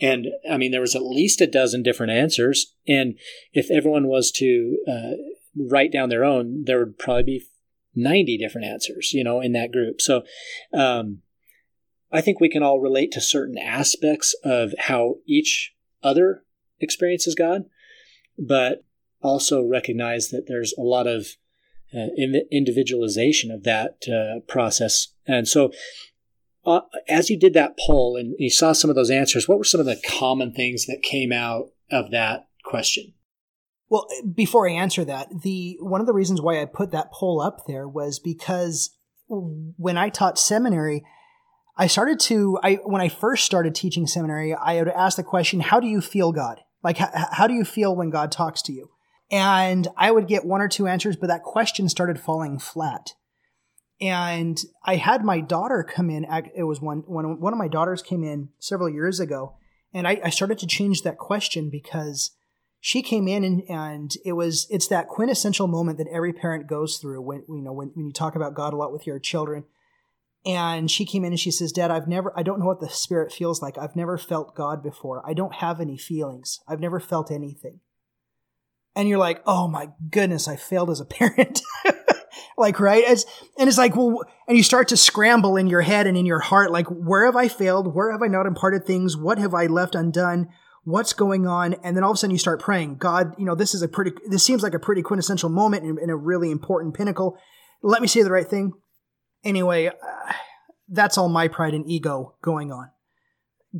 And 0.00 0.26
I 0.50 0.56
mean, 0.56 0.72
there 0.72 0.80
was 0.80 0.96
at 0.96 1.02
least 1.02 1.40
a 1.40 1.46
dozen 1.46 1.82
different 1.82 2.12
answers. 2.12 2.74
And 2.88 3.18
if 3.52 3.70
everyone 3.70 4.08
was 4.08 4.32
to 4.32 4.78
uh, 4.88 5.10
write 5.56 5.92
down 5.92 6.08
their 6.08 6.24
own, 6.24 6.64
there 6.66 6.78
would 6.78 6.98
probably 6.98 7.22
be 7.22 7.46
90 7.94 8.38
different 8.38 8.66
answers, 8.66 9.12
you 9.12 9.24
know, 9.24 9.40
in 9.40 9.52
that 9.52 9.72
group. 9.72 10.00
So, 10.00 10.22
um, 10.72 11.22
I 12.12 12.20
think 12.20 12.38
we 12.38 12.48
can 12.48 12.62
all 12.62 12.80
relate 12.80 13.10
to 13.12 13.20
certain 13.20 13.58
aspects 13.58 14.36
of 14.44 14.72
how 14.78 15.16
each 15.26 15.74
other 16.02 16.44
experiences 16.80 17.34
God, 17.34 17.64
but 18.38 18.84
also 19.20 19.64
recognize 19.64 20.28
that 20.28 20.46
there's 20.46 20.74
a 20.78 20.82
lot 20.82 21.08
of 21.08 21.26
uh, 21.92 22.08
individualization 22.52 23.50
of 23.50 23.64
that 23.64 23.96
uh, 24.08 24.40
process. 24.46 25.08
And 25.26 25.48
so, 25.48 25.72
uh, 26.64 26.80
as 27.08 27.30
you 27.30 27.38
did 27.38 27.52
that 27.54 27.76
poll 27.78 28.16
and 28.16 28.34
you 28.38 28.50
saw 28.50 28.72
some 28.72 28.90
of 28.90 28.96
those 28.96 29.10
answers, 29.10 29.48
what 29.48 29.58
were 29.58 29.64
some 29.64 29.80
of 29.80 29.86
the 29.86 30.00
common 30.06 30.52
things 30.52 30.86
that 30.86 31.02
came 31.02 31.32
out 31.32 31.70
of 31.90 32.10
that 32.10 32.48
question? 32.64 33.12
Well, 33.88 34.06
eh, 34.18 34.26
before 34.34 34.68
I 34.68 34.72
answer 34.72 35.04
that, 35.04 35.28
the 35.42 35.76
one 35.80 36.00
of 36.00 36.06
the 36.06 36.12
reasons 36.12 36.40
why 36.40 36.60
I 36.60 36.64
put 36.64 36.90
that 36.92 37.12
poll 37.12 37.40
up 37.40 37.66
there 37.66 37.88
was 37.88 38.18
because 38.18 38.90
when 39.28 39.96
I 39.96 40.08
taught 40.08 40.38
seminary, 40.38 41.04
I 41.76 41.86
started 41.86 42.20
to 42.20 42.58
I 42.62 42.74
when 42.84 43.00
I 43.00 43.08
first 43.08 43.44
started 43.44 43.74
teaching 43.74 44.06
seminary, 44.06 44.54
I 44.54 44.76
would 44.76 44.88
ask 44.88 45.16
the 45.16 45.22
question, 45.22 45.60
"How 45.60 45.80
do 45.80 45.86
you 45.86 46.00
feel 46.00 46.32
God? 46.32 46.60
Like 46.82 46.98
how, 46.98 47.10
how 47.32 47.46
do 47.46 47.54
you 47.54 47.64
feel 47.64 47.94
when 47.94 48.10
God 48.10 48.30
talks 48.30 48.62
to 48.62 48.72
you?" 48.72 48.90
And 49.30 49.88
I 49.96 50.10
would 50.10 50.28
get 50.28 50.44
one 50.44 50.60
or 50.60 50.68
two 50.68 50.86
answers, 50.86 51.16
but 51.16 51.28
that 51.28 51.42
question 51.42 51.88
started 51.88 52.20
falling 52.20 52.58
flat. 52.58 53.14
And 54.00 54.60
I 54.84 54.96
had 54.96 55.24
my 55.24 55.40
daughter 55.40 55.82
come 55.82 56.10
in. 56.10 56.26
It 56.54 56.64
was 56.64 56.80
one 56.80 57.04
when 57.06 57.40
one 57.40 57.52
of 57.52 57.58
my 57.58 57.68
daughters 57.68 58.02
came 58.02 58.22
in 58.22 58.50
several 58.58 58.88
years 58.88 59.20
ago, 59.20 59.56
and 59.92 60.06
I, 60.06 60.20
I 60.24 60.30
started 60.30 60.58
to 60.58 60.66
change 60.66 61.02
that 61.02 61.18
question 61.18 61.70
because 61.70 62.32
she 62.86 63.00
came 63.00 63.26
in 63.26 63.44
and, 63.44 63.62
and 63.70 64.14
it 64.26 64.32
was 64.32 64.66
it's 64.68 64.88
that 64.88 65.08
quintessential 65.08 65.66
moment 65.66 65.96
that 65.96 66.06
every 66.12 66.34
parent 66.34 66.66
goes 66.66 66.98
through 66.98 67.22
when 67.22 67.42
you 67.48 67.62
know 67.62 67.72
when, 67.72 67.88
when 67.94 68.04
you 68.04 68.12
talk 68.12 68.36
about 68.36 68.52
God 68.52 68.74
a 68.74 68.76
lot 68.76 68.92
with 68.92 69.06
your 69.06 69.18
children. 69.18 69.64
And 70.44 70.90
she 70.90 71.06
came 71.06 71.24
in 71.24 71.32
and 71.32 71.40
she 71.40 71.50
says, 71.50 71.72
Dad, 71.72 71.90
I've 71.90 72.06
never 72.06 72.38
I 72.38 72.42
don't 72.42 72.60
know 72.60 72.66
what 72.66 72.80
the 72.80 72.90
spirit 72.90 73.32
feels 73.32 73.62
like. 73.62 73.78
I've 73.78 73.96
never 73.96 74.18
felt 74.18 74.54
God 74.54 74.82
before. 74.82 75.22
I 75.26 75.32
don't 75.32 75.54
have 75.54 75.80
any 75.80 75.96
feelings. 75.96 76.60
I've 76.68 76.78
never 76.78 77.00
felt 77.00 77.30
anything. 77.30 77.80
And 78.94 79.08
you're 79.08 79.16
like, 79.16 79.42
oh 79.46 79.66
my 79.66 79.88
goodness, 80.10 80.46
I 80.46 80.56
failed 80.56 80.90
as 80.90 81.00
a 81.00 81.04
parent. 81.06 81.62
like, 82.58 82.78
right? 82.80 83.02
It's, 83.06 83.24
and 83.58 83.66
it's 83.66 83.78
like, 83.78 83.96
well, 83.96 84.24
and 84.46 84.58
you 84.58 84.62
start 84.62 84.88
to 84.88 84.98
scramble 84.98 85.56
in 85.56 85.68
your 85.68 85.80
head 85.80 86.06
and 86.06 86.18
in 86.18 86.26
your 86.26 86.40
heart, 86.40 86.70
like, 86.70 86.88
where 86.88 87.24
have 87.24 87.34
I 87.34 87.48
failed? 87.48 87.94
Where 87.94 88.12
have 88.12 88.20
I 88.22 88.26
not 88.26 88.44
imparted 88.44 88.84
things? 88.84 89.16
What 89.16 89.38
have 89.38 89.54
I 89.54 89.68
left 89.68 89.94
undone? 89.94 90.50
What's 90.84 91.12
going 91.12 91.46
on 91.46 91.74
and 91.82 91.96
then 91.96 92.04
all 92.04 92.10
of 92.10 92.14
a 92.14 92.18
sudden 92.18 92.32
you 92.32 92.38
start 92.38 92.60
praying. 92.60 92.96
God 92.96 93.34
you 93.38 93.44
know 93.44 93.54
this 93.54 93.74
is 93.74 93.82
a 93.82 93.88
pretty 93.88 94.12
this 94.26 94.42
seems 94.42 94.62
like 94.62 94.74
a 94.74 94.78
pretty 94.78 95.02
quintessential 95.02 95.48
moment 95.48 95.84
and, 95.84 96.10
a 96.10 96.16
really 96.16 96.50
important 96.50 96.94
pinnacle. 96.94 97.38
Let 97.82 98.02
me 98.02 98.08
say 98.08 98.22
the 98.22 98.30
right 98.30 98.46
thing. 98.46 98.72
Anyway 99.42 99.86
uh, 99.86 100.32
that's 100.88 101.18
all 101.18 101.28
my 101.28 101.48
pride 101.48 101.74
and 101.74 101.88
ego 101.90 102.36
going 102.42 102.70
on. 102.70 102.90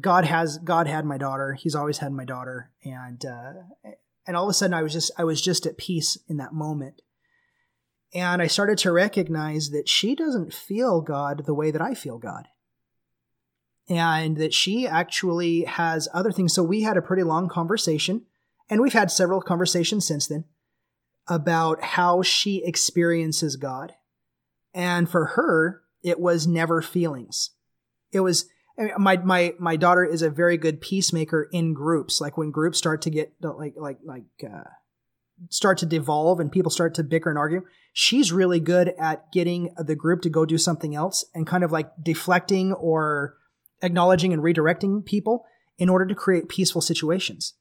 God 0.01 0.25
has 0.25 0.59
god 0.59 0.87
had 0.87 1.05
my 1.05 1.19
daughter. 1.19 1.55
He's 1.55 1.75
always 1.75 1.99
had 1.99 2.13
my 2.13 2.25
daughter. 2.25 2.71
And 2.83 3.25
uh, 3.25 3.91
and 4.27 4.37
all 4.37 4.45
of 4.45 4.51
a 4.51 4.55
sudden 4.55 4.75
i 4.75 4.83
was 4.83 4.93
just 4.93 5.11
i 5.19 5.25
was 5.25 5.41
just 5.41 5.67
at 5.67 5.79
peace 5.79 6.19
in 6.29 6.39
that 6.39 6.53
moment. 6.53 7.03
And 8.15 8.41
i 8.41 8.47
started 8.47 8.79
to 8.79 8.93
recognize 8.93 9.71
that 9.71 9.89
she 9.89 10.15
doesn't 10.15 10.55
feel 10.55 11.03
god 11.03 11.45
the 11.45 11.55
way 11.55 11.71
that 11.71 11.83
i 11.83 11.95
feel 11.95 12.19
god 12.19 12.47
and 13.89 14.37
that 14.37 14.55
she 14.55 14.87
actually 14.87 15.65
has 15.65 16.09
other 16.15 16.33
things. 16.33 16.55
So 16.55 16.63
we 16.63 16.83
had 16.83 16.97
a 16.97 17.03
pretty 17.03 17.23
long 17.23 17.49
conversation, 17.49 18.23
and 18.71 18.81
we've 18.81 18.93
had 18.93 19.11
several 19.11 19.41
conversations 19.41 20.07
since 20.07 20.27
then 20.27 20.45
about 21.29 21.83
how 21.83 22.23
she 22.23 22.63
experiences 22.65 23.57
God. 23.57 23.95
And 24.73 25.09
for 25.09 25.27
her, 25.27 25.83
it 26.03 26.21
was 26.21 26.47
never 26.47 26.83
feelings. 26.83 27.51
It 28.13 28.21
was 28.21 28.47
my 28.99 29.17
my 29.19 29.55
my 29.59 29.77
daughter 29.77 30.05
is 30.05 30.23
a 30.23 30.31
very 30.31 30.57
good 30.57 30.81
peacemaker 30.81 31.49
in 31.53 31.75
groups. 31.75 32.21
Like 32.21 32.37
when 32.37 32.51
groups 32.51 32.79
start 32.79 33.03
to 33.03 33.11
get 33.11 33.33
like 33.41 33.75
like 33.77 33.99
like 34.05 34.25
uh, 34.45 34.69
start 35.51 35.79
to 35.79 35.87
devolve 35.87 36.41
and 36.41 36.51
people 36.51 36.71
start 36.71 36.95
to 36.95 37.05
bicker 37.05 37.31
and 37.31 37.39
argue, 37.39 37.63
she's 37.93 38.33
really 38.33 38.61
good 38.61 38.93
at 38.99 39.31
getting 39.33 39.73
the 39.79 39.95
group 39.95 40.23
to 40.23 40.31
go 40.31 40.45
do 40.45 40.59
something 40.59 40.95
else 40.95 41.25
and 41.35 41.47
kind 41.47 41.65
of 41.65 41.73
like 41.73 41.91
deflecting 42.03 42.73
or 42.73 43.37
acknowledging 43.85 44.33
and 44.33 44.43
redirecting 44.43 45.05
people 45.05 45.45
in 45.79 45.89
order 45.89 46.07
to 46.07 46.15
create 46.15 46.49
peaceful 46.49 46.81
situations. 46.81 47.55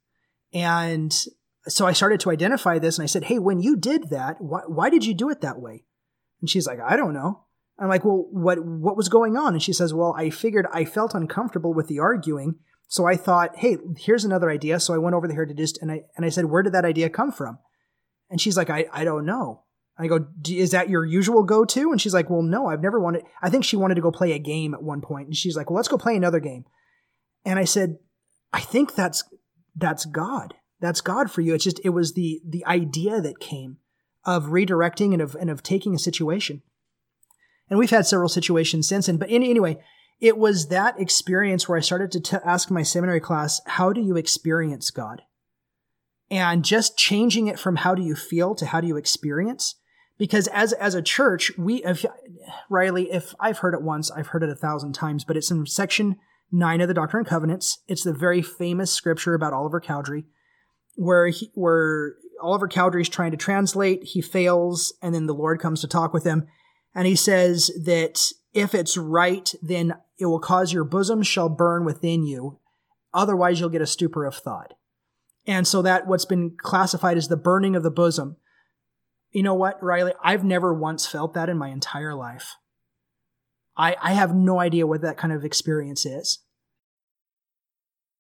And 0.54 1.14
so 1.68 1.86
I 1.86 1.94
started 1.94 2.20
to 2.22 2.32
identify 2.32 2.80
this 2.80 2.98
and 2.98 3.04
I 3.04 3.08
said, 3.08 3.26
Hey, 3.26 3.40
when 3.40 3.60
you 3.60 3.76
did 3.76 4.10
that, 4.10 4.40
why, 4.40 4.62
why 4.68 4.90
did 4.90 5.06
you 5.06 5.14
do 5.14 5.30
it 5.30 5.42
that 5.42 5.60
way? 5.60 5.86
And 6.42 6.50
she's 6.50 6.68
like, 6.68 6.80
I 6.80 6.96
don't 6.96 7.14
know. 7.14 7.46
I'm 7.80 7.90
like, 7.90 8.06
well, 8.06 8.28
what, 8.30 8.64
what 8.64 8.98
was 8.98 9.10
going 9.10 9.36
on? 9.36 9.54
And 9.54 9.64
she 9.64 9.74
says, 9.74 9.94
well, 9.94 10.14
I 10.18 10.30
figured 10.30 10.68
I 10.72 10.86
felt 10.86 11.16
uncomfortable 11.16 11.74
with 11.74 11.88
the 11.88 12.00
arguing. 12.00 12.56
So 12.88 13.06
I 13.06 13.16
thought, 13.16 13.58
Hey, 13.58 13.78
here's 13.98 14.26
another 14.26 14.50
idea. 14.50 14.80
So 14.80 14.94
I 14.94 15.00
went 15.00 15.16
over 15.16 15.28
there 15.28 15.46
to 15.46 15.54
just, 15.54 15.82
and 15.82 15.92
I, 15.92 16.04
and 16.16 16.26
I 16.26 16.30
said, 16.30 16.46
where 16.46 16.64
did 16.64 16.74
that 16.74 16.86
idea 16.86 17.10
come 17.10 17.32
from? 17.32 17.58
And 18.30 18.40
she's 18.40 18.58
like, 18.58 18.70
I, 18.70 18.86
I 18.92 19.04
don't 19.04 19.26
know. 19.26 19.63
I 19.98 20.08
go, 20.08 20.26
is 20.48 20.72
that 20.72 20.90
your 20.90 21.06
usual 21.06 21.44
go 21.44 21.66
to? 21.66 21.92
And 21.92 22.02
she's 22.02 22.14
like, 22.14 22.30
well, 22.30 22.42
no, 22.42 22.68
I've 22.68 22.82
never 22.82 23.00
wanted, 23.00 23.24
I 23.42 23.50
think 23.50 23.64
she 23.64 23.76
wanted 23.76 23.96
to 23.96 24.02
go 24.02 24.12
play 24.12 24.32
a 24.32 24.40
game 24.40 24.74
at 24.74 24.82
one 24.82 25.02
point. 25.02 25.28
And 25.28 25.36
she's 25.36 25.56
like, 25.56 25.70
well, 25.70 25.78
let's 25.78 25.88
go 25.88 25.98
play 25.98 26.16
another 26.16 26.40
game. 26.40 26.66
And 27.46 27.60
I 27.60 27.66
said, 27.66 27.98
I 28.52 28.60
think 28.60 28.96
that's, 28.96 29.24
that's 29.76 30.06
God. 30.06 30.56
That's 30.80 31.02
God 31.02 31.30
for 31.30 31.42
you. 31.42 31.54
It's 31.54 31.64
just, 31.64 31.80
it 31.84 31.90
was 31.90 32.14
the, 32.14 32.42
the 32.48 32.66
idea 32.66 33.22
that 33.22 33.40
came 33.40 33.78
of 34.26 34.46
redirecting 34.46 35.14
and 35.14 35.22
of, 35.22 35.36
and 35.36 35.50
of 35.50 35.62
taking 35.62 35.94
a 35.94 36.00
situation. 36.00 36.64
And 37.70 37.78
we've 37.78 37.90
had 37.90 38.08
several 38.08 38.30
situations 38.30 38.88
since 38.88 39.06
then. 39.06 39.18
But 39.18 39.30
anyway, 39.30 39.78
it 40.20 40.38
was 40.38 40.70
that 40.70 41.00
experience 41.00 41.70
where 41.70 41.78
I 41.78 41.82
started 41.82 42.12
to 42.12 42.20
t- 42.20 42.38
ask 42.44 42.72
my 42.72 42.84
seminary 42.84 43.20
class, 43.20 43.62
how 43.66 43.94
do 43.94 44.02
you 44.02 44.18
experience 44.18 44.90
God? 44.90 45.22
And 46.32 46.66
just 46.66 46.98
changing 46.98 47.48
it 47.48 47.60
from 47.60 47.78
how 47.78 47.94
do 47.94 48.02
you 48.02 48.16
feel 48.16 48.56
to 48.56 48.66
how 48.66 48.82
do 48.82 48.88
you 48.88 48.98
experience 48.98 49.76
because 50.18 50.48
as 50.48 50.74
as 50.74 50.96
a 50.96 51.02
church 51.02 51.52
we 51.58 51.84
if, 51.84 52.06
riley 52.70 53.12
if 53.12 53.34
i've 53.40 53.60
heard 53.60 53.74
it 53.74 53.82
once 53.82 54.12
i've 54.12 54.28
heard 54.28 54.44
it 54.44 54.50
a 54.50 54.56
thousand 54.56 54.94
times 54.94 55.24
but 55.24 55.38
it's 55.38 55.52
in 55.52 55.66
section 55.66 56.16
9 56.54 56.82
of 56.82 56.88
the 56.88 56.94
doctrine 56.94 57.22
and 57.22 57.28
covenants. 57.28 57.80
It's 57.88 58.04
the 58.04 58.14
very 58.14 58.44
famous 58.44 58.92
scripture 58.92 59.34
about 59.34 59.54
oliver 59.54 59.82
cowdery 59.82 60.26
where 60.96 61.28
he, 61.28 61.50
where 61.56 62.14
oliver 62.42 62.68
cowdery 62.68 63.02
is 63.02 63.10
trying 63.10 63.32
to 63.32 63.38
translate 63.38 64.04
he 64.04 64.22
fails 64.22 64.94
and 65.02 65.16
then 65.16 65.26
the 65.26 65.34
lord 65.34 65.60
comes 65.60 65.82
to 65.82 65.88
talk 65.88 66.14
with 66.14 66.24
him 66.24 66.46
and 66.94 67.08
he 67.08 67.16
says 67.16 67.72
that 67.84 68.22
if 68.54 68.76
it's 68.76 68.96
right 68.96 69.54
then 69.64 69.96
it 70.20 70.28
will 70.28 70.40
cause 70.40 70.72
your 70.72 70.84
bosom 70.84 71.24
shall 71.24 71.50
burn 71.50 71.84
within 71.84 72.24
you. 72.24 72.60
Otherwise 73.14 73.60
you'll 73.60 73.70
get 73.70 73.82
a 73.82 73.88
stupor 73.88 74.26
of 74.26 74.36
thought. 74.36 74.76
And 75.48 75.68
so 75.68 75.82
that 75.82 76.06
what's 76.06 76.26
been 76.26 76.56
classified 76.56 77.18
as 77.18 77.28
the 77.28 77.36
burning 77.36 77.76
of 77.76 77.84
the 77.84 77.92
bosom 77.92 78.38
you 79.34 79.44
know 79.44 79.56
what, 79.56 79.84
Riley? 79.84 80.14
I've 80.24 80.44
never 80.44 80.74
once 80.74 81.06
felt 81.06 81.34
that 81.34 81.50
in 81.50 81.58
my 81.58 81.70
entire 81.70 82.14
life. 82.14 82.56
I, 83.76 83.96
I 84.02 84.14
have 84.14 84.36
no 84.36 84.60
idea 84.60 84.88
what 84.88 85.02
that 85.02 85.18
kind 85.18 85.34
of 85.34 85.44
experience 85.44 86.06
is. 86.06 86.40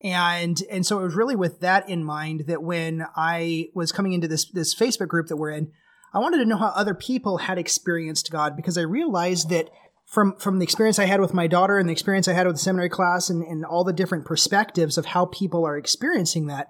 And 0.01 0.61
and 0.69 0.85
so 0.85 0.99
it 0.99 1.03
was 1.03 1.15
really 1.15 1.35
with 1.35 1.61
that 1.61 1.87
in 1.87 2.03
mind 2.03 2.45
that 2.47 2.61
when 2.61 3.05
I 3.15 3.69
was 3.73 3.93
coming 3.93 4.11
into 4.11 4.27
this 4.27 4.49
this 4.51 4.75
Facebook 4.75 5.07
group 5.07 5.27
that 5.27 5.37
we're 5.37 5.51
in, 5.51 5.71
I 6.13 6.19
wanted 6.19 6.39
to 6.39 6.45
know 6.45 6.57
how 6.57 6.73
other 6.75 6.93
people 6.93 7.37
had 7.37 7.57
experienced 7.57 8.29
God 8.29 8.57
because 8.57 8.77
I 8.77 8.81
realized 8.81 9.49
that 9.49 9.69
from 10.05 10.35
from 10.37 10.59
the 10.59 10.63
experience 10.63 10.99
I 10.99 11.05
had 11.05 11.21
with 11.21 11.33
my 11.33 11.47
daughter 11.47 11.77
and 11.77 11.87
the 11.87 11.93
experience 11.93 12.27
I 12.27 12.33
had 12.33 12.47
with 12.47 12.57
the 12.57 12.61
seminary 12.61 12.89
class 12.89 13.29
and, 13.29 13.43
and 13.43 13.63
all 13.63 13.85
the 13.85 13.93
different 13.93 14.25
perspectives 14.25 14.97
of 14.97 15.05
how 15.05 15.27
people 15.27 15.65
are 15.65 15.77
experiencing 15.77 16.47
that, 16.47 16.67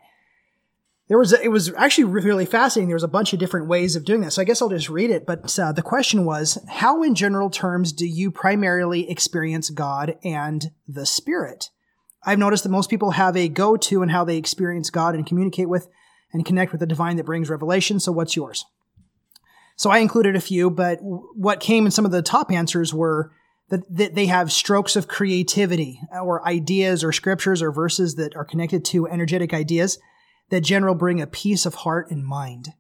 there 1.14 1.20
was 1.20 1.32
a, 1.32 1.40
it 1.44 1.50
was 1.50 1.72
actually 1.76 2.06
really 2.06 2.44
fascinating. 2.44 2.88
There 2.88 2.96
was 2.96 3.04
a 3.04 3.08
bunch 3.08 3.34
of 3.34 3.40
different 3.40 3.68
ways 3.68 3.96
of 3.96 4.04
doing 4.04 4.22
that. 4.22 4.34
So 4.34 4.42
I 4.42 4.46
guess 4.46 4.64
I'll 4.64 4.70
just 4.70 4.90
read 4.90 5.12
it. 5.12 5.28
But 5.28 5.60
uh, 5.60 5.72
the 5.72 5.84
question 5.84 6.26
was, 6.26 6.58
how 6.68 7.04
in 7.04 7.14
general 7.14 7.52
terms 7.52 7.94
do 7.94 8.08
you 8.08 8.32
primarily 8.32 9.08
experience 9.08 9.70
God 9.70 10.16
and 10.24 10.72
the 10.88 11.06
Spirit? 11.06 11.70
I've 12.26 12.40
noticed 12.40 12.64
that 12.64 12.72
most 12.72 12.90
people 12.90 13.12
have 13.12 13.38
a 13.38 13.48
go-to 13.48 14.02
in 14.02 14.10
how 14.10 14.24
they 14.24 14.38
experience 14.38 14.90
God 14.90 15.14
and 15.14 15.24
communicate 15.24 15.70
with 15.70 15.88
and 16.32 16.48
connect 16.48 16.72
with 16.72 16.80
the 16.80 16.88
divine 16.88 17.18
that 17.18 17.28
brings 17.28 17.48
revelation. 17.48 18.00
So 18.00 18.12
what's 18.12 18.36
yours? 18.36 18.66
So 19.76 19.92
I 19.92 20.00
included 20.00 20.36
a 20.36 20.42
few, 20.42 20.72
but 20.72 20.98
what 21.04 21.60
came 21.60 21.86
in 21.86 21.92
some 21.92 22.06
of 22.06 22.12
the 22.12 22.24
top 22.24 22.52
answers 22.52 22.92
were 22.92 23.32
that, 23.70 23.84
that 23.96 24.16
they 24.16 24.26
have 24.26 24.52
strokes 24.52 24.96
of 24.96 25.08
creativity 25.08 26.02
or 26.12 26.44
ideas 26.48 27.04
or 27.04 27.12
scriptures 27.12 27.62
or 27.62 27.72
verses 27.72 28.16
that 28.16 28.36
are 28.36 28.46
connected 28.46 28.84
to 28.86 29.08
energetic 29.08 29.54
ideas 29.54 30.00
that 30.54 30.62
general 30.62 30.94
bring 30.94 31.20
a 31.20 31.26
peace 31.26 31.66
of 31.66 31.74
heart 31.74 32.12
and 32.12 32.24
mind. 32.24 32.74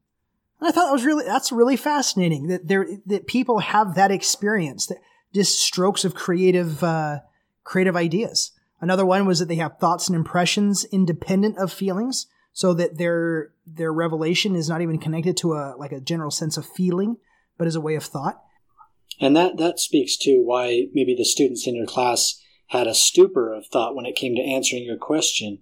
And 0.59 0.69
I 0.69 0.71
thought 0.71 0.85
that 0.85 0.93
was 0.93 1.05
really 1.05 1.25
that's 1.25 1.51
really 1.51 1.75
fascinating 1.75 2.45
that 2.45 2.67
there 2.67 2.87
that 3.07 3.25
people 3.25 3.59
have 3.59 3.95
that 3.95 4.11
experience 4.11 4.85
that 4.85 4.99
just 5.33 5.57
strokes 5.57 6.05
of 6.05 6.13
creative 6.13 6.83
uh, 6.83 7.21
creative 7.63 7.95
ideas. 7.95 8.51
Another 8.79 9.07
one 9.07 9.25
was 9.25 9.39
that 9.39 9.47
they 9.47 9.55
have 9.55 9.79
thoughts 9.79 10.07
and 10.07 10.15
impressions 10.15 10.85
independent 10.91 11.57
of 11.57 11.73
feelings, 11.73 12.27
so 12.51 12.75
that 12.75 12.99
their 12.99 13.49
their 13.65 13.91
revelation 13.91 14.55
is 14.55 14.69
not 14.69 14.81
even 14.81 14.99
connected 14.99 15.35
to 15.37 15.53
a 15.53 15.73
like 15.75 15.91
a 15.91 15.99
general 15.99 16.29
sense 16.29 16.57
of 16.57 16.67
feeling, 16.67 17.17
but 17.57 17.65
as 17.65 17.75
a 17.75 17.81
way 17.81 17.95
of 17.95 18.03
thought. 18.03 18.39
And 19.19 19.35
that 19.35 19.57
that 19.57 19.79
speaks 19.79 20.15
to 20.17 20.43
why 20.43 20.89
maybe 20.93 21.15
the 21.15 21.25
students 21.25 21.65
in 21.65 21.75
your 21.75 21.87
class 21.87 22.39
had 22.67 22.85
a 22.85 22.93
stupor 22.93 23.51
of 23.51 23.65
thought 23.65 23.95
when 23.95 24.05
it 24.05 24.15
came 24.15 24.35
to 24.35 24.43
answering 24.43 24.83
your 24.83 24.97
question 24.97 25.57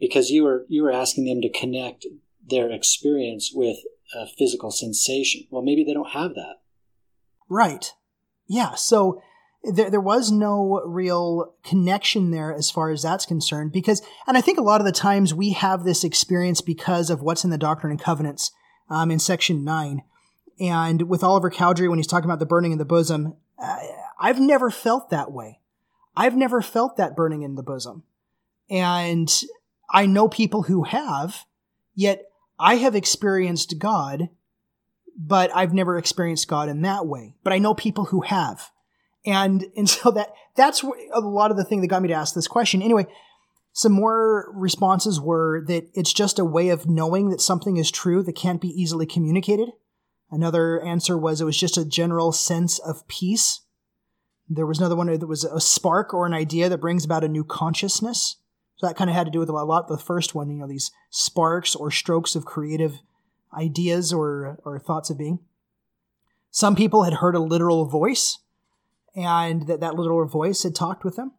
because 0.00 0.30
you 0.30 0.44
were 0.44 0.64
you 0.68 0.82
were 0.82 0.92
asking 0.92 1.26
them 1.26 1.40
to 1.42 1.50
connect 1.50 2.06
their 2.46 2.70
experience 2.70 3.50
with 3.52 3.78
a 4.14 4.26
physical 4.26 4.70
sensation. 4.70 5.42
Well, 5.50 5.62
maybe 5.62 5.84
they 5.84 5.94
don't 5.94 6.10
have 6.10 6.34
that. 6.34 6.56
Right. 7.48 7.92
Yeah. 8.46 8.74
So 8.74 9.22
there, 9.62 9.90
there 9.90 10.00
was 10.00 10.30
no 10.30 10.80
real 10.86 11.54
connection 11.64 12.30
there 12.30 12.54
as 12.54 12.70
far 12.70 12.90
as 12.90 13.02
that's 13.02 13.26
concerned 13.26 13.72
because, 13.72 14.02
and 14.26 14.36
I 14.36 14.40
think 14.40 14.58
a 14.58 14.62
lot 14.62 14.80
of 14.80 14.86
the 14.86 14.92
times 14.92 15.34
we 15.34 15.52
have 15.52 15.84
this 15.84 16.04
experience 16.04 16.60
because 16.60 17.10
of 17.10 17.20
what's 17.20 17.44
in 17.44 17.50
the 17.50 17.58
Doctrine 17.58 17.90
and 17.90 18.00
Covenants 18.00 18.52
um, 18.88 19.10
in 19.10 19.18
section 19.18 19.64
nine. 19.64 20.02
And 20.60 21.08
with 21.08 21.22
Oliver 21.22 21.50
Cowdery, 21.50 21.88
when 21.88 21.98
he's 21.98 22.06
talking 22.06 22.24
about 22.24 22.38
the 22.38 22.46
burning 22.46 22.72
in 22.72 22.78
the 22.78 22.84
bosom, 22.84 23.34
uh, 23.58 23.78
I've 24.18 24.40
never 24.40 24.70
felt 24.70 25.10
that 25.10 25.30
way. 25.30 25.60
I've 26.16 26.36
never 26.36 26.62
felt 26.62 26.96
that 26.96 27.14
burning 27.14 27.42
in 27.42 27.54
the 27.54 27.62
bosom. 27.62 28.02
And 28.68 29.32
I 29.90 30.06
know 30.06 30.28
people 30.28 30.64
who 30.64 30.84
have, 30.84 31.44
yet 31.94 32.24
I 32.58 32.76
have 32.76 32.94
experienced 32.94 33.78
God, 33.78 34.28
but 35.16 35.50
I've 35.54 35.74
never 35.74 35.98
experienced 35.98 36.48
God 36.48 36.68
in 36.68 36.82
that 36.82 37.06
way. 37.06 37.34
But 37.42 37.52
I 37.52 37.58
know 37.58 37.74
people 37.74 38.06
who 38.06 38.20
have. 38.22 38.70
And, 39.24 39.66
and 39.76 39.88
so 39.88 40.10
that, 40.12 40.32
that's 40.56 40.82
a 40.82 41.20
lot 41.20 41.50
of 41.50 41.56
the 41.56 41.64
thing 41.64 41.80
that 41.80 41.88
got 41.88 42.02
me 42.02 42.08
to 42.08 42.14
ask 42.14 42.34
this 42.34 42.48
question. 42.48 42.82
Anyway, 42.82 43.06
some 43.72 43.92
more 43.92 44.50
responses 44.54 45.20
were 45.20 45.64
that 45.66 45.88
it's 45.94 46.12
just 46.12 46.38
a 46.38 46.44
way 46.44 46.70
of 46.70 46.88
knowing 46.88 47.30
that 47.30 47.40
something 47.40 47.76
is 47.76 47.90
true 47.90 48.22
that 48.24 48.32
can't 48.34 48.60
be 48.60 48.68
easily 48.68 49.06
communicated. 49.06 49.70
Another 50.30 50.82
answer 50.84 51.16
was 51.16 51.40
it 51.40 51.44
was 51.44 51.58
just 51.58 51.78
a 51.78 51.84
general 51.84 52.32
sense 52.32 52.78
of 52.80 53.06
peace. 53.08 53.60
There 54.48 54.66
was 54.66 54.78
another 54.78 54.96
one 54.96 55.06
that 55.06 55.26
was 55.26 55.44
a 55.44 55.60
spark 55.60 56.12
or 56.12 56.26
an 56.26 56.34
idea 56.34 56.68
that 56.68 56.80
brings 56.80 57.04
about 57.04 57.24
a 57.24 57.28
new 57.28 57.44
consciousness. 57.44 58.36
So 58.78 58.86
that 58.86 58.96
kind 58.96 59.10
of 59.10 59.16
had 59.16 59.26
to 59.26 59.30
do 59.32 59.40
with 59.40 59.48
a 59.48 59.52
lot 59.52 59.88
the 59.88 59.98
first 59.98 60.34
one, 60.34 60.48
you 60.50 60.56
know, 60.56 60.66
these 60.66 60.90
sparks 61.10 61.74
or 61.74 61.90
strokes 61.90 62.34
of 62.34 62.44
creative 62.44 63.00
ideas 63.52 64.12
or, 64.12 64.58
or 64.64 64.78
thoughts 64.78 65.10
of 65.10 65.18
being. 65.18 65.40
Some 66.50 66.74
people 66.76 67.02
had 67.04 67.14
heard 67.14 67.34
a 67.34 67.40
literal 67.40 67.84
voice 67.84 68.38
and 69.16 69.66
that 69.66 69.80
that 69.80 69.96
literal 69.96 70.26
voice 70.26 70.62
had 70.62 70.74
talked 70.74 71.04
with 71.04 71.16
them. 71.16 71.32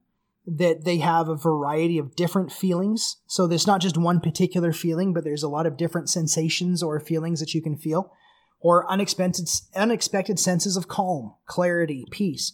that 0.46 0.84
they 0.84 0.98
have 0.98 1.30
a 1.30 1.36
variety 1.36 1.98
of 2.00 2.16
different 2.16 2.52
feelings. 2.52 3.18
So 3.28 3.46
there's 3.46 3.68
not 3.68 3.82
just 3.82 3.98
one 3.98 4.20
particular 4.20 4.74
feeling, 4.74 5.14
but 5.14 5.24
there's 5.24 5.44
a 5.44 5.50
lot 5.50 5.68
of 5.68 5.78
different 5.78 6.10
sensations 6.10 6.82
or 6.82 7.00
feelings 7.00 7.40
that 7.40 7.54
you 7.54 7.62
can 7.62 7.78
feel, 7.78 8.12
or 8.60 8.90
unexpected 8.92 9.48
unexpected 9.76 10.40
senses 10.40 10.76
of 10.76 10.88
calm, 10.88 11.36
clarity, 11.46 12.06
peace. 12.12 12.54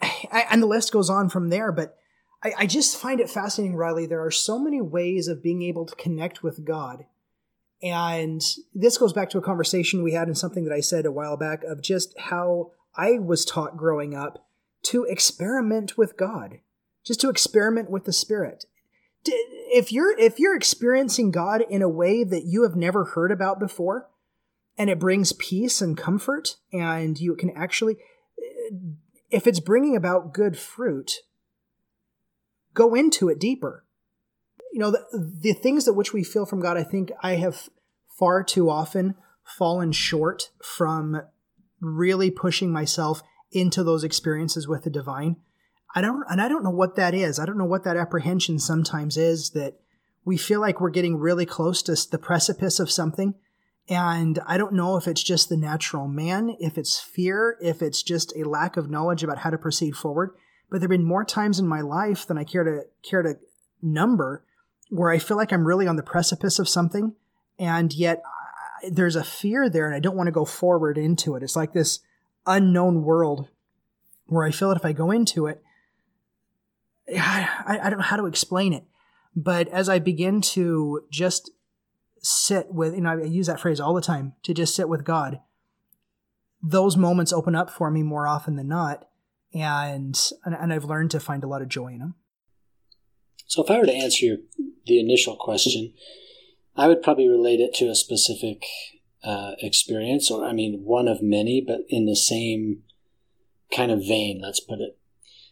And 0.50 0.62
the 0.62 0.66
list 0.66 0.92
goes 0.92 1.10
on 1.10 1.28
from 1.28 1.48
there, 1.50 1.72
but 1.72 1.97
I, 2.42 2.52
I 2.58 2.66
just 2.66 2.96
find 2.96 3.20
it 3.20 3.30
fascinating, 3.30 3.76
Riley. 3.76 4.06
There 4.06 4.24
are 4.24 4.30
so 4.30 4.58
many 4.58 4.80
ways 4.80 5.28
of 5.28 5.42
being 5.42 5.62
able 5.62 5.86
to 5.86 5.96
connect 5.96 6.42
with 6.42 6.64
God. 6.64 7.04
And 7.82 8.42
this 8.74 8.98
goes 8.98 9.12
back 9.12 9.30
to 9.30 9.38
a 9.38 9.42
conversation 9.42 10.02
we 10.02 10.12
had 10.12 10.28
and 10.28 10.36
something 10.36 10.64
that 10.64 10.74
I 10.74 10.80
said 10.80 11.06
a 11.06 11.12
while 11.12 11.36
back 11.36 11.62
of 11.64 11.82
just 11.82 12.18
how 12.18 12.72
I 12.96 13.18
was 13.18 13.44
taught 13.44 13.76
growing 13.76 14.14
up 14.14 14.44
to 14.84 15.04
experiment 15.04 15.96
with 15.96 16.16
God, 16.16 16.58
just 17.04 17.20
to 17.20 17.28
experiment 17.28 17.90
with 17.90 18.04
the 18.04 18.12
Spirit. 18.12 18.64
If 19.24 19.92
you're 19.92 20.18
if 20.18 20.38
you're 20.38 20.56
experiencing 20.56 21.30
God 21.30 21.62
in 21.68 21.82
a 21.82 21.88
way 21.88 22.24
that 22.24 22.44
you 22.46 22.62
have 22.62 22.74
never 22.74 23.04
heard 23.04 23.30
about 23.30 23.60
before, 23.60 24.08
and 24.76 24.88
it 24.88 24.98
brings 24.98 25.32
peace 25.32 25.80
and 25.80 25.96
comfort, 25.96 26.56
and 26.72 27.18
you 27.20 27.34
can 27.36 27.50
actually, 27.50 27.98
eh, 28.38 28.76
if 29.30 29.46
it's 29.46 29.60
bringing 29.60 29.94
about 29.94 30.32
good 30.32 30.56
fruit, 30.56 31.20
go 32.78 32.94
into 32.94 33.28
it 33.28 33.40
deeper. 33.40 33.84
You 34.72 34.78
know, 34.78 34.92
the, 34.92 35.04
the 35.12 35.52
things 35.52 35.84
that 35.84 35.94
which 35.94 36.12
we 36.12 36.22
feel 36.22 36.46
from 36.46 36.60
God, 36.60 36.76
I 36.76 36.84
think 36.84 37.10
I 37.22 37.34
have 37.34 37.68
far 38.08 38.44
too 38.44 38.70
often 38.70 39.16
fallen 39.42 39.92
short 39.92 40.50
from 40.62 41.20
really 41.80 42.30
pushing 42.30 42.70
myself 42.70 43.22
into 43.50 43.82
those 43.82 44.04
experiences 44.04 44.68
with 44.68 44.84
the 44.84 44.90
divine. 44.90 45.36
I 45.94 46.00
don't, 46.00 46.22
and 46.28 46.40
I 46.40 46.48
don't 46.48 46.62
know 46.62 46.70
what 46.70 46.96
that 46.96 47.14
is. 47.14 47.38
I 47.38 47.46
don't 47.46 47.58
know 47.58 47.64
what 47.64 47.84
that 47.84 47.96
apprehension 47.96 48.58
sometimes 48.58 49.16
is 49.16 49.50
that 49.50 49.80
we 50.24 50.36
feel 50.36 50.60
like 50.60 50.80
we're 50.80 50.90
getting 50.90 51.16
really 51.16 51.46
close 51.46 51.82
to 51.82 51.96
the 52.10 52.18
precipice 52.18 52.78
of 52.78 52.90
something. 52.90 53.34
And 53.88 54.38
I 54.46 54.58
don't 54.58 54.74
know 54.74 54.96
if 54.96 55.08
it's 55.08 55.22
just 55.22 55.48
the 55.48 55.56
natural 55.56 56.06
man, 56.06 56.54
if 56.60 56.76
it's 56.76 57.00
fear, 57.00 57.56
if 57.60 57.80
it's 57.80 58.02
just 58.02 58.36
a 58.36 58.48
lack 58.48 58.76
of 58.76 58.90
knowledge 58.90 59.24
about 59.24 59.38
how 59.38 59.50
to 59.50 59.58
proceed 59.58 59.96
forward. 59.96 60.32
But 60.70 60.80
there 60.80 60.86
have 60.86 60.90
been 60.90 61.04
more 61.04 61.24
times 61.24 61.58
in 61.58 61.66
my 61.66 61.80
life 61.80 62.26
than 62.26 62.38
I 62.38 62.44
care 62.44 62.64
to 62.64 62.82
care 63.02 63.22
to 63.22 63.38
number 63.80 64.44
where 64.90 65.10
I 65.10 65.18
feel 65.18 65.36
like 65.36 65.52
I'm 65.52 65.66
really 65.66 65.86
on 65.86 65.96
the 65.96 66.02
precipice 66.02 66.58
of 66.58 66.68
something, 66.68 67.14
and 67.58 67.92
yet 67.92 68.22
there's 68.90 69.16
a 69.16 69.24
fear 69.24 69.68
there, 69.68 69.86
and 69.86 69.94
I 69.94 70.00
don't 70.00 70.16
want 70.16 70.28
to 70.28 70.32
go 70.32 70.44
forward 70.44 70.98
into 70.98 71.36
it. 71.36 71.42
It's 71.42 71.56
like 71.56 71.72
this 71.72 72.00
unknown 72.46 73.02
world 73.02 73.48
where 74.26 74.44
I 74.44 74.50
feel 74.50 74.68
that 74.68 74.78
if 74.78 74.84
I 74.84 74.92
go 74.92 75.10
into 75.10 75.46
it, 75.46 75.62
I, 77.16 77.78
I 77.82 77.90
don't 77.90 77.98
know 77.98 78.04
how 78.04 78.16
to 78.16 78.26
explain 78.26 78.72
it. 78.72 78.84
But 79.34 79.68
as 79.68 79.88
I 79.88 79.98
begin 79.98 80.40
to 80.40 81.02
just 81.10 81.50
sit 82.20 82.72
with, 82.72 82.94
you 82.94 83.00
know, 83.00 83.10
I 83.10 83.22
use 83.22 83.46
that 83.46 83.60
phrase 83.60 83.80
all 83.80 83.94
the 83.94 84.00
time 84.00 84.34
to 84.42 84.54
just 84.54 84.74
sit 84.74 84.88
with 84.88 85.04
God, 85.04 85.40
those 86.62 86.96
moments 86.96 87.32
open 87.32 87.54
up 87.54 87.70
for 87.70 87.90
me 87.90 88.02
more 88.02 88.26
often 88.26 88.56
than 88.56 88.68
not. 88.68 89.07
And, 89.52 90.18
and 90.44 90.72
I've 90.72 90.84
learned 90.84 91.10
to 91.12 91.20
find 91.20 91.42
a 91.42 91.48
lot 91.48 91.62
of 91.62 91.68
joy 91.68 91.88
in 91.88 91.98
them. 91.98 92.14
So 93.46 93.64
if 93.64 93.70
I 93.70 93.78
were 93.78 93.86
to 93.86 93.92
answer 93.92 94.26
your, 94.26 94.36
the 94.86 95.00
initial 95.00 95.36
question, 95.36 95.94
I 96.76 96.86
would 96.86 97.02
probably 97.02 97.28
relate 97.28 97.60
it 97.60 97.74
to 97.74 97.88
a 97.88 97.94
specific 97.94 98.64
uh, 99.24 99.52
experience, 99.60 100.30
or 100.30 100.44
I 100.44 100.52
mean, 100.52 100.82
one 100.84 101.08
of 101.08 101.22
many, 101.22 101.64
but 101.66 101.80
in 101.88 102.06
the 102.06 102.14
same 102.14 102.82
kind 103.74 103.90
of 103.90 104.06
vein, 104.06 104.40
let's 104.42 104.60
put 104.60 104.80
it. 104.80 104.98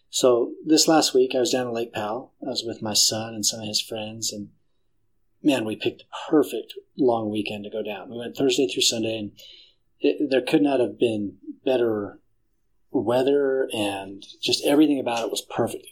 So 0.09 0.53
this 0.65 0.87
last 0.87 1.15
week, 1.15 1.33
I 1.35 1.41
was 1.41 1.53
down 1.53 1.67
at 1.67 1.73
Lake 1.73 1.93
Powell. 1.93 2.33
I 2.43 2.51
was 2.51 2.65
with 2.65 2.81
my 2.81 2.95
son 2.95 3.35
and 3.35 3.45
some 3.45 3.61
of 3.61 3.67
his 3.67 3.81
friends, 3.81 4.33
and 4.33 4.51
man, 5.43 5.65
we 5.65 5.75
picked 5.75 5.99
the 5.99 6.05
perfect 6.31 6.75
long 6.97 7.31
weekend 7.31 7.65
to 7.65 7.71
go 7.71 7.83
down. 7.83 8.11
We 8.11 8.19
went 8.19 8.37
Thursday 8.37 8.69
through 8.69 8.83
Sunday, 8.83 9.19
and 9.19 9.33
it, 10.01 10.31
there 10.31 10.43
could 10.43 10.63
not 10.63 10.81
have 10.81 10.99
been 10.99 11.39
better 11.65 12.21
weather, 13.03 13.69
and 13.73 14.25
just 14.43 14.65
everything 14.65 14.99
about 14.99 15.25
it 15.25 15.31
was 15.31 15.43
perfect. 15.43 15.87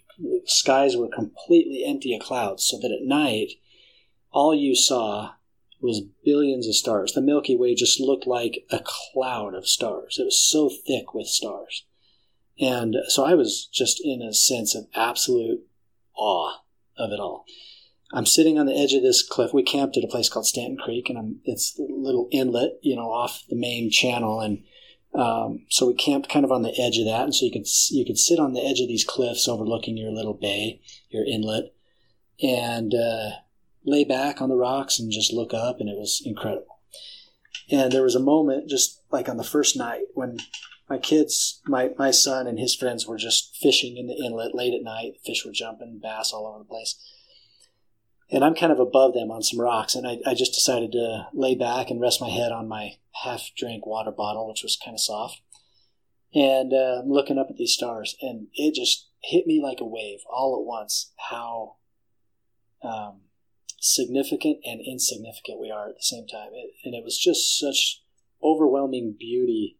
Skies 0.47 0.97
were 0.97 1.09
completely 1.09 1.85
empty 1.85 2.15
of 2.15 2.23
clouds, 2.23 2.65
so 2.65 2.79
that 2.79 2.93
at 2.93 3.07
night, 3.07 3.53
all 4.31 4.55
you 4.55 4.75
saw 4.75 5.33
was 5.81 6.03
billions 6.25 6.67
of 6.67 6.75
stars. 6.75 7.13
The 7.13 7.21
Milky 7.21 7.57
Way 7.57 7.75
just 7.75 8.01
looked 8.01 8.27
like 8.27 8.65
a 8.71 8.81
cloud 8.85 9.55
of 9.55 9.69
stars. 9.69 10.19
It 10.19 10.25
was 10.25 10.41
so 10.41 10.71
thick 10.71 11.13
with 11.13 11.27
stars. 11.27 11.85
And 12.59 12.97
so 13.09 13.25
I 13.25 13.35
was 13.35 13.67
just 13.67 14.01
in 14.03 14.23
a 14.23 14.33
sense 14.33 14.75
of 14.75 14.87
absolute 14.95 15.61
awe 16.17 16.61
of 16.97 17.11
it 17.11 17.21
all. 17.21 17.45
I'm 18.13 18.27
sitting 18.27 18.59
on 18.59 18.67
the 18.67 18.77
edge 18.77 18.93
of 18.93 19.03
this 19.03 19.27
cliff. 19.27 19.53
We 19.53 19.63
camped 19.63 19.97
at 19.97 20.05
a 20.05 20.09
place 20.09 20.29
called 20.29 20.47
Stanton 20.47 20.79
Creek, 20.79 21.09
and 21.09 21.19
I'm, 21.19 21.41
it's 21.45 21.79
a 21.79 21.83
little 21.83 22.29
inlet, 22.31 22.79
you 22.81 22.95
know, 22.95 23.11
off 23.11 23.43
the 23.49 23.57
main 23.57 23.91
channel. 23.91 24.41
And 24.41 24.63
um, 25.15 25.65
so 25.69 25.87
we 25.87 25.95
camped 25.95 26.29
kind 26.29 26.45
of 26.45 26.53
on 26.53 26.63
the 26.63 26.79
edge 26.81 26.99
of 26.99 27.05
that, 27.07 27.23
and 27.23 27.35
so 27.35 27.45
you 27.47 27.53
could 27.53 27.67
you 27.91 28.05
could 28.05 28.19
sit 28.19 28.39
on 28.39 28.53
the 28.53 28.65
edge 28.65 28.81
of 28.81 28.89
these 28.89 29.05
cliffs 29.05 29.49
overlooking 29.49 29.97
your 29.97 30.11
little 30.11 30.35
bay, 30.35 30.81
your 31.11 31.25
inlet, 31.25 31.73
and 32.43 32.95
uh, 32.95 33.31
lay 33.85 34.05
back 34.05 34.43
on 34.43 34.49
the 34.49 34.57
rocks 34.57 34.99
and 34.99 35.13
just 35.13 35.33
look 35.33 35.55
up, 35.55 35.81
and 35.81 35.89
it 35.89 35.97
was 35.97 36.23
incredible. 36.25 36.81
And 37.71 37.93
there 37.93 38.03
was 38.03 38.15
a 38.15 38.21
moment, 38.21 38.69
just 38.69 39.03
like 39.11 39.29
on 39.29 39.37
the 39.37 39.45
first 39.45 39.77
night, 39.77 40.03
when 40.15 40.39
my 40.89 40.99
kids, 40.99 41.63
my, 41.67 41.91
my 41.99 42.11
son 42.11 42.47
and 42.47 42.59
his 42.59 42.75
friends 42.75 43.07
were 43.07 43.17
just 43.17 43.57
fishing 43.57 43.97
in 43.97 44.07
the 44.07 44.17
inlet 44.17 44.55
late 44.55 44.75
at 44.75 44.83
night. 44.83 45.15
Fish 45.25 45.45
were 45.45 45.53
jumping, 45.53 45.99
bass 46.03 46.33
all 46.33 46.47
over 46.47 46.59
the 46.59 46.65
place. 46.65 46.97
And 48.31 48.45
I'm 48.45 48.55
kind 48.55 48.73
of 48.73 48.81
above 48.81 49.15
them 49.15 49.31
on 49.31 49.43
some 49.43 49.61
rocks, 49.61 49.95
and 49.95 50.07
I, 50.07 50.19
I 50.27 50.35
just 50.35 50.55
decided 50.55 50.93
to 50.93 51.29
lay 51.35 51.55
back 51.55 51.91
and 51.91 52.01
rest 52.01 52.21
my 52.21 52.31
head 52.31 52.53
on 52.53 52.67
my 52.67 52.97
half 53.23 53.51
drink 53.57 53.87
water 53.87 54.11
bottle, 54.11 54.49
which 54.49 54.63
was 54.63 54.79
kind 54.83 54.95
of 54.95 55.01
soft. 55.01 55.43
And 56.35 56.73
uh, 56.73 57.03
I'm 57.03 57.11
looking 57.11 57.39
up 57.39 57.49
at 57.51 57.57
these 57.57 57.75
stars, 57.75 58.17
and 58.21 58.49
it 58.55 58.75
just 58.75 59.09
hit 59.23 59.47
me 59.47 59.61
like 59.63 59.81
a 59.81 59.87
wave 59.87 60.21
all 60.29 60.59
at 60.59 60.67
once 60.67 61.13
how 61.31 61.77
um, 62.83 63.21
significant 63.81 64.59
and 64.65 64.81
insignificant 64.81 65.61
we 65.61 65.71
are 65.71 65.89
at 65.91 65.97
the 65.97 66.03
same 66.03 66.27
time. 66.27 66.51
It, 66.55 66.73
and 66.85 66.95
it 66.95 67.05
was 67.05 67.19
just 67.19 67.59
such 67.59 68.03
overwhelming 68.43 69.15
beauty. 69.19 69.79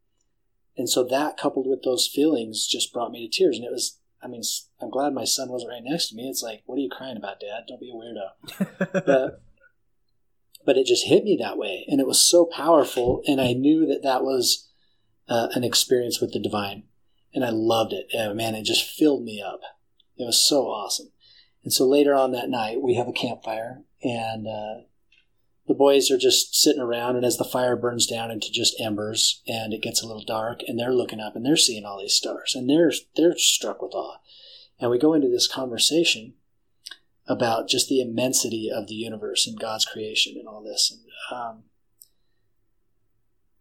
And 0.77 0.89
so 0.89 1.05
that 1.05 1.37
coupled 1.37 1.67
with 1.67 1.83
those 1.83 2.11
feelings 2.13 2.67
just 2.67 2.93
brought 2.93 3.13
me 3.13 3.29
to 3.29 3.37
tears. 3.37 3.57
And 3.57 3.65
it 3.65 3.73
was, 3.73 3.99
I 4.25 4.29
mean, 4.29 4.43
I'm 4.81 4.91
glad 4.91 5.13
my 5.13 5.25
son 5.25 5.51
wasn't 5.51 5.71
right 5.71 5.83
next 5.85 6.09
to 6.09 6.17
me. 6.17 6.29
It's 6.29 6.43
like, 6.43 6.63
what 6.67 6.77
are 6.77 6.81
you 6.81 6.89
crying 6.91 7.17
about, 7.17 7.41
Dad? 7.41 7.65
Don't 7.69 7.81
be 7.81 7.91
a 7.91 7.95
weirdo. 7.95 9.05
but, 9.07 9.43
but 10.65 10.77
it 10.77 10.87
just 10.87 11.07
hit 11.07 11.25
me 11.25 11.37
that 11.41 11.59
way. 11.59 11.85
And 11.89 12.01
it 12.01 12.07
was 12.07 12.19
so 12.19 12.47
powerful. 12.47 13.23
And 13.27 13.41
I 13.41 13.53
knew 13.53 13.87
that 13.87 14.03
that 14.03 14.23
was 14.23 14.71
uh, 15.29 15.49
an 15.55 15.63
experience 15.63 16.21
with 16.21 16.33
the 16.33 16.41
divine. 16.41 16.85
And 17.35 17.45
I 17.45 17.51
loved 17.51 17.93
it. 17.93 18.07
And 18.15 18.37
man, 18.37 18.55
it 18.55 18.65
just 18.65 18.89
filled 18.89 19.25
me 19.25 19.43
up. 19.43 19.61
It 20.17 20.25
was 20.25 20.43
so 20.43 20.63
awesome. 20.63 21.09
And 21.65 21.73
so 21.73 21.87
later 21.87 22.15
on 22.15 22.33
that 22.33 22.51
night, 22.51 22.83
we 22.83 22.95
have 22.95 23.09
a 23.09 23.13
campfire, 23.13 23.83
and 24.03 24.47
uh, 24.47 24.85
the 25.67 25.75
boys 25.75 26.11
are 26.11 26.19
just 26.19 26.55
sitting 26.55 26.83
around. 26.83 27.17
And 27.17 27.25
as 27.25 27.37
the 27.37 27.45
fire 27.45 27.77
burns 27.77 28.07
down 28.07 28.31
into 28.31 28.53
just 28.53 28.79
embers, 28.81 29.43
and 29.47 29.73
it 29.73 29.83
gets 29.83 30.03
a 30.03 30.07
little 30.07 30.25
dark, 30.25 30.61
and 30.67 30.79
they're 30.79 30.95
looking 30.95 31.21
up 31.21 31.37
and 31.37 31.45
they're 31.45 31.57
seeing 31.57 31.85
all 31.85 32.01
these 32.01 32.15
stars, 32.15 32.55
and 32.55 32.69
they're 32.69 32.93
they're 33.17 33.37
struck 33.37 33.83
with 33.83 33.95
awe. 33.95 34.19
And 34.79 34.91
we 34.91 34.99
go 34.99 35.15
into 35.15 35.29
this 35.29 35.49
conversation 35.49 36.35
about 37.27 37.69
just 37.69 37.89
the 37.89 38.01
immensity 38.01 38.71
of 38.71 38.87
the 38.87 38.95
universe 38.95 39.47
and 39.47 39.59
God's 39.59 39.85
creation 39.85 40.35
and 40.39 40.47
all 40.47 40.63
this, 40.63 40.91
and 40.91 41.39
um, 41.39 41.63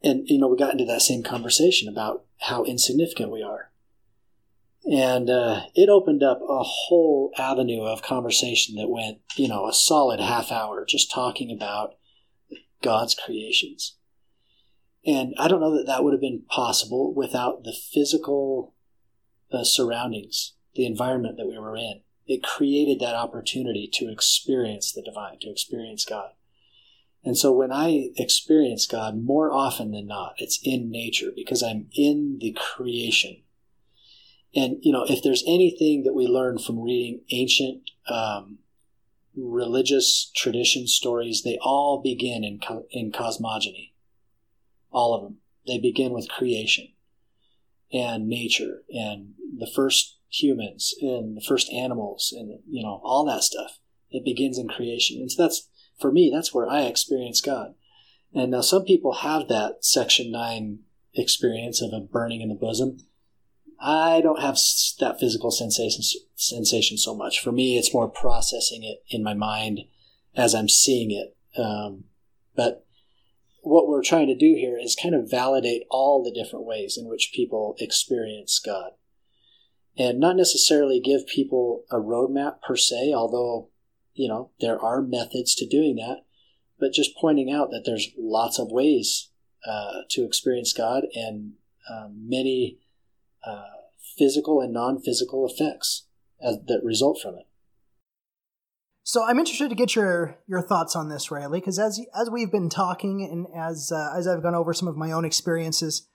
and 0.04 0.28
you 0.28 0.38
know 0.38 0.48
we 0.48 0.58
got 0.58 0.74
into 0.74 0.86
that 0.86 1.02
same 1.02 1.24
conversation 1.24 1.88
about 1.88 2.26
how 2.40 2.64
insignificant 2.64 3.32
we 3.32 3.42
are 3.42 3.70
and 4.86 5.30
uh, 5.30 5.62
it 5.76 5.90
opened 5.90 6.24
up 6.24 6.42
a 6.42 6.64
whole 6.64 7.32
avenue 7.38 7.84
of 7.84 8.02
conversation 8.02 8.76
that 8.76 8.90
went, 8.90 9.20
you 9.36 9.48
know, 9.48 9.68
a 9.68 9.74
solid 9.74 10.20
half 10.20 10.52
hour 10.52 10.86
just 10.86 11.12
talking 11.12 11.52
about 11.52 11.96
God's 12.82 13.16
creations. 13.16 13.96
And 15.06 15.34
I 15.38 15.48
don't 15.48 15.62
know 15.62 15.76
that 15.78 15.88
that 15.88 16.04
would 16.04 16.14
have 16.14 16.22
been 16.22 16.44
possible 16.50 17.14
without 17.14 17.64
the 17.64 17.74
physical 17.74 18.74
uh, 19.52 19.64
surroundings, 19.64 20.54
the 20.76 20.86
environment 20.86 21.38
that 21.38 21.48
we 21.48 21.58
were 21.58 21.78
in. 21.78 22.02
It 22.26 22.44
created 22.44 23.00
that 23.00 23.16
opportunity 23.16 23.90
to 23.94 24.12
experience 24.12 24.92
the 24.92 25.02
divine, 25.02 25.40
to 25.42 25.50
experience 25.50 26.06
God. 26.06 26.32
And 27.26 27.38
so 27.38 27.54
when 27.54 27.72
I 27.72 28.10
experience 28.18 28.86
God 28.86 29.22
more 29.22 29.52
often 29.52 29.92
than 29.92 30.08
not, 30.08 30.34
it's 30.38 30.60
in 30.64 30.90
nature 30.90 31.32
because 31.34 31.64
I'm 31.64 31.88
in 31.96 32.38
the 32.42 32.52
creation 32.52 33.43
and 34.56 34.78
you 34.82 34.92
know, 34.92 35.06
if 35.08 35.24
there's 35.24 35.44
anything 35.48 36.04
that 36.04 36.14
we 36.14 36.28
learn 36.28 36.58
from 36.60 36.80
reading 36.80 37.22
ancient 37.32 37.90
um, 38.08 38.60
religious 39.36 40.32
tradition 40.36 40.88
stories, 40.88 41.44
they 41.44 41.58
all 41.62 42.02
begin 42.02 42.44
in 42.44 42.60
co- 42.60 42.86
in 42.92 43.12
cosmogony. 43.12 43.94
All 44.92 45.16
of 45.16 45.24
them. 45.24 45.38
They 45.66 45.80
begin 45.80 46.12
with 46.12 46.30
creation 46.30 46.90
and 47.92 48.28
nature. 48.28 48.84
And 48.90 49.34
the 49.58 49.70
first 49.74 50.18
humans 50.30 50.96
and 51.00 51.38
the 51.38 51.46
first 51.48 51.72
animals 51.72 52.34
and 52.36 52.60
you 52.68 52.84
know 52.84 53.00
all 53.04 53.26
that 53.26 53.44
stuff. 53.44 53.80
It 54.10 54.26
begins 54.26 54.60
in 54.60 54.68
creation, 54.68 55.18
and 55.20 55.32
so 55.32 55.42
that's 55.42 55.68
for 56.00 56.12
me. 56.12 56.32
That's 56.34 56.54
where 56.54 56.70
I 56.70 56.82
experience 56.82 57.42
God. 57.42 57.74
And 58.34 58.52
now 58.52 58.62
some 58.62 58.84
people 58.84 59.14
have 59.14 59.48
that 59.48 59.84
section 59.84 60.32
nine 60.32 60.80
experience 61.16 61.82
of 61.82 61.92
a 61.94 62.00
burning 62.00 62.42
in 62.42 62.50
the 62.50 62.56
bosom. 62.56 62.98
I 63.80 64.22
don't 64.22 64.42
have 64.42 64.58
that 65.00 65.20
physical 65.20 65.52
sensation 65.52 66.04
sensation 66.36 66.98
so 66.98 67.16
much. 67.16 67.40
For 67.40 67.52
me, 67.52 67.78
it's 67.78 67.94
more 67.94 68.10
processing 68.10 68.84
it 68.84 69.04
in 69.10 69.24
my 69.24 69.34
mind 69.34 69.82
as 70.36 70.54
I'm 70.56 70.70
seeing 70.70 71.12
it. 71.12 71.36
Um, 71.60 72.06
but 72.56 72.86
what 73.62 73.88
we're 73.88 74.04
trying 74.04 74.28
to 74.28 74.36
do 74.36 74.56
here 74.56 74.78
is 74.78 74.96
kind 75.02 75.16
of 75.16 75.30
validate 75.30 75.84
all 75.90 76.24
the 76.24 76.34
different 76.34 76.66
ways 76.66 76.98
in 76.98 77.08
which 77.08 77.32
people 77.34 77.76
experience 77.80 78.60
God, 78.64 78.92
and 79.98 80.20
not 80.20 80.36
necessarily 80.36 81.00
give 81.00 81.28
people 81.28 81.84
a 81.90 81.96
roadmap 81.96 82.62
per 82.62 82.76
se. 82.76 83.14
Although, 83.14 83.70
you 84.14 84.28
know, 84.28 84.52
there 84.60 84.80
are 84.80 85.02
methods 85.02 85.56
to 85.56 85.68
doing 85.68 85.96
that, 85.96 86.26
but 86.80 86.94
just 86.94 87.16
pointing 87.16 87.52
out 87.52 87.72
that 87.72 87.84
there's 87.86 88.10
lots 88.18 88.60
of 88.60 88.72
ways 88.72 89.30
uh, 89.66 90.02
to 90.10 90.26
experience 90.26 90.74
God 90.74 91.06
and 91.16 91.54
um, 91.90 92.28
many 92.28 92.80
uh, 93.46 93.64
physical 94.18 94.62
and 94.62 94.74
non-physical 94.74 95.48
effects 95.48 96.08
as, 96.42 96.58
that 96.68 96.82
result 96.84 97.20
from 97.22 97.36
it. 97.36 97.46
So 99.06 99.24
I'm 99.24 99.38
interested 99.38 99.70
to 99.70 99.76
get 99.76 99.96
your 99.96 100.38
your 100.48 100.62
thoughts 100.62 100.96
on 100.96 101.10
this, 101.10 101.30
Riley, 101.30 101.60
because 101.60 101.78
as 101.78 102.00
as 102.16 102.30
we've 102.30 102.52
been 102.52 102.70
talking 102.70 103.22
and 103.30 103.48
as 103.54 103.92
uh, 103.94 104.18
as 104.18 104.28
I've 104.28 104.42
gone 104.42 104.56
over 104.56 104.74
some 104.74 104.88
of 104.88 104.96
my 104.96 105.12
own 105.12 105.26
experiences, 105.26 106.08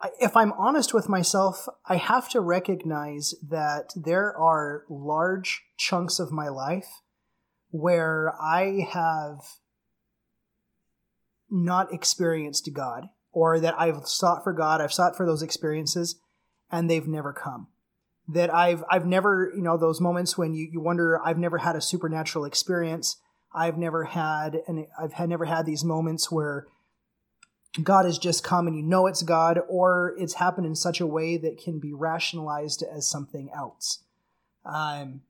I, 0.00 0.10
if 0.20 0.36
I'm 0.36 0.52
honest 0.52 0.92
with 0.92 1.08
myself, 1.08 1.66
I 1.86 1.96
have 1.96 2.28
to 2.30 2.40
recognize 2.40 3.34
that 3.48 3.92
there 3.96 4.36
are 4.36 4.84
large 4.90 5.62
chunks 5.78 6.18
of 6.18 6.30
my 6.30 6.48
life 6.48 7.00
where 7.70 8.34
I 8.40 8.86
have 8.90 9.38
not 11.50 11.92
experienced 11.94 12.68
God, 12.74 13.06
or 13.32 13.58
that 13.58 13.80
I've 13.80 14.06
sought 14.06 14.44
for 14.44 14.52
God, 14.52 14.82
I've 14.82 14.92
sought 14.92 15.16
for 15.16 15.24
those 15.24 15.42
experiences, 15.42 16.20
and 16.70 16.90
they've 16.90 17.06
never 17.06 17.32
come. 17.32 17.68
That 18.28 18.52
I've 18.52 18.84
I've 18.90 19.06
never, 19.06 19.52
you 19.54 19.62
know, 19.62 19.76
those 19.76 20.00
moments 20.00 20.36
when 20.36 20.54
you, 20.54 20.68
you 20.70 20.80
wonder, 20.80 21.20
I've 21.24 21.38
never 21.38 21.58
had 21.58 21.76
a 21.76 21.80
supernatural 21.80 22.44
experience. 22.44 23.16
I've 23.54 23.78
never 23.78 24.04
had 24.04 24.60
and 24.66 24.86
I've 25.00 25.14
had 25.14 25.28
never 25.28 25.46
had 25.46 25.64
these 25.64 25.82
moments 25.82 26.30
where 26.30 26.66
God 27.82 28.04
has 28.04 28.18
just 28.18 28.42
come 28.42 28.66
and 28.66 28.76
you 28.76 28.82
know 28.82 29.06
it's 29.06 29.22
God, 29.22 29.60
or 29.68 30.14
it's 30.18 30.34
happened 30.34 30.66
in 30.66 30.74
such 30.74 31.00
a 31.00 31.06
way 31.06 31.36
that 31.36 31.58
can 31.58 31.78
be 31.78 31.92
rationalized 31.92 32.82
as 32.82 33.08
something 33.08 33.50
else. 33.54 34.02
Um, 34.64 35.22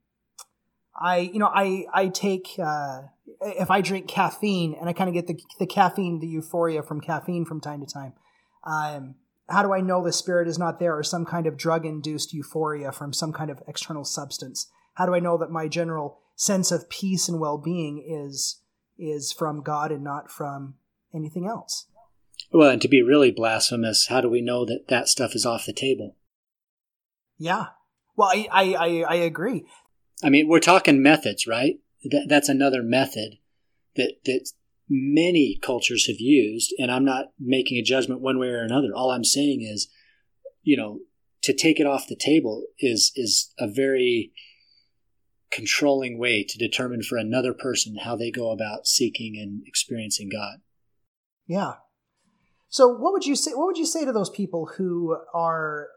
I, 0.99 1.19
you 1.19 1.39
know, 1.39 1.51
I 1.53 1.85
I 1.93 2.09
take 2.09 2.57
uh, 2.63 3.03
if 3.41 3.71
I 3.71 3.81
drink 3.81 4.09
caffeine 4.09 4.75
and 4.79 4.89
I 4.89 4.93
kind 4.93 5.09
of 5.09 5.15
get 5.15 5.27
the 5.27 5.41
the 5.59 5.67
caffeine, 5.67 6.21
the 6.21 6.27
euphoria 6.27 6.83
from 6.83 7.01
caffeine 7.01 7.45
from 7.45 7.61
time 7.61 7.81
to 7.81 7.87
time. 7.87 8.13
Um, 8.65 9.15
how 9.49 9.63
do 9.63 9.73
I 9.73 9.81
know 9.81 10.05
the 10.05 10.13
spirit 10.13 10.49
is 10.49 10.59
not 10.59 10.79
there 10.79 10.97
or 10.97 11.03
some 11.03 11.25
kind 11.25 11.47
of 11.47 11.57
drug 11.57 11.87
induced 11.87 12.33
euphoria 12.33 12.93
from 12.93 13.13
some 13.13 13.33
kind 13.33 13.51
of 13.51 13.63
external 13.67 14.05
substance? 14.05 14.71
How 14.95 15.07
do 15.07 15.15
I 15.15 15.21
know 15.21 15.39
that 15.39 15.51
my 15.51 15.69
general 15.69 16.19
sense 16.37 16.71
of 16.71 16.91
peace 16.91 17.29
and 17.29 17.41
well 17.41 17.59
being 17.59 18.05
is 18.07 18.61
is 18.99 19.33
from 19.33 19.63
God 19.63 19.93
and 19.93 20.03
not 20.03 20.31
from 20.31 20.75
anything 21.15 21.47
else? 21.47 21.87
Well, 22.53 22.71
and 22.71 22.83
to 22.83 22.89
be 22.89 23.03
really 23.03 23.31
blasphemous, 23.31 24.07
how 24.09 24.21
do 24.21 24.29
we 24.29 24.41
know 24.41 24.65
that 24.65 24.89
that 24.89 25.09
stuff 25.09 25.35
is 25.35 25.47
off 25.47 25.67
the 25.67 25.73
table? 25.73 26.17
Yeah. 27.37 27.67
Well, 28.17 28.31
I, 28.33 28.49
I, 28.51 29.03
I, 29.09 29.15
agree. 29.17 29.65
I 30.25 30.31
mean, 30.31 30.49
we're 30.49 30.59
talking 30.59 31.03
methods, 31.03 31.47
right? 31.47 31.79
That, 32.05 32.27
that's 32.29 32.49
another 32.49 32.83
method 32.83 33.39
that, 33.95 34.15
that 34.25 34.51
many 34.89 35.59
cultures 35.61 36.07
have 36.07 36.19
used, 36.19 36.73
and 36.79 36.91
I'm 36.91 37.05
not 37.05 37.27
making 37.39 37.79
a 37.79 37.83
judgment 37.83 38.21
one 38.21 38.39
way 38.39 38.49
or 38.49 38.63
another. 38.63 38.89
All 38.95 39.11
I'm 39.11 39.25
saying 39.25 39.63
is, 39.63 39.89
you 40.63 40.77
know, 40.77 41.01
to 41.43 41.55
take 41.55 41.79
it 41.79 41.87
off 41.87 42.09
the 42.09 42.17
table 42.17 42.65
is 42.79 43.13
is 43.15 43.53
a 43.59 43.69
very 43.69 44.33
controlling 45.51 46.19
way 46.19 46.45
to 46.45 46.59
determine 46.59 47.03
for 47.03 47.17
another 47.17 47.55
person 47.55 47.97
how 48.03 48.17
they 48.17 48.31
go 48.31 48.51
about 48.51 48.87
seeking 48.87 49.37
and 49.39 49.63
experiencing 49.67 50.29
God. 50.31 50.59
Yeah. 51.47 51.75
So 52.69 52.89
what 52.89 53.13
would 53.13 53.25
you 53.25 53.35
say 53.35 53.53
what 53.55 53.67
would 53.67 53.79
you 53.79 53.87
say 53.87 54.05
to 54.05 54.13
those 54.13 54.31
people 54.31 54.71
who 54.77 55.17
are 55.33 55.89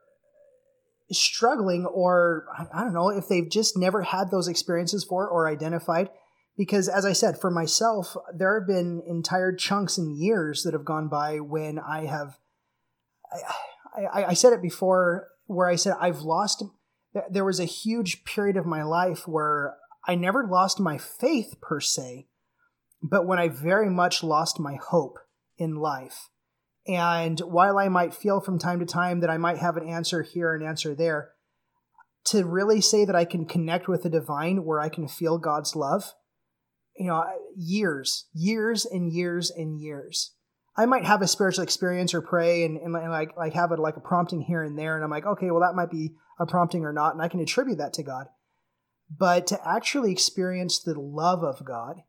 struggling 1.11 1.85
or 1.85 2.45
I 2.73 2.83
don't 2.83 2.93
know 2.93 3.09
if 3.09 3.27
they've 3.27 3.49
just 3.49 3.77
never 3.77 4.03
had 4.03 4.31
those 4.31 4.47
experiences 4.47 5.03
for 5.03 5.27
or 5.27 5.49
identified 5.49 6.09
because 6.57 6.87
as 6.87 7.05
I 7.05 7.13
said, 7.13 7.39
for 7.39 7.49
myself, 7.49 8.15
there 8.33 8.59
have 8.59 8.67
been 8.67 9.01
entire 9.07 9.53
chunks 9.53 9.97
and 9.97 10.17
years 10.17 10.63
that 10.63 10.73
have 10.73 10.85
gone 10.85 11.07
by 11.07 11.39
when 11.39 11.79
I 11.79 12.05
have, 12.05 12.37
I, 13.95 14.01
I, 14.05 14.25
I 14.25 14.33
said 14.33 14.53
it 14.53 14.61
before, 14.61 15.27
where 15.45 15.67
I 15.67 15.75
said 15.75 15.95
I've 15.99 16.21
lost. 16.21 16.63
There 17.29 17.45
was 17.45 17.59
a 17.59 17.65
huge 17.65 18.23
period 18.23 18.57
of 18.57 18.65
my 18.65 18.83
life 18.83 19.27
where 19.27 19.75
I 20.07 20.15
never 20.15 20.47
lost 20.47 20.79
my 20.79 20.97
faith 20.97 21.55
per 21.61 21.79
se, 21.79 22.27
but 23.01 23.25
when 23.25 23.39
I 23.39 23.47
very 23.47 23.89
much 23.89 24.23
lost 24.23 24.59
my 24.59 24.75
hope 24.75 25.19
in 25.57 25.75
life. 25.75 26.29
And 26.87 27.39
while 27.41 27.77
I 27.77 27.89
might 27.89 28.13
feel 28.13 28.39
from 28.39 28.57
time 28.57 28.79
to 28.79 28.85
time 28.85 29.19
that 29.19 29.29
I 29.29 29.37
might 29.37 29.59
have 29.59 29.77
an 29.77 29.87
answer 29.87 30.23
here, 30.23 30.53
an 30.53 30.65
answer 30.65 30.95
there, 30.95 31.31
to 32.25 32.45
really 32.45 32.81
say 32.81 33.05
that 33.05 33.15
I 33.15 33.25
can 33.25 33.45
connect 33.45 33.87
with 33.87 34.03
the 34.03 34.09
divine 34.09 34.65
where 34.65 34.79
I 34.79 34.89
can 34.89 35.07
feel 35.07 35.37
God's 35.37 35.75
love 35.75 36.13
you 36.97 37.07
know, 37.07 37.23
years, 37.55 38.25
years 38.33 38.85
and 38.85 39.11
years 39.11 39.51
and 39.51 39.79
years. 39.79 40.33
I 40.77 40.85
might 40.85 41.03
have 41.03 41.21
a 41.21 41.27
spiritual 41.27 41.63
experience 41.63 42.13
or 42.13 42.21
pray 42.21 42.63
and, 42.63 42.77
and, 42.77 42.93
like 42.93 43.35
like 43.35 43.53
have 43.53 43.71
it 43.71 43.79
like 43.79 43.97
a 43.97 44.01
prompting 44.01 44.41
here 44.41 44.63
and 44.63 44.77
there, 44.77 44.95
and 44.95 45.03
I'm 45.03 45.11
like, 45.11 45.25
okay, 45.25 45.51
well 45.51 45.61
that 45.61 45.75
might 45.75 45.91
be 45.91 46.11
a 46.39 46.45
prompting 46.45 46.85
or 46.85 46.93
not, 46.93 47.13
and 47.13 47.21
I 47.21 47.27
can 47.27 47.39
attribute 47.39 47.77
that 47.77 47.93
to 47.93 48.03
God. 48.03 48.27
But 49.15 49.47
to 49.47 49.59
actually 49.67 50.11
experience 50.11 50.79
the 50.79 50.97
love 50.97 51.43
of 51.43 51.65
God, 51.65 52.03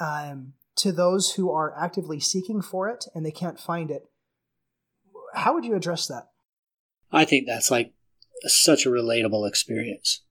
um, 0.00 0.52
to 0.76 0.92
those 0.92 1.32
who 1.32 1.50
are 1.50 1.76
actively 1.76 2.20
seeking 2.20 2.62
for 2.62 2.88
it 2.88 3.06
and 3.14 3.26
they 3.26 3.32
can't 3.32 3.58
find 3.58 3.90
it, 3.90 4.02
how 5.34 5.54
would 5.54 5.64
you 5.64 5.74
address 5.74 6.06
that? 6.06 6.28
I 7.10 7.24
think 7.24 7.46
that's 7.46 7.70
like 7.70 7.92
such 8.44 8.86
a 8.86 8.90
relatable 8.90 9.48
experience 9.48 10.22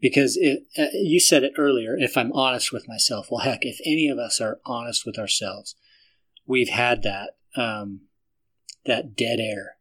because 0.00 0.36
it, 0.40 0.64
uh, 0.78 0.86
you 0.94 1.20
said 1.20 1.42
it 1.42 1.52
earlier 1.58 1.96
if 1.96 2.16
i'm 2.16 2.32
honest 2.32 2.72
with 2.72 2.88
myself 2.88 3.28
well 3.30 3.40
heck 3.40 3.60
if 3.62 3.78
any 3.84 4.08
of 4.08 4.18
us 4.18 4.40
are 4.40 4.60
honest 4.64 5.04
with 5.04 5.18
ourselves 5.18 5.74
we've 6.46 6.70
had 6.70 7.02
that 7.02 7.30
um, 7.56 8.02
that 8.86 9.16
dead 9.16 9.40
air 9.40 9.76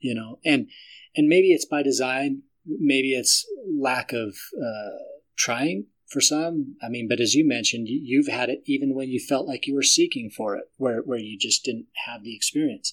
you 0.00 0.14
know? 0.14 0.38
And 0.44 0.68
and 1.16 1.28
maybe 1.28 1.52
it's 1.52 1.66
by 1.66 1.82
design 1.82 2.42
maybe 2.66 3.12
it's 3.12 3.46
lack 3.66 4.12
of 4.12 4.36
uh, 4.56 4.98
trying 5.36 5.86
for 6.06 6.20
some. 6.20 6.76
I 6.82 6.88
mean 6.88 7.06
but 7.08 7.20
as 7.20 7.34
you 7.34 7.46
mentioned 7.46 7.86
you've 7.88 8.28
had 8.28 8.48
it 8.48 8.62
even 8.66 8.94
when 8.94 9.08
you 9.08 9.20
felt 9.20 9.46
like 9.46 9.66
you 9.66 9.74
were 9.74 9.82
seeking 9.82 10.30
for 10.30 10.56
it 10.56 10.64
where, 10.76 11.00
where 11.00 11.18
you 11.18 11.38
just 11.38 11.64
didn't 11.64 11.86
have 12.06 12.24
the 12.24 12.34
experience. 12.34 12.92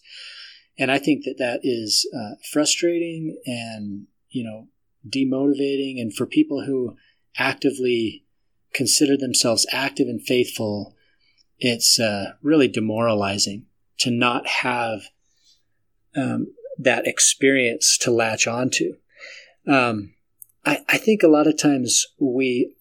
And 0.78 0.92
i 0.92 1.00
think 1.00 1.24
that 1.24 1.38
that 1.40 1.62
is 1.64 2.08
uh, 2.16 2.36
frustrating 2.52 3.38
and 3.46 4.08
you 4.30 4.44
know 4.44 4.68
demotivating. 5.10 6.00
And 6.00 6.14
for 6.14 6.26
people 6.26 6.66
who 6.66 6.96
actively 7.38 8.26
consider 8.74 9.18
themselves 9.18 9.66
active 9.72 10.08
and 10.08 10.22
faithful, 10.22 10.96
it's 11.60 12.00
uh, 12.00 12.34
really 12.42 12.68
demoralizing 12.68 13.66
to 14.00 14.12
not 14.12 14.48
have 14.48 15.02
um, 16.16 16.54
that 16.78 17.08
experience 17.08 17.98
to 18.00 18.12
latch 18.12 18.48
onto. 18.48 18.96
Um, 19.68 20.14
I, 20.66 20.80
I, 20.88 20.98
think 20.98 21.24
a 21.24 21.28
lot 21.28 21.48
of 21.48 21.58
times 21.58 22.06
we, 22.20 22.74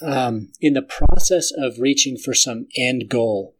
um, 0.00 0.52
in 0.60 0.74
the 0.74 0.82
process 0.82 1.52
of 1.56 1.78
reaching 1.78 2.16
for 2.16 2.32
some 2.32 2.68
end 2.76 3.08
goal, 3.08 3.54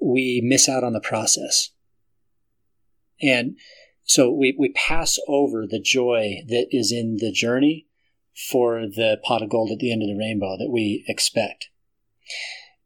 we 0.00 0.40
miss 0.42 0.68
out 0.68 0.84
on 0.84 0.92
the 0.92 1.00
process. 1.00 1.70
And 3.20 3.56
so 4.06 4.30
we, 4.30 4.56
we 4.56 4.70
pass 4.70 5.18
over 5.26 5.66
the 5.66 5.80
joy 5.80 6.36
that 6.46 6.68
is 6.70 6.92
in 6.92 7.16
the 7.18 7.32
journey 7.32 7.88
for 8.50 8.82
the 8.82 9.18
pot 9.24 9.42
of 9.42 9.50
gold 9.50 9.72
at 9.72 9.78
the 9.78 9.92
end 9.92 10.02
of 10.02 10.08
the 10.08 10.16
rainbow 10.16 10.56
that 10.56 10.70
we 10.70 11.04
expect. 11.08 11.68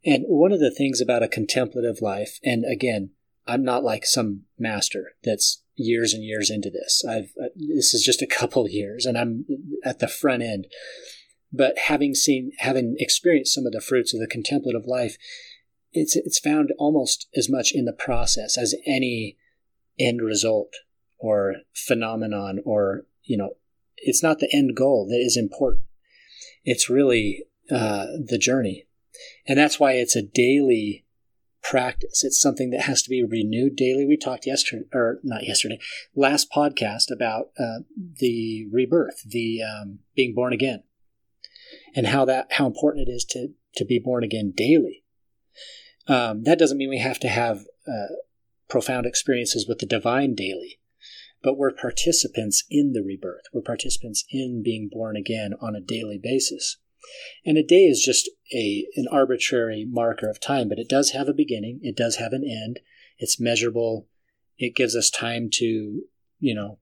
And 0.05 0.25
one 0.27 0.51
of 0.51 0.61
the 0.61 0.71
things 0.71 1.01
about 1.01 1.23
a 1.23 1.29
contemplative 1.29 2.01
life, 2.01 2.39
and 2.43 2.65
again, 2.65 3.11
I'm 3.47 3.63
not 3.63 3.85
like 3.85 4.07
some 4.07 4.45
master 4.59 5.13
that's 5.23 5.63
years 5.77 6.15
and 6.15 6.25
years 6.25 6.51
into 6.51 6.71
this. 6.71 7.05
I've 7.07 7.33
uh, 7.43 7.49
this 7.55 7.93
is 7.93 8.03
just 8.03 8.23
a 8.23 8.27
couple 8.27 8.69
years, 8.69 9.05
and 9.05 9.19
I'm 9.19 9.45
at 9.85 9.99
the 9.99 10.09
front 10.09 10.43
end. 10.43 10.69
But 11.53 11.77
having 11.79 12.15
seen, 12.15 12.53
having 12.59 12.97
experienced 12.99 13.53
some 13.53 13.67
of 13.67 13.73
the 13.73 13.81
fruits 13.81 14.15
of 14.15 14.21
the 14.21 14.27
contemplative 14.27 14.87
life, 14.87 15.17
it's 15.93 16.17
it's 16.17 16.39
found 16.39 16.73
almost 16.79 17.29
as 17.35 17.51
much 17.51 17.73
in 17.75 17.87
the 17.87 17.93
process 17.93 18.57
as 18.57 18.75
any 18.87 19.37
end 19.99 20.23
result 20.23 20.73
or 21.21 21.57
phenomenon 21.75 22.61
or 22.65 23.05
you 23.23 23.37
know 23.37 23.51
it's 23.97 24.23
not 24.23 24.39
the 24.39 24.49
end 24.53 24.75
goal 24.75 25.07
that 25.09 25.21
is 25.21 25.37
important. 25.37 25.85
It's 26.65 26.91
really 26.91 27.45
uh, 27.71 28.07
the 28.27 28.39
journey, 28.39 28.87
and 29.47 29.59
that's 29.59 29.79
why 29.79 29.93
it's 29.93 30.17
a 30.17 30.23
daily 30.23 31.05
practice. 31.63 32.25
It's 32.25 32.41
something 32.41 32.71
that 32.71 32.83
has 32.83 33.03
to 33.03 33.11
be 33.11 33.23
renewed 33.23 33.77
daily. 33.77 34.07
We 34.07 34.17
talked 34.17 34.47
yesterday, 34.47 34.85
or 34.93 35.21
not 35.23 35.47
yesterday, 35.47 35.79
last 36.15 36.51
podcast 36.51 37.11
about 37.13 37.51
uh, 37.59 37.81
the 37.97 38.67
rebirth, 38.73 39.23
the 39.27 39.61
um, 39.63 40.01
being 40.15 40.35
born 40.35 40.53
again, 40.53 40.83
and 41.95 42.07
how 42.07 42.25
that 42.25 42.53
how 42.53 42.67
important 42.67 43.09
it 43.09 43.11
is 43.11 43.25
to 43.27 43.49
to 43.77 43.85
be 43.85 43.99
born 43.99 44.25
again 44.25 44.53
daily. 44.55 45.05
Um, 46.09 46.43
that 46.45 46.59
doesn't 46.59 46.79
mean 46.79 46.91
we 46.91 46.99
have 46.99 47.21
to 47.21 47.29
have 47.29 47.65
uh, 47.87 48.15
profound 48.69 49.07
experiences 49.07 49.67
with 49.69 49.79
the 49.79 49.87
divine 49.87 50.35
daily, 50.35 50.80
but 51.43 51.57
we're 51.57 51.73
participants 51.73 52.65
in 52.71 52.93
the 52.93 53.03
rebirth. 53.03 53.45
We're 53.53 53.63
participants 53.63 54.25
in 54.31 54.63
being 54.63 54.89
born 54.91 55.17
again 55.17 55.53
on 55.61 55.75
a 55.75 55.81
daily 55.81 56.19
basis. 56.23 56.77
And 57.45 57.57
a 57.57 57.63
day 57.63 57.85
is 57.85 58.03
just 58.05 58.29
a 58.53 58.87
an 58.97 59.07
arbitrary 59.11 59.87
marker 59.89 60.29
of 60.29 60.41
time, 60.41 60.69
but 60.69 60.79
it 60.79 60.89
does 60.89 61.11
have 61.11 61.29
a 61.29 61.35
beginning. 61.35 61.81
It 61.83 61.97
does 61.97 62.17
have 62.17 62.33
an 62.33 62.45
end. 62.45 62.81
It's 63.19 63.41
measurable. 63.41 64.07
It 64.59 64.77
gives 64.77 64.95
us 64.95 65.09
time 65.11 65.49
to, 65.55 66.03
you 66.39 66.55
know, 66.55 66.79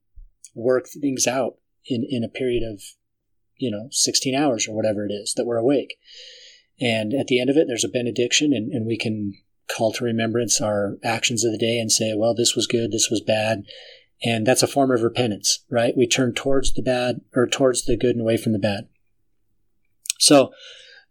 work 0.54 0.86
things 0.88 1.26
out 1.26 1.54
in, 1.86 2.04
in 2.08 2.24
a 2.24 2.28
period 2.28 2.62
of, 2.64 2.82
you 3.56 3.70
know, 3.70 3.88
16 3.90 4.34
hours 4.34 4.66
or 4.66 4.74
whatever 4.74 5.06
it 5.06 5.12
is 5.12 5.34
that 5.36 5.46
we're 5.46 5.56
awake. 5.56 5.96
And 6.80 7.12
at 7.14 7.26
the 7.26 7.40
end 7.40 7.50
of 7.50 7.56
it, 7.56 7.66
there's 7.66 7.84
a 7.84 7.88
benediction, 7.88 8.52
and, 8.52 8.72
and 8.72 8.86
we 8.86 8.96
can 8.96 9.34
call 9.68 9.92
to 9.92 10.04
remembrance 10.04 10.60
our 10.60 10.96
actions 11.02 11.44
of 11.44 11.52
the 11.52 11.58
day 11.58 11.78
and 11.78 11.90
say, 11.90 12.14
well, 12.16 12.34
this 12.34 12.54
was 12.54 12.66
good, 12.66 12.92
this 12.92 13.08
was 13.10 13.20
bad. 13.20 13.64
And 14.22 14.46
that's 14.46 14.62
a 14.62 14.68
form 14.68 14.90
of 14.90 15.02
repentance, 15.02 15.64
right? 15.70 15.96
We 15.96 16.06
turn 16.06 16.34
towards 16.34 16.72
the 16.72 16.82
bad 16.82 17.20
or 17.34 17.46
towards 17.46 17.84
the 17.84 17.96
good 17.96 18.16
and 18.16 18.20
away 18.20 18.36
from 18.36 18.52
the 18.52 18.58
bad. 18.58 18.88
So, 20.18 20.52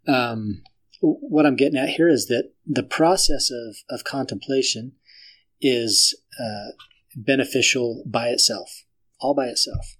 um, 0.06 0.62
what 1.00 1.46
I'm 1.46 1.56
getting 1.56 1.78
at 1.78 1.90
here 1.90 2.08
is 2.08 2.26
that 2.26 2.50
the 2.66 2.82
process 2.82 3.50
of, 3.50 3.76
of 3.88 4.04
contemplation 4.04 4.92
is 5.60 6.14
uh, 6.40 6.72
beneficial 7.14 8.02
by 8.04 8.28
itself, 8.28 8.84
all 9.20 9.34
by 9.34 9.46
itself. 9.46 9.96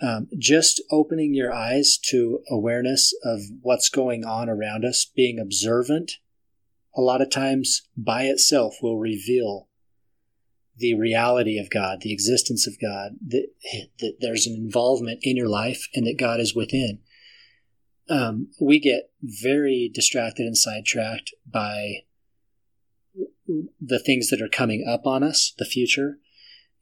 Um, 0.00 0.28
just 0.38 0.82
opening 0.90 1.34
your 1.34 1.52
eyes 1.52 1.98
to 2.10 2.40
awareness 2.48 3.14
of 3.24 3.40
what's 3.60 3.88
going 3.88 4.24
on 4.24 4.48
around 4.48 4.84
us, 4.84 5.04
being 5.04 5.38
observant, 5.38 6.12
a 6.94 7.00
lot 7.00 7.22
of 7.22 7.30
times 7.30 7.82
by 7.96 8.24
itself 8.24 8.76
will 8.82 8.98
reveal 8.98 9.68
the 10.76 10.94
reality 10.94 11.58
of 11.58 11.70
God, 11.70 12.00
the 12.00 12.12
existence 12.12 12.66
of 12.66 12.80
God, 12.80 13.12
that, 13.26 13.48
that 13.98 14.16
there's 14.20 14.46
an 14.46 14.54
involvement 14.54 15.20
in 15.22 15.36
your 15.36 15.48
life 15.48 15.86
and 15.94 16.06
that 16.06 16.18
God 16.18 16.40
is 16.40 16.54
within 16.54 17.00
um, 18.08 18.48
we 18.60 18.78
get 18.78 19.10
very 19.22 19.90
distracted 19.92 20.46
and 20.46 20.56
sidetracked 20.56 21.32
by 21.46 22.02
the 23.80 23.98
things 23.98 24.28
that 24.28 24.42
are 24.42 24.48
coming 24.48 24.84
up 24.86 25.06
on 25.06 25.22
us, 25.22 25.54
the 25.58 25.64
future, 25.64 26.18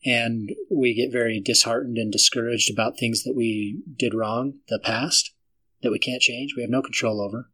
and 0.05 0.51
we 0.71 0.95
get 0.95 1.13
very 1.13 1.41
disheartened 1.41 1.99
and 1.99 2.11
discouraged 2.11 2.71
about 2.71 2.99
things 2.99 3.23
that 3.25 3.35
we 3.37 3.83
did 3.97 4.15
wrong, 4.15 4.55
the 4.69 4.81
past, 4.83 5.35
that 5.83 5.91
we 5.91 5.99
can't 5.99 6.23
change, 6.23 6.55
we 6.57 6.63
have 6.63 6.71
no 6.71 6.83
control 6.83 7.21
over. 7.21 7.51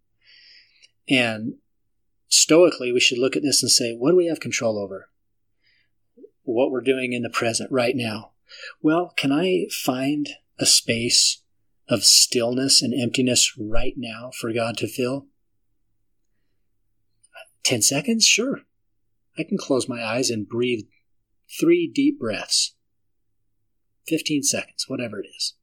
And 1.08 1.54
stoically, 2.28 2.92
we 2.92 3.00
should 3.00 3.18
look 3.18 3.36
at 3.36 3.42
this 3.42 3.62
and 3.62 3.70
say, 3.70 3.94
what 3.94 4.10
do 4.10 4.16
we 4.16 4.26
have 4.26 4.40
control 4.40 4.78
over? 4.78 5.10
What 6.46 6.70
we're 6.70 6.80
doing 6.80 7.12
in 7.12 7.22
the 7.22 7.30
present 7.30 7.72
right 7.72 7.96
now. 7.96 8.30
Well, 8.80 9.12
can 9.16 9.32
I 9.32 9.66
find 9.70 10.28
a 10.60 10.66
space 10.66 11.42
of 11.88 12.04
stillness 12.04 12.82
and 12.82 12.94
emptiness 12.94 13.52
right 13.58 13.94
now 13.96 14.30
for 14.30 14.52
God 14.52 14.76
to 14.78 14.86
fill? 14.86 15.26
10 17.64 17.82
seconds? 17.82 18.24
Sure. 18.24 18.60
I 19.36 19.42
can 19.42 19.58
close 19.58 19.88
my 19.88 20.02
eyes 20.02 20.30
and 20.30 20.48
breathe 20.48 20.86
three 21.60 21.90
deep 21.92 22.20
breaths. 22.20 22.74
15 24.06 24.44
seconds, 24.44 24.84
whatever 24.86 25.18
it 25.18 25.26
is. 25.36 25.54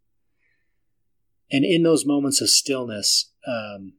And 1.50 1.64
in 1.64 1.84
those 1.84 2.06
moments 2.06 2.42
of 2.42 2.50
stillness, 2.50 3.32
um, 3.48 3.94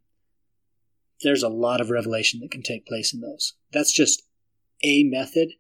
there's 1.23 1.43
a 1.43 1.49
lot 1.49 1.81
of 1.81 1.89
revelation 1.89 2.41
that 2.41 2.51
can 2.51 2.63
take 2.63 2.87
place 2.87 3.15
in 3.15 3.23
those. 3.23 3.55
That's 3.73 3.93
just 3.93 4.23
a 4.83 5.03
method 5.05 5.53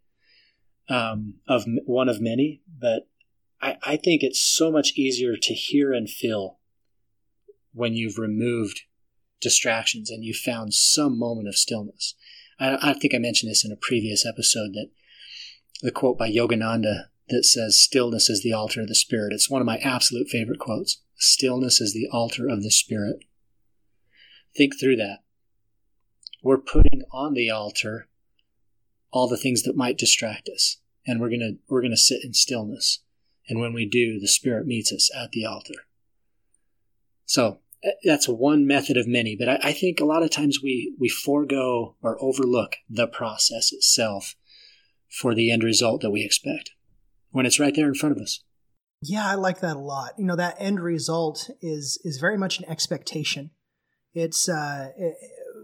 um, 0.89 1.35
of 1.49 1.65
one 1.87 2.09
of 2.09 2.21
many, 2.21 2.63
but 2.67 3.09
I, 3.61 3.77
I 3.83 3.97
think 3.97 4.23
it's 4.23 4.41
so 4.41 4.71
much 4.71 4.93
easier 4.97 5.37
to 5.37 5.55
hear 5.55 5.93
and 5.93 6.09
feel 6.09 6.59
when 7.73 7.95
you've 7.95 8.19
removed 8.19 8.83
distractions 9.41 10.11
and 10.11 10.25
you 10.25 10.35
found 10.35 10.75
some 10.75 11.19
moment 11.19 11.49
of 11.49 11.57
stillness. 11.57 12.15
I, 12.59 12.91
I 12.91 12.93
think 12.95 13.15
I 13.15 13.19
mentioned 13.19 13.51
this 13.51 13.65
in 13.65 13.73
a 13.73 13.77
previous 13.77 14.27
episode 14.27 14.73
that 14.75 14.91
the 15.83 15.91
quote 15.91 16.19
by 16.19 16.31
Yogananda 16.31 17.07
that 17.29 17.45
says, 17.45 17.79
Stillness 17.79 18.29
is 18.29 18.43
the 18.43 18.53
altar 18.53 18.81
of 18.81 18.89
the 18.89 18.95
spirit. 18.95 19.33
It's 19.33 19.51
one 19.51 19.61
of 19.61 19.67
my 19.67 19.79
absolute 19.79 20.29
favorite 20.29 20.59
quotes. 20.59 21.01
Stillness 21.17 21.81
is 21.81 21.93
the 21.93 22.09
altar 22.13 22.49
of 22.49 22.63
the 22.63 22.71
spirit. 22.71 23.25
Think 24.57 24.79
through 24.79 24.97
that. 24.97 25.19
We're 26.43 26.59
putting 26.59 27.03
on 27.11 27.35
the 27.35 27.51
altar 27.51 28.09
all 29.15 29.29
the 29.29 29.37
things 29.37 29.63
that 29.63 29.77
might 29.77 29.97
distract 29.97 30.51
us, 30.53 30.79
and 31.07 31.21
we're 31.21 31.31
gonna 31.31 31.53
we're 31.69 31.81
gonna 31.81 31.97
sit 31.97 32.25
in 32.25 32.35
stillness. 32.35 32.99
And 33.49 33.61
when 33.61 33.73
we 33.73 33.87
do, 33.87 34.19
the 34.19 34.27
Spirit 34.27 34.67
meets 34.67 34.93
us 34.93 35.11
at 35.15 35.31
the 35.31 35.47
altar. 35.47 35.75
So 37.25 37.61
uh, 37.87 37.91
that's 38.03 38.29
one 38.29 38.67
method 38.67 38.97
of 38.97 39.07
many, 39.07 39.37
but 39.37 39.49
I, 39.49 39.59
I, 39.63 39.73
think 39.73 40.01
a 40.01 40.05
lot 40.05 40.23
of 40.23 40.31
times 40.31 40.61
we, 40.63 40.95
we 40.99 41.11
forego 41.11 41.97
or 42.01 42.17
overlook 42.23 42.77
the 42.89 43.07
process 43.07 43.71
itself 43.71 44.35
for 45.11 45.35
the 45.35 45.51
end 45.51 45.63
result 45.63 46.01
that 46.01 46.11
we 46.11 46.25
expect 46.25 46.71
when 47.31 47.45
it's 47.45 47.61
right 47.61 47.75
there 47.75 47.89
in 47.89 47.95
front 47.95 48.17
of 48.17 48.23
us. 48.23 48.43
Yeah, 49.03 49.27
I 49.27 49.35
like 49.35 49.61
that 49.61 49.77
a 49.77 49.81
lot. 49.81 50.13
You 50.19 50.25
know, 50.25 50.37
that 50.37 50.57
end 50.59 50.81
result 50.81 51.51
is 51.61 52.01
is 52.05 52.17
very 52.19 52.39
much 52.39 52.59
an 52.59 52.65
expectation. 52.69 53.51
It's 54.15 54.49
uh, 54.49 54.89
it, 54.97 55.15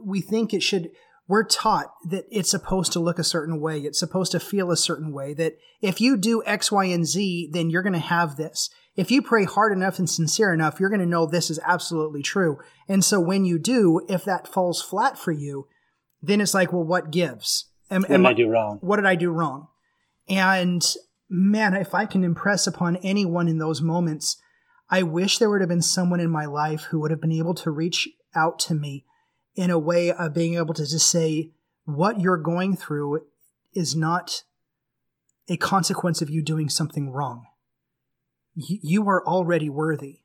we 0.05 0.21
think 0.21 0.53
it 0.53 0.63
should 0.63 0.91
we're 1.31 1.45
taught 1.45 1.95
that 2.05 2.27
it's 2.29 2.51
supposed 2.51 2.91
to 2.93 2.99
look 2.99 3.17
a 3.17 3.25
certain 3.25 3.61
way. 3.61 3.79
It's 3.79 4.01
supposed 4.01 4.33
to 4.33 4.41
feel 4.41 4.73
a 4.73 4.77
certain 4.77 5.13
way. 5.13 5.33
That 5.33 5.57
if 5.81 6.01
you 6.01 6.17
do 6.17 6.43
X, 6.45 6.73
Y, 6.73 6.87
and 6.87 7.07
Z, 7.07 7.51
then 7.53 7.71
you're 7.71 7.85
going 7.85 7.93
to 7.93 8.01
have 8.01 8.35
this. 8.35 8.69
If 8.97 9.13
you 9.13 9.23
pray 9.23 9.45
hard 9.45 9.73
enough 9.73 10.01
and 10.01 10.11
sincere 10.11 10.53
enough, 10.53 10.81
you're 10.81 10.91
going 10.91 10.99
to 11.01 11.07
know 11.07 11.27
this 11.27 11.49
is 11.49 11.61
absolutely 11.65 12.25
true. 12.25 12.59
And 12.89 13.05
so 13.05 13.21
when 13.21 13.45
you 13.45 13.61
do, 13.61 14.05
if 14.09 14.25
that 14.25 14.49
falls 14.49 14.83
flat 14.83 15.17
for 15.17 15.31
you, 15.31 15.69
then 16.21 16.41
it's 16.41 16.53
like, 16.53 16.73
well, 16.73 16.83
what 16.83 17.13
gives? 17.13 17.71
Am, 17.93 18.03
what 18.03 18.09
did 18.11 18.27
I 18.27 18.33
do 18.33 18.49
wrong? 18.49 18.79
What 18.81 18.97
did 18.97 19.07
I 19.07 19.15
do 19.15 19.31
wrong? 19.31 19.69
And 20.29 20.85
man, 21.29 21.75
if 21.75 21.95
I 21.95 22.07
can 22.07 22.25
impress 22.25 22.67
upon 22.67 22.97
anyone 22.97 23.47
in 23.47 23.59
those 23.59 23.81
moments, 23.81 24.37
I 24.91 25.05
wish 25.05 25.39
there 25.39 25.49
would 25.49 25.61
have 25.61 25.71
been 25.71 25.81
someone 25.81 26.19
in 26.19 26.29
my 26.29 26.47
life 26.47 26.89
who 26.91 26.99
would 26.99 27.13
have 27.13 27.21
been 27.21 27.31
able 27.31 27.55
to 27.55 27.71
reach 27.71 28.09
out 28.35 28.59
to 28.61 28.75
me 28.75 29.05
in 29.55 29.71
a 29.71 29.79
way 29.79 30.13
of 30.13 30.35
being 30.35 30.55
able 30.55 30.75
to 30.75 30.87
just 30.87 31.09
say 31.09 31.51
what 31.85 32.21
you're 32.21 32.37
going 32.37 32.77
through 32.77 33.23
is 33.75 33.97
not 33.97 34.45
a 35.49 35.57
consequence 35.57 36.23
of 36.23 36.31
you 36.31 36.43
doing 36.43 36.69
something 36.69 37.11
wrong. 37.11 37.47
You 38.55 39.09
are 39.09 39.27
already 39.27 39.69
worthy. 39.69 40.21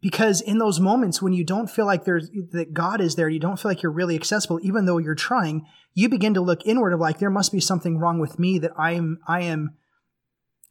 Because 0.00 0.40
in 0.40 0.58
those 0.58 0.78
moments 0.78 1.20
when 1.20 1.32
you 1.32 1.42
don't 1.42 1.68
feel 1.68 1.84
like 1.84 2.04
there's 2.04 2.30
that 2.52 2.72
God 2.72 3.00
is 3.00 3.16
there, 3.16 3.28
you 3.28 3.40
don't 3.40 3.58
feel 3.58 3.70
like 3.70 3.82
you're 3.82 3.90
really 3.90 4.14
accessible, 4.14 4.60
even 4.62 4.86
though 4.86 4.98
you're 4.98 5.16
trying, 5.16 5.66
you 5.92 6.08
begin 6.08 6.34
to 6.34 6.40
look 6.40 6.64
inward 6.64 6.92
of 6.92 7.00
like 7.00 7.18
there 7.18 7.30
must 7.30 7.50
be 7.50 7.60
something 7.60 7.98
wrong 7.98 8.20
with 8.20 8.38
me 8.38 8.60
that 8.60 8.70
I 8.76 8.92
am 8.92 9.18
I 9.26 9.42
am 9.42 9.74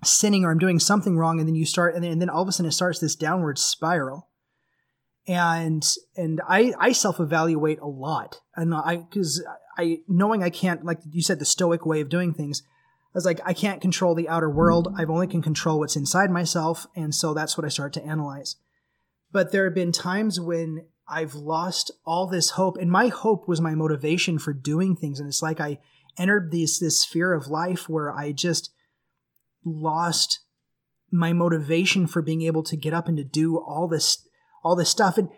sinning 0.01 0.45
or 0.45 0.51
I'm 0.51 0.59
doing 0.59 0.79
something 0.79 1.17
wrong, 1.17 1.39
and 1.39 1.47
then 1.47 1.55
you 1.55 1.65
start 1.65 1.93
and 1.95 2.03
then, 2.03 2.11
and 2.13 2.21
then 2.21 2.29
all 2.29 2.41
of 2.41 2.47
a 2.47 2.53
sudden 2.53 2.69
it 2.69 2.73
starts 2.73 2.99
this 2.99 3.15
downward 3.15 3.59
spiral 3.59 4.26
and 5.27 5.85
and 6.15 6.41
I 6.47 6.73
I 6.79 6.91
self 6.93 7.19
evaluate 7.19 7.79
a 7.79 7.87
lot, 7.87 8.41
and 8.55 8.73
I 8.73 8.97
because 8.97 9.43
I 9.77 9.99
knowing 10.07 10.41
I 10.41 10.49
can't 10.49 10.85
like 10.85 10.99
you 11.11 11.21
said 11.21 11.39
the 11.39 11.45
stoic 11.45 11.85
way 11.85 12.01
of 12.01 12.09
doing 12.09 12.33
things. 12.33 12.63
I 12.65 13.17
was 13.17 13.25
like 13.25 13.41
I 13.45 13.53
can't 13.53 13.81
control 13.81 14.15
the 14.15 14.29
outer 14.29 14.49
world. 14.49 14.93
I've 14.97 15.09
only 15.09 15.27
can 15.27 15.41
control 15.41 15.79
what's 15.79 15.95
inside 15.95 16.31
myself, 16.31 16.87
and 16.95 17.13
so 17.13 17.33
that's 17.33 17.57
what 17.57 17.65
I 17.65 17.69
start 17.69 17.93
to 17.93 18.05
analyze. 18.05 18.55
But 19.31 19.51
there 19.51 19.65
have 19.65 19.75
been 19.75 19.91
times 19.91 20.39
when 20.39 20.85
I've 21.07 21.35
lost 21.35 21.91
all 22.05 22.27
this 22.27 22.51
hope, 22.51 22.77
and 22.77 22.89
my 22.89 23.07
hope 23.07 23.47
was 23.47 23.59
my 23.59 23.75
motivation 23.75 24.39
for 24.39 24.53
doing 24.53 24.95
things, 24.95 25.19
and 25.19 25.27
it's 25.27 25.41
like 25.41 25.59
I 25.59 25.79
entered 26.17 26.51
this 26.51 26.79
this 26.79 27.01
sphere 27.01 27.33
of 27.33 27.47
life 27.47 27.89
where 27.89 28.11
I 28.11 28.31
just 28.31 28.71
lost 29.65 30.39
my 31.11 31.33
motivation 31.33 32.07
for 32.07 32.21
being 32.21 32.41
able 32.41 32.63
to 32.63 32.77
get 32.77 32.93
up 32.93 33.07
and 33.07 33.17
to 33.17 33.23
do 33.23 33.57
all 33.57 33.87
this 33.87 34.26
all 34.67 34.75
this 34.75 34.89
stuff. 34.89 35.17
And 35.17 35.29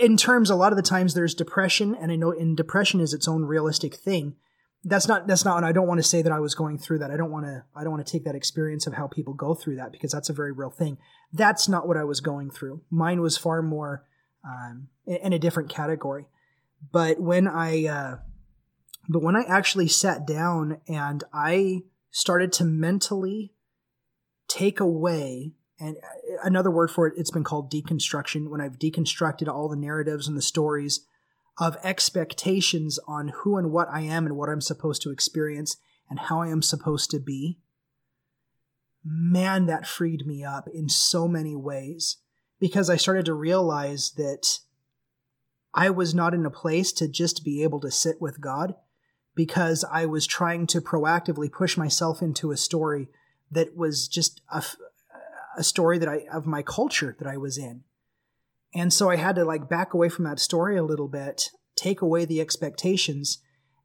in 0.00 0.16
terms, 0.16 0.50
a 0.50 0.54
lot 0.54 0.72
of 0.72 0.76
the 0.76 0.82
times 0.82 1.14
there's 1.14 1.34
depression, 1.34 1.94
and 1.94 2.12
I 2.12 2.16
know 2.16 2.30
in 2.30 2.54
depression 2.54 3.00
is 3.00 3.14
its 3.14 3.26
own 3.26 3.44
realistic 3.44 3.94
thing. 3.94 4.36
that's 4.84 5.08
not 5.08 5.26
that's 5.26 5.44
not 5.44 5.56
and 5.56 5.66
I 5.66 5.72
don't 5.72 5.88
want 5.88 5.98
to 5.98 6.06
say 6.06 6.22
that 6.22 6.32
I 6.32 6.40
was 6.40 6.54
going 6.54 6.78
through 6.78 6.98
that. 7.00 7.10
I 7.10 7.16
don't 7.16 7.30
want 7.30 7.46
to 7.46 7.64
I 7.74 7.82
don't 7.82 7.92
want 7.92 8.06
to 8.06 8.12
take 8.12 8.24
that 8.24 8.34
experience 8.34 8.86
of 8.86 8.94
how 8.94 9.06
people 9.06 9.34
go 9.34 9.54
through 9.54 9.76
that 9.76 9.92
because 9.92 10.12
that's 10.12 10.30
a 10.30 10.34
very 10.34 10.52
real 10.52 10.70
thing. 10.70 10.98
That's 11.32 11.68
not 11.68 11.88
what 11.88 11.96
I 11.96 12.04
was 12.04 12.20
going 12.20 12.50
through. 12.50 12.82
Mine 12.90 13.20
was 13.20 13.36
far 13.36 13.62
more 13.62 14.04
um, 14.44 14.88
in 15.06 15.32
a 15.32 15.38
different 15.38 15.68
category. 15.68 16.26
But 16.92 17.20
when 17.20 17.48
I 17.48 17.86
uh, 17.86 18.16
but 19.08 19.22
when 19.22 19.36
I 19.36 19.42
actually 19.42 19.88
sat 19.88 20.26
down 20.26 20.80
and 20.86 21.24
I 21.32 21.82
started 22.10 22.52
to 22.54 22.64
mentally 22.64 23.54
take 24.48 24.80
away 24.80 25.54
and 25.80 25.96
uh, 25.96 26.36
another 26.42 26.70
word 26.70 26.90
for 26.90 27.06
it 27.06 27.14
it's 27.16 27.30
been 27.30 27.44
called 27.44 27.70
deconstruction. 27.70 28.48
When 28.48 28.60
I've 28.60 28.78
deconstructed 28.78 29.48
all 29.48 29.68
the 29.68 29.76
narratives 29.76 30.28
and 30.28 30.36
the 30.36 30.42
stories 30.42 31.00
of 31.58 31.76
expectations 31.82 32.98
on 33.08 33.28
who 33.28 33.56
and 33.56 33.72
what 33.72 33.88
I 33.90 34.02
am 34.02 34.26
and 34.26 34.36
what 34.36 34.48
I'm 34.48 34.60
supposed 34.60 35.02
to 35.02 35.10
experience 35.10 35.76
and 36.08 36.18
how 36.18 36.40
I 36.40 36.48
am 36.48 36.62
supposed 36.62 37.10
to 37.10 37.18
be, 37.18 37.58
man, 39.04 39.66
that 39.66 39.86
freed 39.86 40.26
me 40.26 40.44
up 40.44 40.68
in 40.72 40.88
so 40.88 41.26
many 41.26 41.56
ways. 41.56 42.18
Because 42.60 42.90
I 42.90 42.96
started 42.96 43.24
to 43.26 43.34
realize 43.34 44.12
that 44.16 44.58
I 45.72 45.90
was 45.90 46.14
not 46.14 46.34
in 46.34 46.44
a 46.44 46.50
place 46.50 46.92
to 46.92 47.06
just 47.06 47.44
be 47.44 47.62
able 47.62 47.78
to 47.80 47.90
sit 47.90 48.20
with 48.20 48.40
God 48.40 48.74
because 49.36 49.84
I 49.84 50.06
was 50.06 50.26
trying 50.26 50.66
to 50.68 50.80
proactively 50.80 51.52
push 51.52 51.76
myself 51.76 52.20
into 52.20 52.50
a 52.50 52.56
story 52.56 53.08
that 53.52 53.76
was 53.76 54.08
just 54.08 54.40
a, 54.50 54.64
a 55.58 55.64
story 55.64 55.98
that 55.98 56.08
I 56.08 56.24
of 56.32 56.46
my 56.46 56.62
culture 56.62 57.16
that 57.18 57.28
I 57.28 57.36
was 57.36 57.58
in. 57.58 57.82
And 58.74 58.92
so 58.92 59.10
I 59.10 59.16
had 59.16 59.36
to 59.36 59.44
like 59.44 59.68
back 59.68 59.92
away 59.92 60.08
from 60.08 60.24
that 60.24 60.38
story 60.38 60.76
a 60.76 60.84
little 60.84 61.08
bit, 61.08 61.50
take 61.74 62.00
away 62.00 62.24
the 62.24 62.40
expectations, 62.40 63.38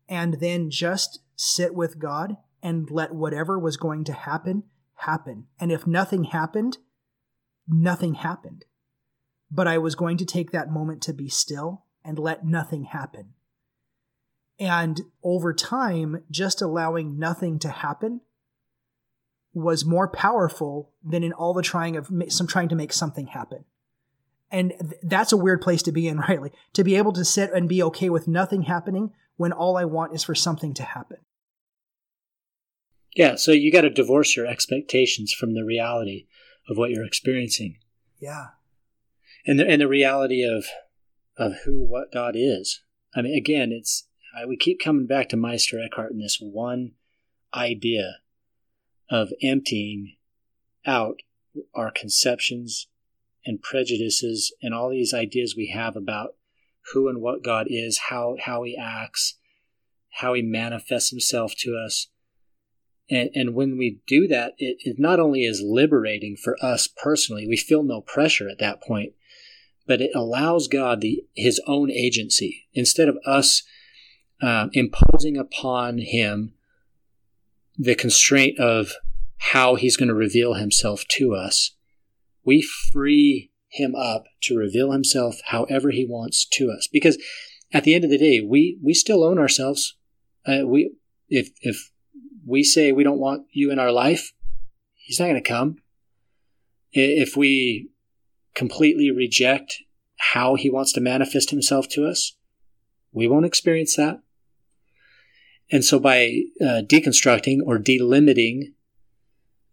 and 0.07 0.35
then 0.39 0.69
just 0.69 1.19
sit 1.35 1.73
with 1.73 1.99
God 1.99 2.37
and 2.61 2.89
let 2.91 3.15
whatever 3.15 3.57
was 3.57 3.75
going 3.75 4.03
to 4.05 4.13
happen 4.13 4.63
happen. 4.95 5.47
And 5.59 5.71
if 5.71 5.87
nothing 5.87 6.25
happened, 6.25 6.77
nothing 7.67 8.15
happened. 8.15 8.65
But 9.49 9.67
I 9.67 9.77
was 9.77 9.95
going 9.95 10.17
to 10.17 10.25
take 10.25 10.51
that 10.51 10.71
moment 10.71 11.01
to 11.03 11.13
be 11.13 11.29
still 11.29 11.85
and 12.03 12.19
let 12.19 12.45
nothing 12.45 12.85
happen. 12.85 13.33
And 14.59 15.01
over 15.23 15.53
time, 15.53 16.23
just 16.29 16.61
allowing 16.61 17.17
nothing 17.17 17.59
to 17.59 17.69
happen 17.69 18.21
was 19.53 19.85
more 19.85 20.07
powerful 20.07 20.91
than 21.03 21.23
in 21.23 21.33
all 21.33 21.53
the 21.53 21.61
trying 21.61 21.95
of 21.95 22.09
some 22.29 22.47
trying 22.47 22.69
to 22.69 22.75
make 22.75 22.91
something 22.91 23.27
happen. 23.27 23.65
And 24.51 24.73
th- 24.79 25.01
that's 25.03 25.31
a 25.31 25.37
weird 25.37 25.61
place 25.61 25.83
to 25.83 25.91
be 25.91 26.07
in, 26.07 26.17
Riley. 26.29 26.51
To 26.73 26.83
be 26.83 26.95
able 26.95 27.13
to 27.13 27.25
sit 27.25 27.51
and 27.53 27.69
be 27.69 27.83
okay 27.83 28.09
with 28.09 28.27
nothing 28.27 28.63
happening 28.63 29.11
when 29.35 29.51
all 29.51 29.77
I 29.77 29.85
want 29.85 30.13
is 30.13 30.23
for 30.23 30.35
something 30.35 30.73
to 30.75 30.83
happen. 30.83 31.17
Yeah, 33.15 33.35
so 33.35 33.51
you 33.51 33.71
got 33.71 33.81
to 33.81 33.89
divorce 33.89 34.35
your 34.35 34.47
expectations 34.47 35.33
from 35.33 35.53
the 35.53 35.63
reality 35.63 36.25
of 36.67 36.77
what 36.77 36.89
you're 36.89 37.05
experiencing. 37.05 37.77
Yeah. 38.19 38.47
And 39.45 39.59
the, 39.59 39.67
and 39.67 39.81
the 39.81 39.87
reality 39.87 40.43
of 40.43 40.65
of 41.35 41.53
who 41.65 41.79
what 41.79 42.11
God 42.11 42.35
is. 42.35 42.81
I 43.15 43.21
mean, 43.21 43.35
again, 43.35 43.71
it's 43.71 44.07
I, 44.35 44.45
we 44.45 44.55
keep 44.55 44.79
coming 44.79 45.05
back 45.05 45.29
to 45.29 45.37
Meister 45.37 45.79
Eckhart 45.83 46.11
and 46.11 46.21
this 46.21 46.39
one 46.39 46.91
idea 47.53 48.17
of 49.09 49.29
emptying 49.41 50.15
out 50.85 51.21
our 51.73 51.91
conceptions 51.91 52.87
and 53.45 53.61
prejudices 53.61 54.53
and 54.61 54.73
all 54.73 54.89
these 54.89 55.13
ideas 55.13 55.55
we 55.55 55.67
have 55.67 55.95
about 55.95 56.35
who 56.93 57.07
and 57.07 57.21
what 57.21 57.43
God 57.43 57.67
is, 57.69 57.99
how 58.09 58.35
how 58.41 58.63
He 58.63 58.77
acts, 58.77 59.37
how 60.19 60.33
He 60.33 60.41
manifests 60.41 61.09
Himself 61.09 61.53
to 61.59 61.75
us. 61.75 62.07
And, 63.09 63.29
and 63.35 63.53
when 63.53 63.77
we 63.77 63.99
do 64.07 64.27
that, 64.27 64.53
it, 64.57 64.77
it 64.79 64.95
not 64.97 65.19
only 65.19 65.43
is 65.43 65.61
liberating 65.63 66.37
for 66.37 66.57
us 66.63 66.87
personally, 66.87 67.45
we 67.47 67.57
feel 67.57 67.83
no 67.83 67.99
pressure 68.01 68.49
at 68.49 68.59
that 68.59 68.81
point, 68.81 69.13
but 69.85 70.01
it 70.01 70.11
allows 70.15 70.67
God 70.67 71.01
the 71.01 71.23
His 71.35 71.61
own 71.67 71.91
agency 71.91 72.67
instead 72.73 73.09
of 73.09 73.17
us 73.25 73.63
um, 74.41 74.69
imposing 74.73 75.37
upon 75.37 75.99
Him 75.99 76.53
the 77.77 77.95
constraint 77.95 78.59
of 78.59 78.93
how 79.37 79.75
He's 79.75 79.97
going 79.97 80.09
to 80.09 80.15
reveal 80.15 80.53
Himself 80.53 81.05
to 81.17 81.33
us 81.35 81.71
we 82.45 82.61
free 82.61 83.51
him 83.69 83.95
up 83.95 84.25
to 84.41 84.57
reveal 84.57 84.91
himself 84.91 85.39
however 85.47 85.91
he 85.91 86.05
wants 86.05 86.45
to 86.45 86.69
us. 86.69 86.87
Because 86.91 87.17
at 87.71 87.83
the 87.83 87.95
end 87.95 88.03
of 88.03 88.09
the 88.09 88.17
day, 88.17 88.39
we, 88.39 88.77
we 88.83 88.93
still 88.93 89.23
own 89.23 89.39
ourselves. 89.39 89.95
Uh, 90.45 90.65
we, 90.65 90.93
if, 91.29 91.49
if 91.61 91.91
we 92.45 92.63
say 92.63 92.91
we 92.91 93.03
don't 93.03 93.19
want 93.19 93.47
you 93.51 93.71
in 93.71 93.79
our 93.79 93.91
life, 93.91 94.33
he's 94.93 95.19
not 95.19 95.25
going 95.25 95.41
to 95.41 95.49
come. 95.49 95.77
If 96.91 97.35
we 97.35 97.89
completely 98.53 99.09
reject 99.09 99.81
how 100.33 100.55
he 100.55 100.69
wants 100.69 100.93
to 100.93 101.01
manifest 101.01 101.49
himself 101.49 101.87
to 101.89 102.05
us, 102.05 102.35
we 103.11 103.27
won't 103.27 103.45
experience 103.45 103.95
that. 103.95 104.21
And 105.73 105.83
so 105.83 105.97
by 105.99 106.43
uh, 106.61 106.83
deconstructing 106.85 107.57
or 107.65 107.79
delimiting 107.79 108.73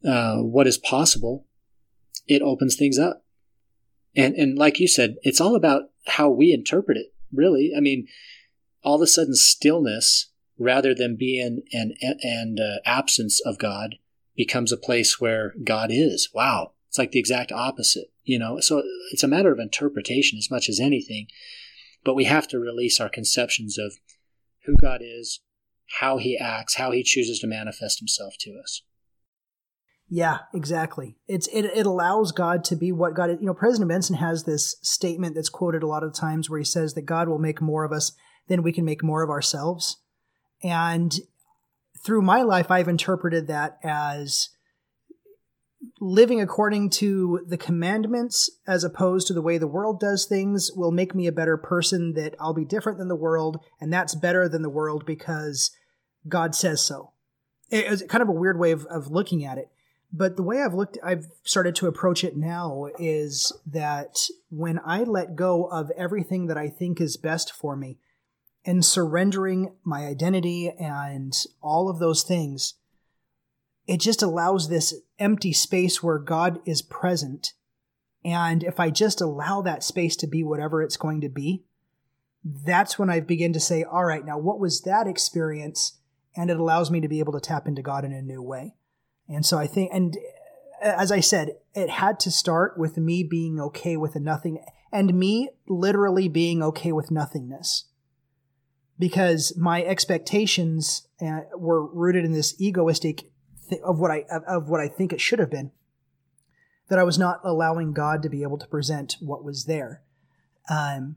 uh, 0.03 0.38
what 0.38 0.66
is 0.66 0.78
possible, 0.78 1.44
it 2.26 2.40
opens 2.40 2.74
things 2.74 2.98
up. 2.98 3.22
And 4.16 4.34
and 4.34 4.57
like 4.57 4.80
you 4.80 4.88
said, 4.88 5.16
it's 5.20 5.42
all 5.42 5.55
about 5.55 5.90
how 6.07 6.30
we 6.30 6.55
interpret 6.55 6.96
it, 6.96 7.12
really. 7.30 7.72
I 7.76 7.80
mean, 7.80 8.09
all 8.82 8.94
of 8.94 9.03
a 9.03 9.07
sudden 9.07 9.34
stillness 9.34 10.30
rather 10.59 10.94
than 10.94 11.18
being 11.18 11.64
an 11.72 11.92
and 12.01 12.59
uh, 12.59 12.78
absence 12.86 13.38
of 13.44 13.59
God 13.59 13.96
becomes 14.34 14.72
a 14.72 14.78
place 14.78 15.20
where 15.20 15.53
God 15.62 15.90
is. 15.92 16.30
Wow. 16.32 16.72
It's 16.88 16.96
like 16.96 17.12
the 17.12 17.20
exact 17.20 17.53
opposite, 17.53 18.11
you 18.24 18.38
know. 18.38 18.59
So 18.61 18.82
it's 19.12 19.22
a 19.22 19.28
matter 19.28 19.53
of 19.53 19.59
interpretation 19.59 20.38
as 20.38 20.51
much 20.51 20.70
as 20.70 20.80
anything. 20.80 21.26
But 22.05 22.14
we 22.14 22.24
have 22.24 22.48
to 22.48 22.59
release 22.59 22.98
our 23.01 23.11
conceptions 23.11 23.76
of 23.76 23.98
who 24.64 24.76
God 24.80 25.03
is, 25.05 25.40
how 25.99 26.18
he 26.18 26.38
acts, 26.38 26.76
how 26.76 26.91
he 26.91 27.03
chooses 27.03 27.38
to 27.41 27.47
manifest 27.47 27.99
himself 27.99 28.34
to 28.41 28.59
us. 28.62 28.82
Yeah, 30.12 30.38
exactly. 30.53 31.16
It's 31.28 31.47
it, 31.49 31.66
it 31.66 31.86
allows 31.86 32.32
God 32.32 32.64
to 32.64 32.76
be 32.76 32.91
what 32.91 33.14
God 33.14 33.30
is. 33.30 33.38
You 33.41 33.47
know, 33.47 33.55
President 33.55 33.88
Benson 33.88 34.16
has 34.16 34.43
this 34.43 34.76
statement 34.82 35.36
that's 35.36 35.49
quoted 35.49 35.84
a 35.84 35.86
lot 35.86 36.03
of 36.03 36.12
times 36.12 36.51
where 36.51 36.59
he 36.59 36.64
says 36.64 36.95
that 36.95 37.03
God 37.03 37.28
will 37.28 37.38
make 37.38 37.61
more 37.61 37.84
of 37.84 37.93
us 37.93 38.12
than 38.49 38.64
we 38.64 38.72
can 38.72 38.84
make 38.84 39.05
more 39.05 39.22
of 39.22 39.30
ourselves. 39.30 39.99
And 40.64 41.14
through 42.05 42.22
my 42.22 42.43
life, 42.43 42.70
I've 42.70 42.88
interpreted 42.88 43.47
that 43.47 43.78
as 43.84 44.49
living 46.01 46.41
according 46.41 46.91
to 46.91 47.45
the 47.47 47.57
commandments 47.57 48.51
as 48.66 48.84
opposed 48.84 49.26
to 49.26 49.32
the 49.32 49.43
way 49.43 49.59
the 49.59 49.66
world 49.66 50.01
does 50.01 50.26
things 50.26 50.70
will 50.74 50.91
make 50.91 51.14
me 51.14 51.26
a 51.26 51.32
better 51.32 51.57
person 51.57 52.12
that 52.14 52.34
I'll 52.38 52.53
be 52.53 52.66
different 52.66 52.99
than 52.99 53.09
the 53.09 53.16
world 53.16 53.59
and 53.80 53.93
that's 53.93 54.14
better 54.14 54.49
than 54.49 54.61
the 54.61 54.68
world 54.68 55.07
because 55.07 55.70
God 56.29 56.55
says 56.55 56.81
so. 56.81 57.12
It's 57.71 58.03
kind 58.03 58.23
of 58.23 58.29
a 58.29 58.33
weird 58.33 58.59
way 58.59 58.73
of, 58.73 58.85
of 58.87 59.11
looking 59.11 59.45
at 59.45 59.59
it. 59.59 59.71
But 60.12 60.37
the 60.37 60.43
way 60.43 60.61
I've 60.61 60.75
looked, 60.75 60.99
I've 61.05 61.27
started 61.45 61.77
to 61.77 61.87
approach 61.87 62.25
it 62.25 62.37
now 62.37 62.89
is 62.99 63.53
that 63.66 64.18
when 64.51 64.81
I 64.85 65.05
let 65.05 65.37
go 65.37 65.66
of 65.66 65.91
everything 65.97 66.47
that 66.47 66.59
I 66.59 66.68
think 66.68 67.01
is 67.01 67.16
best 67.16 67.53
for 67.53 67.77
me 67.77 67.99
and 68.64 68.85
surrendering 68.85 69.73
my 69.85 70.07
identity 70.07 70.68
and 70.68 71.33
all 71.62 71.89
of 71.89 72.01
those 72.01 72.25
things, 72.25 72.75
it 73.87 74.01
just 74.01 74.23
allows 74.23 74.68
this 74.68 74.95
empty 75.18 75.53
space 75.53 76.03
where 76.03 76.18
God 76.18 76.59
is 76.66 76.83
present. 76.83 77.53
And 78.25 78.64
if 78.64 78.81
I 78.81 78.91
just 78.91 79.21
allow 79.21 79.62
that 79.62 79.85
space 79.85 80.16
to 80.16 80.27
be 80.27 80.43
whatever 80.43 80.83
it's 80.83 80.97
going 80.97 81.21
to 81.21 81.29
be, 81.29 81.62
that's 82.45 82.99
when 82.99 83.11
I 83.11 83.21
begin 83.21 83.53
to 83.53 83.61
say, 83.61 83.85
all 83.85 84.05
right, 84.05 84.25
now 84.25 84.39
what 84.39 84.59
was 84.59 84.83
that 84.83 85.07
experience? 85.07 85.99
And 86.37 86.51
it 86.51 86.59
allows 86.59 86.91
me 86.91 87.01
to 87.01 87.09
be 87.09 87.18
able 87.18 87.33
to 87.33 87.41
tap 87.41 87.66
into 87.66 87.83
God 87.83 88.05
in 88.05 88.12
a 88.12 88.22
new 88.22 88.43
way. 88.43 88.74
And 89.28 89.45
so 89.45 89.59
I 89.59 89.66
think, 89.66 89.91
and 89.93 90.16
as 90.81 91.12
I 91.12 91.20
said, 91.20 91.57
it 91.74 91.91
had 91.91 92.18
to 92.20 92.31
start 92.31 92.78
with 92.78 92.97
me 92.97 93.22
being 93.22 93.61
okay 93.61 93.97
with 93.97 94.14
the 94.14 94.20
nothing 94.20 94.62
and 94.93 95.14
me 95.14 95.51
literally 95.68 96.28
being 96.28 96.62
okay 96.62 96.93
with 96.93 97.11
nothingness 97.11 97.85
because 98.99 99.57
my 99.57 99.83
expectations 99.83 101.09
uh, 101.20 101.41
were 101.57 101.87
rooted 101.87 102.24
in 102.24 102.33
this 102.33 102.61
egoistic 102.61 103.31
th- 103.68 103.81
of 103.83 103.99
what 103.99 104.11
I 104.11 104.24
of, 104.31 104.43
of 104.45 104.68
what 104.68 104.81
I 104.81 104.89
think 104.89 105.12
it 105.12 105.20
should 105.20 105.39
have 105.39 105.51
been 105.51 105.70
that 106.91 106.99
I 106.99 107.05
was 107.05 107.18
not 107.18 107.41
allowing 107.45 107.93
God 107.93 108.22
to 108.22 108.28
be 108.28 108.43
able 108.43 108.59
to 108.59 108.66
present 108.66 109.16
what 109.20 109.45
was 109.45 109.64
there. 109.64 110.03
Um, 110.68 111.16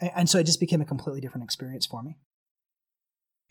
and 0.00 0.28
so 0.28 0.38
it 0.38 0.44
just 0.44 0.60
became 0.60 0.82
a 0.82 0.84
completely 0.84 1.20
different 1.20 1.44
experience 1.44 1.86
for 1.86 2.02
me. 2.02 2.18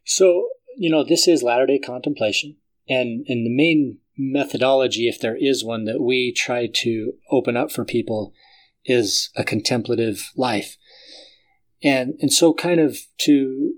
So, 0.03 0.49
you 0.77 0.89
know, 0.89 1.03
this 1.03 1.27
is 1.27 1.43
Latter 1.43 1.65
day 1.65 1.79
contemplation. 1.79 2.57
And, 2.87 3.25
and 3.27 3.45
the 3.45 3.55
main 3.55 3.99
methodology, 4.17 5.07
if 5.07 5.19
there 5.19 5.35
is 5.35 5.63
one 5.63 5.85
that 5.85 6.01
we 6.01 6.31
try 6.31 6.67
to 6.67 7.13
open 7.31 7.57
up 7.57 7.71
for 7.71 7.83
people, 7.83 8.33
is 8.85 9.29
a 9.35 9.43
contemplative 9.43 10.31
life. 10.35 10.77
And, 11.83 12.13
and 12.19 12.31
so 12.31 12.53
kind 12.53 12.79
of 12.79 12.99
to 13.19 13.73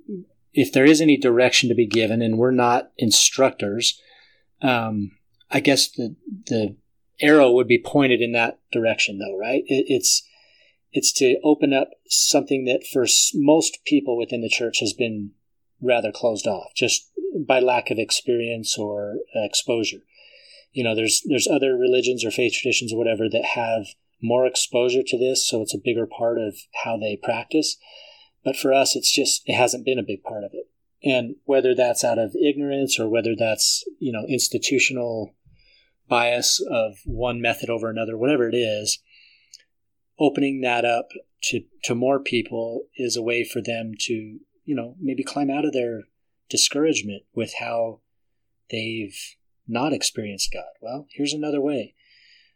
if 0.57 0.73
there 0.73 0.85
is 0.85 1.01
any 1.01 1.17
direction 1.17 1.69
to 1.69 1.75
be 1.75 1.85
given, 1.85 2.21
and 2.21 2.37
we're 2.37 2.51
not 2.51 2.91
instructors, 2.97 4.01
um, 4.63 5.11
I 5.51 5.59
guess 5.59 5.89
the 5.91 6.15
the 6.47 6.75
arrow 7.21 7.51
would 7.51 7.67
be 7.67 7.81
pointed 7.83 8.21
in 8.21 8.31
that 8.31 8.59
direction, 8.71 9.19
though, 9.19 9.37
right? 9.37 9.63
It, 9.67 9.85
it's 9.87 10.27
it's 10.91 11.13
to 11.13 11.37
open 11.43 11.73
up 11.73 11.91
something 12.07 12.65
that 12.65 12.85
for 12.91 13.05
most 13.35 13.85
people 13.85 14.17
within 14.17 14.41
the 14.41 14.49
church 14.49 14.79
has 14.79 14.93
been 14.93 15.31
rather 15.81 16.11
closed 16.11 16.47
off, 16.47 16.71
just 16.75 17.09
by 17.45 17.59
lack 17.59 17.89
of 17.89 17.99
experience 17.99 18.77
or 18.77 19.17
exposure. 19.35 20.01
You 20.71 20.83
know, 20.83 20.95
there's 20.95 21.21
there's 21.25 21.47
other 21.47 21.75
religions 21.75 22.25
or 22.25 22.31
faith 22.31 22.53
traditions 22.53 22.93
or 22.93 22.97
whatever 22.97 23.29
that 23.29 23.45
have 23.55 23.87
more 24.21 24.45
exposure 24.45 25.03
to 25.05 25.17
this, 25.17 25.47
so 25.47 25.61
it's 25.61 25.73
a 25.73 25.81
bigger 25.83 26.07
part 26.07 26.39
of 26.39 26.55
how 26.83 26.97
they 26.97 27.15
practice. 27.21 27.77
But 28.43 28.55
for 28.55 28.73
us, 28.73 28.95
it's 28.95 29.11
just 29.11 29.43
it 29.45 29.55
hasn't 29.55 29.85
been 29.85 29.99
a 29.99 30.03
big 30.03 30.23
part 30.23 30.43
of 30.43 30.51
it. 30.53 30.69
And 31.03 31.35
whether 31.45 31.75
that's 31.75 32.03
out 32.03 32.17
of 32.17 32.35
ignorance 32.35 32.99
or 32.99 33.07
whether 33.07 33.35
that's 33.35 33.83
you 33.99 34.11
know 34.11 34.25
institutional 34.27 35.35
bias 36.09 36.63
of 36.69 36.97
one 37.05 37.41
method 37.41 37.69
over 37.69 37.89
another, 37.89 38.17
whatever 38.17 38.47
it 38.47 38.55
is, 38.55 38.99
opening 40.19 40.61
that 40.61 40.85
up 40.85 41.09
to, 41.43 41.61
to 41.83 41.95
more 41.95 42.19
people 42.19 42.85
is 42.95 43.15
a 43.15 43.21
way 43.21 43.43
for 43.43 43.61
them 43.61 43.93
to, 44.01 44.39
you 44.67 44.75
know, 44.75 44.95
maybe 44.99 45.23
climb 45.23 45.49
out 45.49 45.65
of 45.65 45.73
their 45.73 46.03
discouragement 46.49 47.23
with 47.33 47.55
how 47.59 48.01
they've 48.69 49.17
not 49.67 49.93
experienced 49.93 50.53
God. 50.53 50.73
Well, 50.81 51.07
here's 51.09 51.33
another 51.33 51.61
way. 51.61 51.95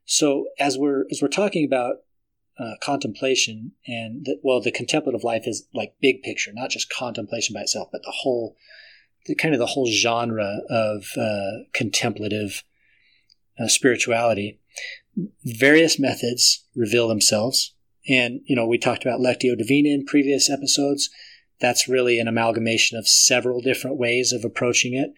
So 0.06 0.46
as 0.60 0.78
we're 0.78 1.06
as 1.10 1.20
we're 1.22 1.30
talking 1.30 1.66
about 1.66 1.96
uh, 2.60 2.74
contemplation 2.84 3.72
and 3.88 4.26
the, 4.26 4.38
well, 4.44 4.62
the 4.62 4.72
contemplative 4.72 5.24
life 5.24 5.48
is 5.48 5.68
like 5.74 5.96
big 6.02 6.22
picture, 6.22 6.52
not 6.54 6.70
just 6.70 6.94
contemplation 6.94 7.54
by 7.54 7.62
itself, 7.62 7.88
but 7.92 8.04
the 8.04 8.14
whole, 8.22 8.56
the 9.26 9.36
kind 9.36 9.54
of 9.54 9.60
the 9.60 9.68
whole 9.68 9.88
genre 9.88 10.60
of 10.70 11.06
uh, 11.18 11.64
contemplative 11.74 12.64
uh, 13.60 13.68
spirituality, 13.68 14.60
various 15.44 15.98
methods 15.98 16.66
reveal 16.76 17.08
themselves. 17.08 17.74
And, 18.08 18.42
you 18.46 18.56
know, 18.56 18.68
we 18.68 18.78
talked 18.78 19.04
about 19.06 19.20
Lectio 19.20 19.58
Divina 19.58 19.90
in 19.90 20.06
previous 20.06 20.50
episodes. 20.50 21.10
That's 21.62 21.88
really 21.88 22.20
an 22.20 22.28
amalgamation 22.28 22.98
of 22.98 23.08
several 23.08 23.62
different 23.62 23.98
ways 23.98 24.32
of 24.32 24.44
approaching 24.44 24.94
it, 24.94 25.14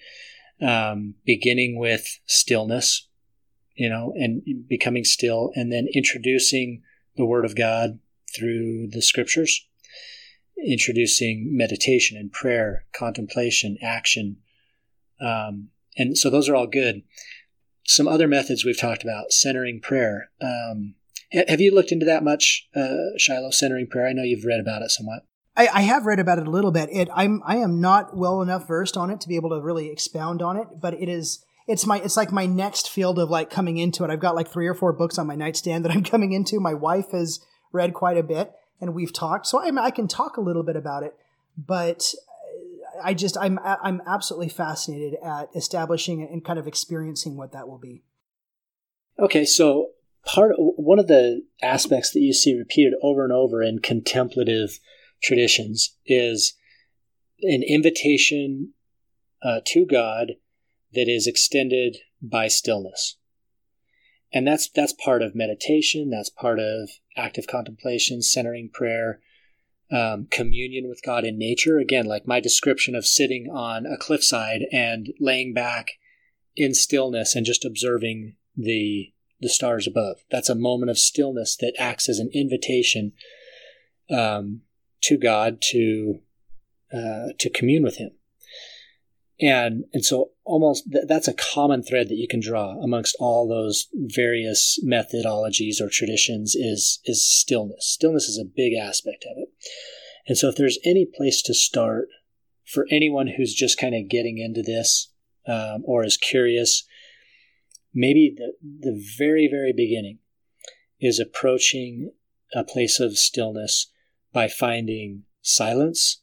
um, 0.65 1.15
beginning 1.25 1.77
with 1.79 2.19
stillness, 2.25 3.07
you 3.75 3.89
know, 3.89 4.13
and 4.15 4.41
becoming 4.67 5.03
still, 5.03 5.51
and 5.55 5.71
then 5.71 5.87
introducing 5.93 6.83
the 7.15 7.25
Word 7.25 7.45
of 7.45 7.55
God 7.55 7.99
through 8.35 8.87
the 8.91 9.01
scriptures, 9.01 9.67
introducing 10.65 11.49
meditation 11.51 12.17
and 12.17 12.31
prayer, 12.31 12.85
contemplation, 12.93 13.77
action. 13.81 14.37
Um, 15.21 15.69
and 15.95 16.17
so 16.17 16.29
those 16.29 16.49
are 16.49 16.55
all 16.55 16.67
good 16.67 17.03
some 17.85 18.07
other 18.07 18.27
methods 18.27 18.63
we've 18.63 18.79
talked 18.79 19.03
about, 19.03 19.31
centering 19.31 19.81
prayer. 19.81 20.29
Um, 20.41 20.95
have 21.31 21.61
you 21.61 21.73
looked 21.73 21.91
into 21.91 22.05
that 22.05 22.23
much, 22.23 22.67
uh, 22.75 23.17
Shiloh, 23.17 23.51
centering 23.51 23.87
prayer? 23.87 24.07
I 24.07 24.13
know 24.13 24.23
you've 24.23 24.45
read 24.45 24.59
about 24.59 24.81
it 24.81 24.91
somewhat. 24.91 25.25
I, 25.55 25.67
I, 25.67 25.81
have 25.81 26.05
read 26.05 26.19
about 26.19 26.39
it 26.39 26.47
a 26.47 26.51
little 26.51 26.71
bit. 26.71 26.89
It, 26.91 27.09
I'm 27.13 27.41
I 27.45 27.57
am 27.57 27.79
not 27.79 28.17
well 28.17 28.41
enough 28.41 28.67
versed 28.67 28.97
on 28.97 29.11
it 29.11 29.21
to 29.21 29.27
be 29.27 29.35
able 29.35 29.51
to 29.51 29.61
really 29.61 29.89
expound 29.89 30.41
on 30.41 30.57
it, 30.57 30.67
but 30.79 30.93
it 30.95 31.09
is 31.09 31.45
it's 31.67 31.85
my 31.85 31.99
it's 31.99 32.17
like 32.17 32.31
my 32.31 32.45
next 32.45 32.89
field 32.89 33.19
of 33.19 33.29
like 33.29 33.49
coming 33.49 33.77
into 33.77 34.03
it. 34.03 34.09
I've 34.09 34.19
got 34.19 34.35
like 34.35 34.47
three 34.47 34.67
or 34.67 34.73
four 34.73 34.93
books 34.93 35.17
on 35.17 35.27
my 35.27 35.35
nightstand 35.35 35.85
that 35.85 35.91
I'm 35.91 36.03
coming 36.13 36.31
into. 36.31 36.59
My 36.59 36.73
wife 36.73 37.11
has 37.11 37.39
read 37.71 37.93
quite 37.93 38.17
a 38.17 38.23
bit, 38.23 38.51
and 38.81 38.93
we've 38.93 39.13
talked, 39.13 39.47
so 39.47 39.59
I, 39.59 39.71
I 39.83 39.91
can 39.91 40.07
talk 40.07 40.37
a 40.37 40.41
little 40.41 40.63
bit 40.63 40.75
about 40.75 41.03
it. 41.03 41.15
But 41.55 42.13
uh, 42.95 43.01
I 43.03 43.13
just 43.13 43.37
I'm 43.37 43.59
I'm 43.63 44.01
absolutely 44.07 44.49
fascinated 44.49 45.19
at 45.23 45.49
establishing 45.55 46.23
and 46.23 46.43
kind 46.43 46.57
of 46.57 46.67
experiencing 46.67 47.37
what 47.37 47.51
that 47.51 47.67
will 47.67 47.79
be. 47.79 48.03
Okay, 49.19 49.45
so 49.45 49.89
part 50.25 50.55
one 50.57 50.97
of 50.97 51.07
the 51.07 51.43
aspects 51.61 52.11
that 52.11 52.21
you 52.21 52.33
see 52.33 52.57
repeated 52.57 52.93
over 53.03 53.23
and 53.23 53.31
over 53.31 53.61
in 53.61 53.79
contemplative 53.79 54.79
traditions 55.23 55.95
is 56.05 56.53
an 57.41 57.63
invitation 57.63 58.73
uh, 59.41 59.59
to 59.67 59.85
God 59.85 60.33
that 60.93 61.09
is 61.09 61.27
extended 61.27 61.97
by 62.21 62.47
stillness. 62.47 63.17
And 64.31 64.47
that's 64.47 64.69
that's 64.69 64.93
part 64.93 65.21
of 65.21 65.35
meditation, 65.35 66.09
that's 66.09 66.29
part 66.29 66.59
of 66.59 66.89
active 67.15 67.45
contemplation, 67.45 68.21
centering 68.21 68.69
prayer, 68.73 69.19
um, 69.91 70.27
communion 70.31 70.89
with 70.89 71.03
God 71.03 71.23
in 71.23 71.37
nature. 71.37 71.77
Again, 71.77 72.05
like 72.05 72.25
my 72.25 72.39
description 72.39 72.95
of 72.95 73.05
sitting 73.05 73.47
on 73.51 73.85
a 73.85 73.97
cliffside 73.97 74.61
and 74.71 75.13
laying 75.19 75.53
back 75.53 75.91
in 76.55 76.73
stillness 76.73 77.35
and 77.35 77.45
just 77.45 77.65
observing 77.65 78.35
the 78.55 79.13
the 79.39 79.49
stars 79.49 79.85
above. 79.85 80.17
That's 80.31 80.49
a 80.49 80.55
moment 80.55 80.89
of 80.89 80.97
stillness 80.97 81.55
that 81.57 81.75
acts 81.77 82.07
as 82.07 82.17
an 82.17 82.29
invitation 82.33 83.11
um, 84.09 84.61
to 85.03 85.17
God 85.17 85.61
to 85.71 86.19
uh, 86.93 87.33
to 87.39 87.49
commune 87.49 87.83
with 87.83 87.97
Him. 87.97 88.11
And 89.39 89.85
and 89.93 90.05
so 90.05 90.31
almost 90.43 90.91
th- 90.91 91.05
that's 91.07 91.27
a 91.27 91.33
common 91.33 91.83
thread 91.83 92.09
that 92.09 92.15
you 92.15 92.27
can 92.27 92.39
draw 92.39 92.81
amongst 92.81 93.15
all 93.19 93.47
those 93.47 93.87
various 93.93 94.79
methodologies 94.85 95.81
or 95.81 95.89
traditions 95.89 96.55
is 96.55 96.99
is 97.05 97.25
stillness. 97.25 97.87
Stillness 97.87 98.29
is 98.29 98.37
a 98.37 98.45
big 98.45 98.73
aspect 98.73 99.25
of 99.29 99.37
it. 99.37 99.49
And 100.27 100.37
so 100.37 100.47
if 100.47 100.55
there's 100.55 100.79
any 100.85 101.05
place 101.05 101.41
to 101.43 101.53
start 101.53 102.07
for 102.65 102.87
anyone 102.89 103.27
who's 103.27 103.53
just 103.53 103.79
kind 103.79 103.93
of 103.93 104.09
getting 104.09 104.37
into 104.37 104.61
this 104.61 105.11
um, 105.47 105.83
or 105.83 106.05
is 106.05 106.15
curious, 106.15 106.85
maybe 107.93 108.33
the, 108.37 108.53
the 108.61 109.03
very, 109.17 109.49
very 109.51 109.73
beginning 109.73 110.19
is 111.01 111.19
approaching 111.19 112.11
a 112.55 112.63
place 112.63 112.99
of 112.99 113.17
stillness 113.17 113.91
by 114.33 114.47
finding 114.47 115.23
silence, 115.41 116.21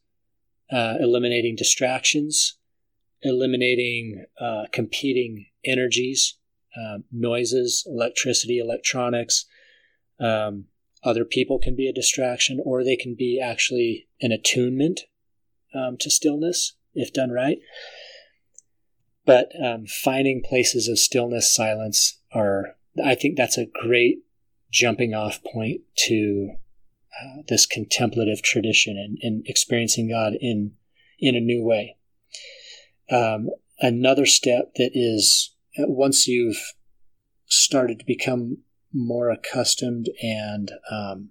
uh, 0.71 0.97
eliminating 1.01 1.57
distractions, 1.57 2.59
eliminating 3.23 4.25
uh, 4.41 4.65
competing 4.73 5.47
energies, 5.65 6.37
uh, 6.77 6.99
noises, 7.13 7.85
electricity, 7.87 8.59
electronics. 8.59 9.47
Um, 10.19 10.67
other 11.03 11.25
people 11.25 11.59
can 11.59 11.75
be 11.75 11.89
a 11.89 11.93
distraction, 11.93 12.61
or 12.65 12.85
they 12.85 12.97
can 12.97 13.15
be 13.15 13.41
actually 13.43 14.09
an 14.21 14.33
attunement 14.33 15.01
um, 15.75 15.97
to 15.99 16.11
stillness 16.11 16.75
if 16.95 17.13
done 17.13 17.31
right. 17.31 17.59
But 19.25 19.51
um, 19.65 19.87
finding 19.87 20.43
places 20.43 20.89
of 20.89 20.99
stillness, 20.99 21.55
silence 21.55 22.19
are, 22.33 22.77
I 23.03 23.15
think 23.15 23.37
that's 23.37 23.59
a 23.59 23.67
great 23.67 24.19
jumping 24.71 25.15
off 25.15 25.43
point 25.43 25.83
to 26.07 26.57
this 27.49 27.67
contemplative 27.67 28.43
tradition 28.43 28.97
and, 28.97 29.19
and 29.23 29.47
experiencing 29.47 30.09
God 30.09 30.35
in 30.41 30.73
in 31.19 31.37
a 31.37 31.41
new 31.41 31.63
way. 31.63 31.97
Um, 33.11 33.51
another 33.79 34.27
step 34.27 34.75
that 34.77 34.91
is 34.95 35.55
uh, 35.79 35.85
once 35.87 36.27
you've 36.27 36.75
started 37.47 37.99
to 37.99 38.05
become 38.07 38.59
more 38.93 39.31
accustomed 39.31 40.09
and 40.23 40.71
um, 40.91 41.31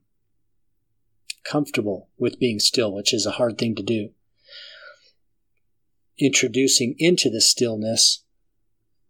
comfortable 1.44 2.10
with 2.18 2.40
being 2.40 2.60
still, 2.60 2.94
which 2.94 3.14
is 3.14 3.26
a 3.26 3.32
hard 3.32 3.58
thing 3.58 3.76
to 3.76 3.84
do. 3.84 4.10
Introducing 6.18 6.96
into 7.00 7.30
the 7.30 7.42
stillness 7.42 8.24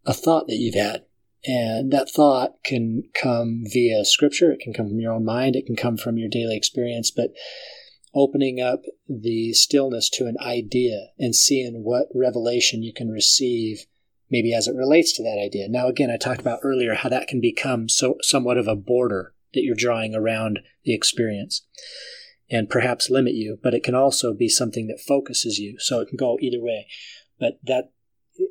a 0.05 0.13
thought 0.13 0.47
that 0.47 0.55
you've 0.55 0.75
had. 0.75 1.03
And 1.45 1.91
that 1.91 2.09
thought 2.09 2.55
can 2.65 3.03
come 3.13 3.63
via 3.65 4.03
scripture, 4.03 4.51
it 4.51 4.59
can 4.59 4.73
come 4.73 4.89
from 4.89 4.99
your 4.99 5.13
own 5.13 5.23
mind, 5.23 5.55
it 5.55 5.65
can 5.65 5.75
come 5.75 5.95
from 5.95 6.17
your 6.17 6.29
daily 6.29 6.57
experience, 6.57 7.11
but 7.11 7.31
opening 8.13 8.59
up 8.59 8.81
the 9.07 9.53
stillness 9.53 10.09
to 10.09 10.25
an 10.25 10.35
idea 10.41 11.07
and 11.17 11.35
seeing 11.35 11.83
what 11.83 12.07
revelation 12.13 12.83
you 12.83 12.93
can 12.93 13.09
receive 13.09 13.85
maybe 14.31 14.53
as 14.53 14.67
it 14.67 14.75
relates 14.75 15.15
to 15.15 15.23
that 15.23 15.39
idea. 15.43 15.67
Now 15.69 15.87
again, 15.87 16.11
I 16.11 16.17
talked 16.17 16.41
about 16.41 16.59
earlier 16.63 16.95
how 16.95 17.09
that 17.09 17.27
can 17.27 17.39
become 17.39 17.87
so 17.89 18.15
somewhat 18.21 18.57
of 18.57 18.67
a 18.67 18.75
border 18.75 19.33
that 19.53 19.63
you're 19.63 19.75
drawing 19.75 20.13
around 20.13 20.59
the 20.83 20.93
experience 20.93 21.65
and 22.49 22.69
perhaps 22.69 23.09
limit 23.09 23.33
you, 23.33 23.57
but 23.61 23.73
it 23.73 23.83
can 23.83 23.95
also 23.95 24.33
be 24.33 24.49
something 24.49 24.87
that 24.87 24.99
focuses 24.99 25.57
you. 25.57 25.77
So 25.79 25.99
it 25.99 26.09
can 26.09 26.17
go 26.17 26.37
either 26.41 26.61
way. 26.61 26.87
But 27.39 27.59
that 27.63 27.91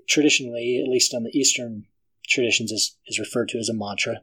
traditionally, 0.08 0.80
at 0.82 0.90
least 0.90 1.14
on 1.14 1.24
the 1.24 1.36
Eastern 1.36 1.84
traditions, 2.28 2.70
is, 2.70 2.96
is 3.06 3.18
referred 3.18 3.48
to 3.50 3.58
as 3.58 3.68
a 3.68 3.74
mantra. 3.74 4.22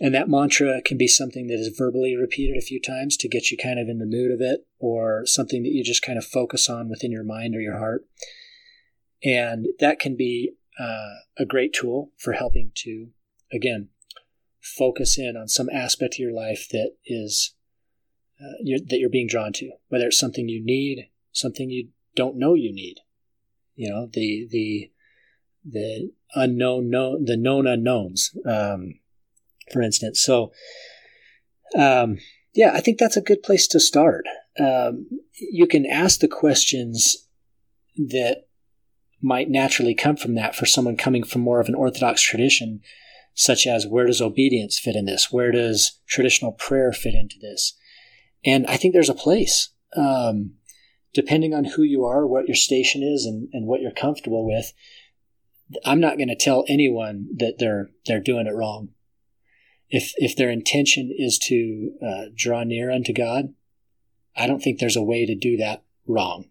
And 0.00 0.14
that 0.14 0.28
mantra 0.28 0.82
can 0.82 0.98
be 0.98 1.06
something 1.06 1.46
that 1.46 1.60
is 1.60 1.76
verbally 1.76 2.16
repeated 2.16 2.56
a 2.56 2.64
few 2.64 2.80
times 2.80 3.16
to 3.18 3.28
get 3.28 3.50
you 3.50 3.56
kind 3.56 3.78
of 3.78 3.88
in 3.88 3.98
the 3.98 4.06
mood 4.06 4.32
of 4.32 4.40
it, 4.40 4.66
or 4.78 5.24
something 5.24 5.62
that 5.62 5.72
you 5.72 5.84
just 5.84 6.02
kind 6.02 6.18
of 6.18 6.24
focus 6.24 6.68
on 6.68 6.88
within 6.88 7.12
your 7.12 7.24
mind 7.24 7.54
or 7.54 7.60
your 7.60 7.78
heart. 7.78 8.04
And 9.22 9.66
that 9.78 10.00
can 10.00 10.16
be 10.16 10.54
uh, 10.78 11.14
a 11.38 11.46
great 11.46 11.72
tool 11.72 12.10
for 12.18 12.32
helping 12.32 12.72
to, 12.76 13.08
again, 13.52 13.88
focus 14.60 15.18
in 15.18 15.36
on 15.36 15.46
some 15.46 15.70
aspect 15.70 16.14
of 16.14 16.18
your 16.18 16.32
life 16.32 16.68
that 16.70 16.96
is 17.06 17.54
uh, 18.40 18.56
you're, 18.62 18.80
that 18.80 18.98
you're 18.98 19.08
being 19.08 19.28
drawn 19.28 19.52
to, 19.52 19.70
whether 19.88 20.06
it's 20.06 20.18
something 20.18 20.48
you 20.48 20.62
need, 20.64 21.08
something 21.30 21.70
you 21.70 21.88
don't 22.16 22.36
know 22.36 22.54
you 22.54 22.72
need. 22.72 22.96
You 23.76 23.90
know, 23.90 24.08
the 24.12 24.46
the 24.50 24.90
the 25.64 26.12
unknown 26.34 26.90
known 26.90 27.24
the 27.24 27.36
known 27.36 27.66
unknowns, 27.66 28.36
um, 28.46 28.94
for 29.72 29.82
instance. 29.82 30.22
So, 30.22 30.52
um, 31.76 32.18
yeah, 32.54 32.72
I 32.74 32.80
think 32.80 32.98
that's 32.98 33.16
a 33.16 33.22
good 33.22 33.42
place 33.42 33.66
to 33.68 33.80
start. 33.80 34.24
Um, 34.58 35.06
you 35.38 35.66
can 35.66 35.86
ask 35.86 36.20
the 36.20 36.28
questions 36.28 37.28
that 37.96 38.46
might 39.20 39.48
naturally 39.48 39.94
come 39.94 40.16
from 40.16 40.34
that 40.34 40.54
for 40.54 40.66
someone 40.66 40.96
coming 40.96 41.24
from 41.24 41.40
more 41.40 41.60
of 41.60 41.68
an 41.68 41.74
orthodox 41.74 42.20
tradition, 42.22 42.80
such 43.34 43.66
as 43.66 43.86
where 43.86 44.06
does 44.06 44.20
obedience 44.20 44.78
fit 44.78 44.94
in 44.94 45.06
this? 45.06 45.32
Where 45.32 45.50
does 45.50 46.00
traditional 46.06 46.52
prayer 46.52 46.92
fit 46.92 47.14
into 47.14 47.36
this? 47.40 47.72
And 48.44 48.66
I 48.66 48.76
think 48.76 48.92
there's 48.92 49.08
a 49.08 49.14
place. 49.14 49.70
Um, 49.96 50.54
depending 51.14 51.54
on 51.54 51.64
who 51.64 51.82
you 51.82 52.04
are, 52.04 52.26
what 52.26 52.48
your 52.48 52.56
station 52.56 53.02
is, 53.02 53.24
and, 53.24 53.48
and 53.52 53.66
what 53.66 53.80
you're 53.80 53.92
comfortable 53.92 54.44
with, 54.44 54.72
I'm 55.84 56.00
not 56.00 56.16
going 56.16 56.28
to 56.28 56.36
tell 56.36 56.64
anyone 56.68 57.28
that 57.36 57.56
they're 57.58 57.90
they're 58.06 58.20
doing 58.20 58.46
it 58.46 58.54
wrong. 58.54 58.90
If 59.88 60.12
if 60.16 60.36
their 60.36 60.50
intention 60.50 61.14
is 61.16 61.38
to 61.46 61.92
uh, 62.04 62.24
draw 62.34 62.64
near 62.64 62.90
unto 62.90 63.12
God, 63.12 63.54
I 64.36 64.46
don't 64.46 64.60
think 64.60 64.78
there's 64.78 64.96
a 64.96 65.02
way 65.02 65.26
to 65.26 65.34
do 65.34 65.56
that 65.58 65.84
wrong. 66.06 66.46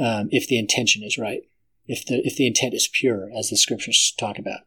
Um, 0.00 0.28
if 0.30 0.46
the 0.46 0.58
intention 0.58 1.02
is 1.02 1.18
right, 1.18 1.42
if 1.86 2.04
the 2.04 2.20
if 2.26 2.36
the 2.36 2.46
intent 2.46 2.74
is 2.74 2.88
pure, 2.88 3.30
as 3.36 3.48
the 3.48 3.56
scriptures 3.56 4.14
talk 4.18 4.38
about, 4.38 4.60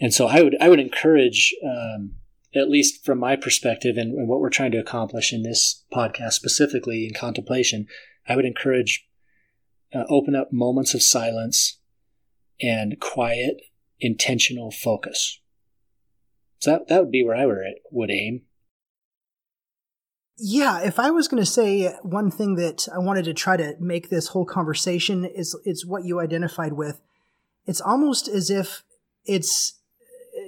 and 0.00 0.14
so 0.14 0.26
I 0.26 0.42
would 0.42 0.56
I 0.60 0.68
would 0.68 0.80
encourage 0.80 1.54
um, 1.64 2.12
at 2.54 2.70
least 2.70 3.04
from 3.04 3.18
my 3.18 3.36
perspective 3.36 3.96
and, 3.96 4.14
and, 4.14 4.28
what 4.28 4.40
we're 4.40 4.50
trying 4.50 4.70
to 4.72 4.78
accomplish 4.78 5.32
in 5.32 5.42
this 5.42 5.84
podcast, 5.92 6.32
specifically 6.34 7.06
in 7.06 7.14
contemplation, 7.14 7.86
I 8.28 8.36
would 8.36 8.44
encourage 8.44 9.06
uh, 9.94 10.04
open 10.08 10.34
up 10.34 10.52
moments 10.52 10.94
of 10.94 11.02
silence 11.02 11.78
and 12.60 12.98
quiet, 13.00 13.62
intentional 14.00 14.70
focus. 14.70 15.40
So 16.58 16.72
that, 16.72 16.88
that 16.88 17.00
would 17.00 17.10
be 17.10 17.24
where 17.24 17.36
I 17.36 17.46
would, 17.46 17.58
would 17.90 18.10
aim. 18.10 18.42
Yeah, 20.36 20.80
if 20.82 20.98
I 20.98 21.10
was 21.10 21.28
going 21.28 21.42
to 21.42 21.50
say 21.50 21.94
one 22.02 22.30
thing 22.30 22.56
that 22.56 22.88
I 22.92 22.98
wanted 22.98 23.24
to 23.26 23.34
try 23.34 23.56
to 23.56 23.74
make 23.78 24.08
this 24.08 24.28
whole 24.28 24.44
conversation 24.44 25.24
is 25.24 25.56
it's 25.64 25.86
what 25.86 26.04
you 26.04 26.18
identified 26.20 26.72
with. 26.72 27.00
It's 27.66 27.80
almost 27.80 28.26
as 28.26 28.50
if 28.50 28.82
it's 29.24 29.78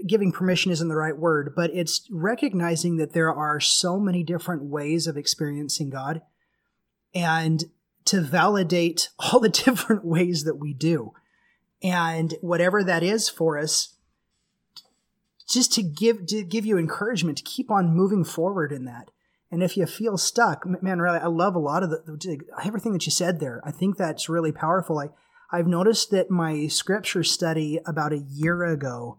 giving 0.07 0.32
permission 0.32 0.72
isn't 0.72 0.88
the 0.88 0.97
right 0.97 1.16
word, 1.16 1.53
but 1.55 1.70
it's 1.72 2.09
recognizing 2.11 2.97
that 2.97 3.12
there 3.12 3.32
are 3.32 3.61
so 3.61 3.99
many 3.99 4.24
different 4.24 4.64
ways 4.64 5.07
of 5.07 5.16
experiencing 5.16 5.90
God 5.90 6.22
and 7.14 7.64
to 8.07 8.20
validate 8.20 9.11
all 9.18 9.40
the 9.40 9.48
different 9.64 10.04
ways 10.04 10.44
that 10.44 10.57
we 10.57 10.72
do. 10.72 11.12
And 11.82 12.34
whatever 12.40 12.82
that 12.82 13.02
is 13.02 13.28
for 13.28 13.59
us, 13.59 13.94
just 15.48 15.72
to 15.74 15.82
give 15.82 16.26
to 16.26 16.42
give 16.42 16.66
you 16.66 16.78
encouragement 16.78 17.38
to 17.38 17.44
keep 17.44 17.70
on 17.70 17.94
moving 17.94 18.24
forward 18.24 18.72
in 18.72 18.84
that. 18.86 19.11
And 19.50 19.62
if 19.62 19.76
you 19.76 19.86
feel 19.86 20.18
stuck, 20.18 20.66
man, 20.82 21.00
really, 21.00 21.20
I 21.20 21.26
love 21.26 21.54
a 21.54 21.61
lot 21.61 21.84
of 21.84 21.90
the 21.90 22.40
everything 22.64 22.92
that 22.94 23.07
you 23.07 23.12
said 23.12 23.38
there. 23.38 23.61
I 23.64 23.70
think 23.70 23.96
that's 23.96 24.28
really 24.28 24.50
powerful. 24.50 24.98
I 24.98 25.11
I've 25.50 25.66
noticed 25.66 26.11
that 26.11 26.30
my 26.30 26.66
scripture 26.66 27.22
study 27.22 27.78
about 27.86 28.12
a 28.12 28.18
year 28.18 28.64
ago 28.64 29.18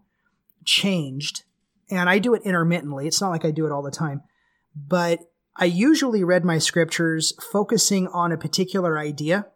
changed, 0.64 1.44
and 1.90 2.10
I 2.10 2.18
do 2.18 2.34
it 2.34 2.42
intermittently. 2.44 3.06
It's 3.06 3.20
not 3.20 3.30
like 3.30 3.44
I 3.44 3.50
do 3.50 3.64
it 3.64 3.72
all 3.72 3.82
the 3.82 3.90
time, 3.90 4.22
but 4.76 5.20
I 5.58 5.64
usually 5.64 6.22
read 6.22 6.44
my 6.44 6.58
scriptures 6.58 7.32
focusing 7.52 8.06
on 8.08 8.30
a 8.30 8.38
particular 8.38 8.98
idea. 8.98 9.46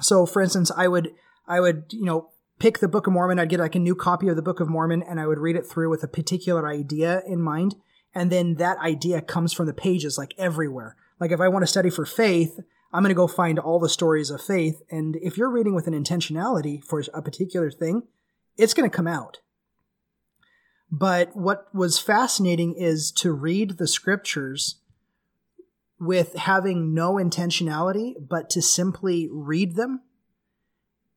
So, 0.00 0.26
for 0.26 0.42
instance, 0.42 0.70
I 0.76 0.86
would 0.88 1.12
I 1.48 1.60
would 1.60 1.84
you 1.90 2.04
know 2.04 2.30
pick 2.58 2.78
the 2.78 2.88
Book 2.88 3.06
of 3.06 3.14
Mormon. 3.14 3.38
I'd 3.38 3.48
get 3.48 3.60
like 3.60 3.74
a 3.74 3.80
new 3.80 3.94
copy 3.94 4.28
of 4.28 4.36
the 4.36 4.42
Book 4.42 4.60
of 4.60 4.68
Mormon, 4.68 5.02
and 5.02 5.18
I 5.18 5.26
would 5.26 5.38
read 5.38 5.56
it 5.56 5.66
through 5.66 5.88
with 5.88 6.04
a 6.04 6.08
particular 6.08 6.68
idea 6.68 7.22
in 7.26 7.40
mind, 7.40 7.76
and 8.14 8.30
then 8.30 8.56
that 8.56 8.78
idea 8.78 9.22
comes 9.22 9.52
from 9.52 9.66
the 9.66 9.72
pages 9.72 10.18
like 10.18 10.34
everywhere. 10.36 10.96
Like 11.18 11.30
if 11.30 11.40
I 11.40 11.48
want 11.48 11.62
to 11.62 11.66
study 11.66 11.90
for 11.90 12.04
faith, 12.04 12.60
I'm 12.92 13.02
going 13.02 13.10
to 13.10 13.14
go 13.14 13.26
find 13.26 13.58
all 13.58 13.78
the 13.78 13.88
stories 13.88 14.30
of 14.30 14.42
faith. 14.42 14.82
And 14.90 15.16
if 15.16 15.36
you're 15.36 15.50
reading 15.50 15.74
with 15.74 15.86
an 15.86 15.94
intentionality 15.94 16.82
for 16.82 17.02
a 17.14 17.22
particular 17.22 17.70
thing, 17.70 18.02
it's 18.56 18.74
going 18.74 18.88
to 18.88 18.94
come 18.94 19.06
out. 19.06 19.38
But 20.90 21.36
what 21.36 21.72
was 21.72 22.00
fascinating 22.00 22.74
is 22.74 23.12
to 23.12 23.32
read 23.32 23.78
the 23.78 23.86
scriptures 23.86 24.79
with 26.00 26.34
having 26.34 26.94
no 26.94 27.14
intentionality, 27.14 28.14
but 28.18 28.48
to 28.50 28.62
simply 28.62 29.28
read 29.30 29.76
them 29.76 30.00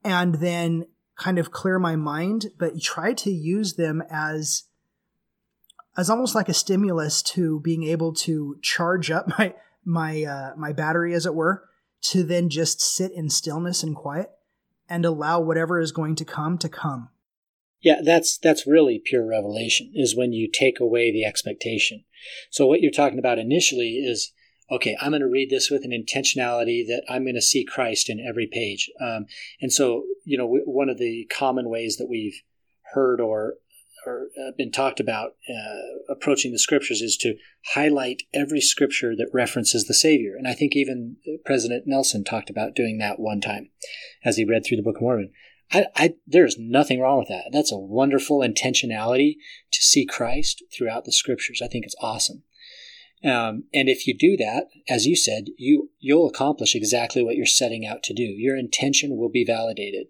and 0.03 0.35
then 0.35 0.85
kind 1.17 1.39
of 1.39 1.51
clear 1.51 1.79
my 1.79 1.95
mind, 1.95 2.47
but 2.59 2.81
try 2.81 3.13
to 3.13 3.31
use 3.31 3.75
them 3.75 4.03
as 4.11 4.63
as 5.95 6.09
almost 6.09 6.33
like 6.33 6.49
a 6.49 6.53
stimulus 6.53 7.21
to 7.21 7.59
being 7.59 7.83
able 7.83 8.13
to 8.13 8.57
charge 8.61 9.09
up 9.09 9.27
my 9.39 9.55
my 9.85 10.23
uh, 10.23 10.51
my 10.57 10.73
battery, 10.73 11.13
as 11.13 11.25
it 11.25 11.33
were, 11.33 11.63
to 12.01 12.23
then 12.23 12.49
just 12.49 12.81
sit 12.81 13.11
in 13.13 13.29
stillness 13.29 13.83
and 13.83 13.95
quiet 13.95 14.29
and 14.89 15.05
allow 15.05 15.39
whatever 15.39 15.79
is 15.79 15.91
going 15.93 16.15
to 16.15 16.25
come 16.25 16.57
to 16.57 16.67
come. 16.67 17.09
Yeah, 17.81 18.01
that's 18.03 18.37
that's 18.37 18.67
really 18.67 19.01
pure 19.03 19.25
revelation 19.25 19.91
is 19.93 20.15
when 20.15 20.33
you 20.33 20.49
take 20.51 20.79
away 20.79 21.11
the 21.11 21.25
expectation. 21.25 22.03
So 22.49 22.65
what 22.65 22.81
you're 22.81 22.91
talking 22.91 23.19
about 23.19 23.39
initially 23.39 23.95
is 23.95 24.31
okay, 24.71 24.95
I'm 25.01 25.11
going 25.11 25.21
to 25.21 25.27
read 25.27 25.49
this 25.49 25.69
with 25.69 25.83
an 25.83 25.91
intentionality 25.91 26.85
that 26.87 27.03
I'm 27.09 27.23
going 27.23 27.35
to 27.35 27.41
see 27.41 27.65
Christ 27.65 28.09
in 28.09 28.19
every 28.19 28.47
page. 28.47 28.89
Um, 29.01 29.25
and 29.61 29.71
so, 29.71 30.03
you 30.23 30.37
know, 30.37 30.47
one 30.47 30.89
of 30.89 30.97
the 30.97 31.27
common 31.31 31.69
ways 31.69 31.97
that 31.97 32.09
we've 32.09 32.41
heard 32.93 33.19
or 33.19 33.55
or 34.05 34.27
uh, 34.37 34.51
been 34.57 34.71
talked 34.71 34.99
about 34.99 35.35
uh, 35.49 36.13
approaching 36.13 36.51
the 36.51 36.59
scriptures 36.59 37.01
is 37.01 37.15
to 37.17 37.35
highlight 37.73 38.23
every 38.33 38.59
scripture 38.59 39.15
that 39.15 39.29
references 39.33 39.85
the 39.85 39.93
Savior. 39.93 40.33
And 40.37 40.45
I 40.45 40.53
think 40.53 40.75
even 40.75 41.17
President 41.45 41.83
Nelson 41.87 42.25
talked 42.25 42.49
about 42.49 42.75
doing 42.75 42.97
that 42.97 43.19
one 43.19 43.39
time 43.39 43.69
as 44.25 44.35
he 44.35 44.43
read 44.43 44.65
through 44.65 44.77
the 44.77 44.83
Book 44.83 44.97
of 44.97 45.03
Mormon. 45.03 45.31
I, 45.71 45.85
I, 45.95 46.13
there's 46.27 46.57
nothing 46.59 46.99
wrong 46.99 47.19
with 47.19 47.29
that. 47.29 47.49
That's 47.51 47.71
a 47.71 47.77
wonderful 47.77 48.39
intentionality 48.39 49.35
to 49.71 49.81
see 49.81 50.05
Christ 50.05 50.63
throughout 50.75 51.05
the 51.05 51.13
scriptures. 51.13 51.61
I 51.63 51.67
think 51.67 51.85
it's 51.85 51.95
awesome. 52.01 52.43
Um, 53.23 53.63
and 53.73 53.87
if 53.87 54.05
you 54.05 54.17
do 54.17 54.35
that, 54.37 54.67
as 54.89 55.05
you 55.05 55.15
said, 55.15 55.45
you 55.57 55.91
you'll 55.99 56.27
accomplish 56.27 56.75
exactly 56.75 57.23
what 57.23 57.35
you're 57.35 57.45
setting 57.45 57.85
out 57.85 58.03
to 58.03 58.13
do. 58.13 58.23
Your 58.23 58.57
intention 58.57 59.15
will 59.17 59.29
be 59.29 59.45
validated. 59.45 60.07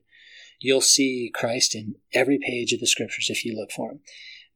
You'll 0.59 0.81
see 0.81 1.31
Christ 1.33 1.75
in 1.75 1.95
every 2.13 2.39
page 2.39 2.73
of 2.73 2.79
the 2.79 2.87
scriptures 2.87 3.29
if 3.29 3.45
you 3.45 3.55
look 3.55 3.71
for 3.71 3.91
him. 3.91 3.99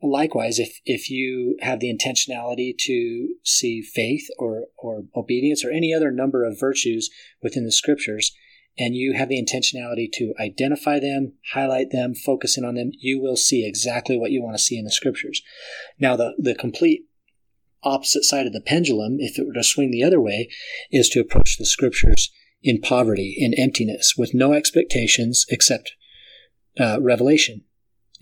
Likewise, 0.02 0.58
if 0.58 0.80
if 0.86 1.10
you 1.10 1.58
have 1.62 1.80
the 1.80 1.94
intentionality 1.94 2.76
to 2.86 3.36
see 3.44 3.82
faith 3.82 4.28
or 4.40 4.66
or 4.78 5.04
obedience 5.16 5.64
or 5.64 5.72
any 5.72 5.94
other 5.94 6.12
number 6.12 6.44
of 6.44 6.60
virtues 6.60 7.10
within 7.44 7.66
the 7.66 7.72
scriptures, 7.72 8.32
and 8.78 8.96
you 8.96 9.14
have 9.14 9.30
the 9.30 9.44
intentionality 9.44 10.12
to 10.14 10.34
identify 10.40 11.00
them, 11.00 11.34
highlight 11.54 11.92
them, 11.92 12.14
focus 12.14 12.58
in 12.58 12.66
on 12.66 12.76
them, 12.76 12.92
you 13.00 13.20
will 13.20 13.36
see 13.36 13.68
exactly 13.68 14.18
what 14.18 14.32
you 14.32 14.42
want 14.42 14.56
to 14.56 14.64
see 14.64 14.78
in 14.78 14.86
the 14.86 14.92
scriptures. 14.92 15.42
Now, 16.00 16.16
the, 16.16 16.34
the 16.38 16.54
complete 16.54 17.06
opposite 17.84 18.24
side 18.24 18.48
of 18.48 18.54
the 18.54 18.62
pendulum, 18.62 19.18
if 19.20 19.38
it 19.38 19.46
were 19.46 19.54
to 19.54 19.64
swing 19.64 19.92
the 19.92 20.04
other 20.04 20.20
way, 20.20 20.50
is 20.92 21.10
to 21.10 21.20
approach 21.20 21.58
the 21.58 21.66
scriptures 21.66 22.32
in 22.64 22.82
poverty, 22.82 23.36
in 23.38 23.54
emptiness, 23.54 24.16
with 24.18 24.34
no 24.34 24.54
expectations 24.54 25.46
except 25.50 25.94
uh, 26.80 27.00
revelation, 27.02 27.64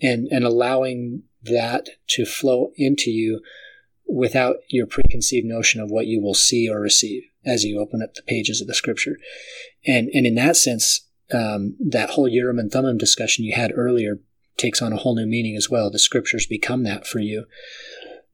and, 0.00 0.28
and 0.30 0.44
allowing 0.44 1.22
that 1.42 1.88
to 2.08 2.24
flow 2.24 2.72
into 2.76 3.10
you 3.10 3.40
without 4.06 4.56
your 4.68 4.86
preconceived 4.86 5.46
notion 5.46 5.80
of 5.80 5.90
what 5.90 6.06
you 6.06 6.20
will 6.20 6.34
see 6.34 6.68
or 6.68 6.80
receive 6.80 7.24
as 7.44 7.64
you 7.64 7.80
open 7.80 8.02
up 8.02 8.14
the 8.14 8.22
pages 8.22 8.60
of 8.60 8.66
the 8.66 8.74
scripture. 8.74 9.16
And, 9.86 10.08
and 10.12 10.26
in 10.26 10.34
that 10.36 10.56
sense, 10.56 11.08
um, 11.32 11.76
that 11.80 12.10
whole 12.10 12.28
Urim 12.28 12.58
and 12.58 12.70
Thummim 12.70 12.98
discussion 12.98 13.44
you 13.44 13.54
had 13.54 13.72
earlier 13.74 14.20
takes 14.56 14.80
on 14.80 14.92
a 14.92 14.96
whole 14.96 15.16
new 15.16 15.26
meaning 15.26 15.56
as 15.56 15.68
well. 15.68 15.90
The 15.90 15.98
scriptures 15.98 16.46
become 16.46 16.84
that 16.84 17.06
for 17.06 17.18
you. 17.18 17.46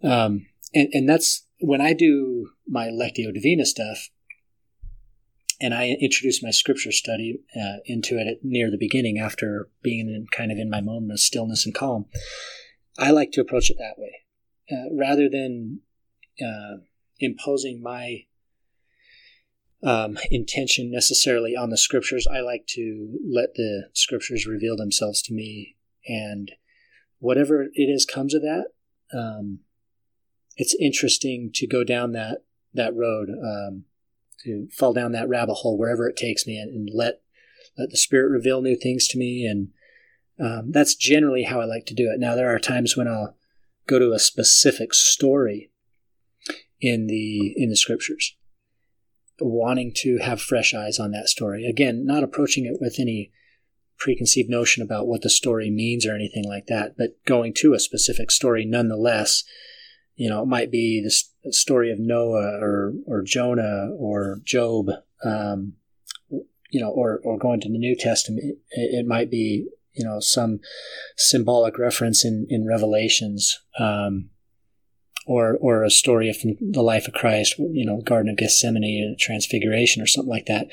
Um, 0.03 0.47
and, 0.75 0.89
and 0.93 1.09
that's 1.09 1.47
when 1.61 1.81
I 1.81 1.93
do 1.93 2.51
my 2.67 2.89
Lectio 2.89 3.33
Divina 3.33 3.65
stuff, 3.65 4.11
and 5.61 5.73
I 5.73 5.97
introduce 6.01 6.43
my 6.43 6.51
scripture 6.51 6.93
study 6.93 7.41
uh, 7.57 7.77
into 7.85 8.19
it 8.19 8.41
near 8.43 8.71
the 8.71 8.79
beginning 8.79 9.19
after 9.19 9.69
being 9.83 10.09
in 10.09 10.27
kind 10.37 10.51
of 10.51 10.59
in 10.59 10.69
my 10.69 10.81
moment 10.81 11.13
of 11.13 11.21
stillness 11.21 11.65
and 11.65 11.75
calm. 11.75 12.07
I 12.99 13.11
like 13.11 13.31
to 13.33 13.41
approach 13.41 13.71
it 13.71 13.77
that 13.79 13.99
way, 13.99 14.13
uh, 14.71 14.93
rather 14.93 15.29
than 15.29 15.81
uh, 16.45 16.79
imposing 17.21 17.81
my 17.83 18.25
um, 19.85 20.19
intention 20.31 20.91
necessarily 20.91 21.57
on 21.57 21.71
the 21.71 21.79
scriptures. 21.79 22.27
I 22.27 22.41
like 22.41 22.67
to 22.71 23.19
let 23.25 23.55
the 23.55 23.89
scriptures 23.93 24.47
reveal 24.47 24.77
themselves 24.77 25.23
to 25.23 25.35
me, 25.35 25.77
and 26.07 26.51
whatever 27.19 27.63
it 27.63 27.89
is 27.89 28.05
comes 28.05 28.35
of 28.35 28.43
that. 28.43 28.67
Um, 29.15 29.61
it's 30.57 30.77
interesting 30.81 31.51
to 31.55 31.67
go 31.67 31.85
down 31.85 32.13
that 32.13 32.45
that 32.75 32.95
road. 32.95 33.29
Um, 33.31 33.85
to 34.45 34.69
fall 34.73 34.93
down 34.93 35.13
that 35.13 35.29
rabbit 35.29 35.55
hole 35.55 35.79
wherever 35.79 36.09
it 36.09 36.17
takes 36.17 36.47
me, 36.47 36.59
and, 36.59 36.71
and 36.73 36.91
let 36.93 37.21
let 37.79 37.91
the 37.91 37.97
Spirit 37.97 38.31
reveal 38.31 38.61
new 38.61 38.77
things 38.77 39.09
to 39.09 39.19
me. 39.19 39.47
And 39.47 39.69
um, 40.45 40.73
that's 40.73 40.95
generally 40.95 41.45
how 41.45 41.61
I 41.61 41.65
like 41.65 41.87
to 41.87 41.95
do 41.95 42.11
it. 42.13 42.19
Now, 42.19 42.35
there 42.35 42.55
are 42.55 42.59
times 42.59 42.97
when 42.97 43.09
I'll 43.09 43.37
go 43.87 43.99
to 43.99 44.13
a 44.13 44.19
specific 44.19 44.95
story 44.95 45.71
in 46.81 47.07
the 47.07 47.55
in 47.57 47.71
the 47.71 47.77
scriptures, 47.77 48.37
wanting 49.41 49.93
to 49.97 50.19
have 50.19 50.41
fresh 50.41 50.75
eyes 50.75 50.99
on 50.99 51.13
that 51.13 51.29
story. 51.29 51.67
Again, 51.67 52.05
not 52.05 52.25
approaching 52.25 52.67
it 52.67 52.79
with 52.81 52.97
any 52.99 53.33
preconceived 53.99 54.51
notion 54.51 54.83
about 54.83 55.07
what 55.07 55.23
the 55.23 55.31
story 55.31 55.71
means 55.71 56.05
or 56.05 56.15
anything 56.15 56.45
like 56.45 56.67
that, 56.67 56.97
but 56.99 57.25
going 57.25 57.55
to 57.55 57.73
a 57.73 57.79
specific 57.79 58.31
story 58.31 58.65
nonetheless. 58.65 59.45
You 60.17 60.29
know, 60.29 60.43
it 60.43 60.47
might 60.47 60.71
be 60.71 61.03
the 61.03 61.53
story 61.53 61.91
of 61.91 61.99
Noah 61.99 62.59
or 62.61 62.95
or 63.07 63.23
Jonah 63.23 63.91
or 63.99 64.41
Job. 64.45 64.89
Um, 65.25 65.75
you 66.71 66.81
know, 66.81 66.91
or 66.91 67.21
or 67.25 67.39
going 67.39 67.61
to 67.61 67.69
the 67.69 67.79
New 67.79 67.97
Testament, 67.97 68.43
it, 68.45 68.59
it 68.71 69.07
might 69.07 69.31
be 69.31 69.69
you 69.93 70.05
know 70.05 70.21
some 70.21 70.61
symbolic 71.17 71.79
reference 71.79 72.25
in 72.25 72.47
in 72.49 72.67
Revelations. 72.67 73.61
Um, 73.79 74.31
or 75.25 75.57
or 75.61 75.85
a 75.85 75.91
story 75.91 76.29
of 76.29 76.37
the 76.43 76.83
life 76.83 77.07
of 77.07 77.15
Christ, 77.15 77.57
you 77.57 77.87
know, 77.87 78.01
Garden 78.01 78.29
of 78.29 78.37
Gethsemane, 78.37 79.15
Transfiguration, 79.21 80.03
or 80.03 80.07
something 80.07 80.29
like 80.29 80.47
that 80.47 80.67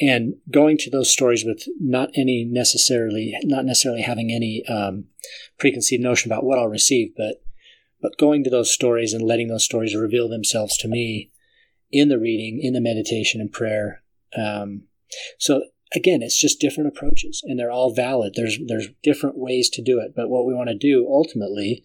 and 0.00 0.34
going 0.50 0.76
to 0.78 0.90
those 0.90 1.10
stories 1.10 1.44
with 1.44 1.64
not 1.80 2.10
any 2.16 2.44
necessarily 2.44 3.36
not 3.44 3.64
necessarily 3.64 4.02
having 4.02 4.32
any 4.32 4.64
um, 4.66 5.04
preconceived 5.58 6.02
notion 6.02 6.30
about 6.30 6.44
what 6.44 6.58
I'll 6.58 6.66
receive, 6.66 7.14
but 7.16 7.43
but 8.04 8.18
going 8.18 8.44
to 8.44 8.50
those 8.50 8.70
stories 8.70 9.14
and 9.14 9.24
letting 9.24 9.48
those 9.48 9.64
stories 9.64 9.96
reveal 9.96 10.28
themselves 10.28 10.76
to 10.76 10.86
me 10.86 11.30
in 11.90 12.10
the 12.10 12.18
reading, 12.18 12.60
in 12.62 12.74
the 12.74 12.80
meditation 12.80 13.40
and 13.40 13.50
prayer. 13.50 14.02
Um, 14.36 14.82
so 15.38 15.62
again, 15.94 16.20
it's 16.20 16.38
just 16.38 16.60
different 16.60 16.88
approaches, 16.88 17.40
and 17.42 17.58
they're 17.58 17.70
all 17.70 17.94
valid. 17.94 18.34
There's 18.36 18.58
there's 18.66 18.88
different 19.02 19.38
ways 19.38 19.70
to 19.70 19.82
do 19.82 20.00
it, 20.00 20.12
but 20.14 20.28
what 20.28 20.44
we 20.44 20.52
want 20.52 20.68
to 20.68 20.76
do 20.76 21.06
ultimately, 21.08 21.82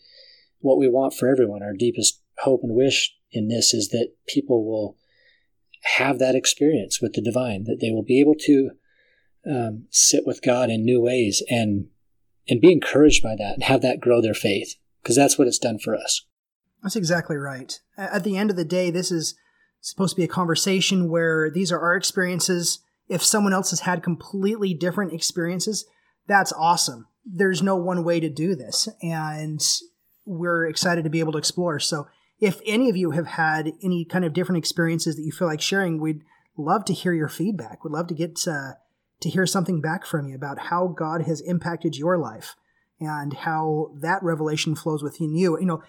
what 0.60 0.78
we 0.78 0.90
want 0.90 1.14
for 1.14 1.30
everyone, 1.30 1.64
our 1.64 1.74
deepest 1.74 2.22
hope 2.40 2.64
and 2.64 2.76
wish 2.76 3.16
in 3.32 3.48
this 3.48 3.74
is 3.74 3.88
that 3.90 4.10
people 4.28 4.66
will 4.66 4.98
have 5.96 6.20
that 6.20 6.36
experience 6.36 7.00
with 7.02 7.14
the 7.14 7.22
divine, 7.22 7.64
that 7.64 7.78
they 7.80 7.92
will 7.92 8.04
be 8.04 8.20
able 8.20 8.36
to 8.36 8.72
um, 9.50 9.86
sit 9.90 10.24
with 10.26 10.42
God 10.42 10.70
in 10.70 10.84
new 10.84 11.00
ways 11.00 11.42
and 11.50 11.88
and 12.50 12.60
be 12.60 12.74
encouraged 12.74 13.24
by 13.24 13.38
that 13.38 13.54
and 13.54 13.64
have 13.64 13.82
that 13.84 14.02
grow 14.02 14.22
their 14.22 14.34
faith 14.34 14.76
because 15.02 15.16
that's 15.16 15.38
what 15.38 15.48
it's 15.48 15.60
done 15.60 15.80
for 15.80 15.96
us. 15.96 16.26
That's 16.84 16.96
exactly 16.96 17.36
right. 17.36 17.80
At 17.98 18.24
the 18.24 18.38
end 18.38 18.50
of 18.50 18.56
the 18.56 18.66
day, 18.66 18.90
this 18.92 19.12
is 19.12 19.36
supposed 19.82 20.16
to 20.16 20.20
be 20.20 20.26
a 20.26 20.30
conversation 20.30 21.10
where 21.10 21.50
these 21.50 21.72
are 21.72 21.80
our 21.80 21.96
experiences. 21.96 22.80
If 23.08 23.24
someone 23.24 23.54
else 23.54 23.72
has 23.72 23.82
had 23.82 24.04
completely 24.04 24.74
different 24.74 25.14
experiences, 25.14 25.86
that's 26.28 26.54
awesome. 26.54 27.08
There's 27.26 27.62
no 27.62 27.76
one 27.76 28.04
way 28.04 28.20
to 28.20 28.30
do 28.30 28.56
this, 28.56 28.88
and 29.02 29.62
we're 30.26 30.68
excited 30.68 31.04
to 31.04 31.10
be 31.10 31.20
able 31.20 31.34
to 31.34 31.38
explore. 31.38 31.80
So 31.80 32.08
if 32.40 32.62
any 32.66 32.90
of 32.90 32.96
you 32.96 33.12
have 33.12 33.28
had 33.28 33.74
any 33.84 34.06
kind 34.06 34.24
of 34.24 34.34
different 34.34 34.60
experiences 34.60 35.16
that 35.16 35.24
you 35.24 35.32
feel 35.32 35.48
like 35.48 35.62
sharing, 35.62 36.00
we'd 36.00 36.24
love 36.58 36.86
to 36.86 36.94
hear 36.94 37.14
your 37.14 37.28
feedback. 37.28 37.84
We'd 37.84 37.92
love 37.92 38.08
to 38.08 38.14
get 38.14 38.48
uh, 38.48 38.74
to 39.22 39.30
hear 39.30 39.46
something 39.46 39.82
back 39.82 40.06
from 40.06 40.28
you 40.28 40.36
about 40.36 40.60
how 40.60 40.88
God 40.88 41.24
has 41.24 41.42
impacted 41.42 41.98
your 41.98 42.18
life 42.18 42.56
and 43.00 43.34
how 43.34 43.92
that 44.02 44.22
revelation 44.22 44.76
flows 44.76 45.02
within 45.02 45.34
you. 45.34 45.58
You 45.60 45.66
know, 45.66 45.84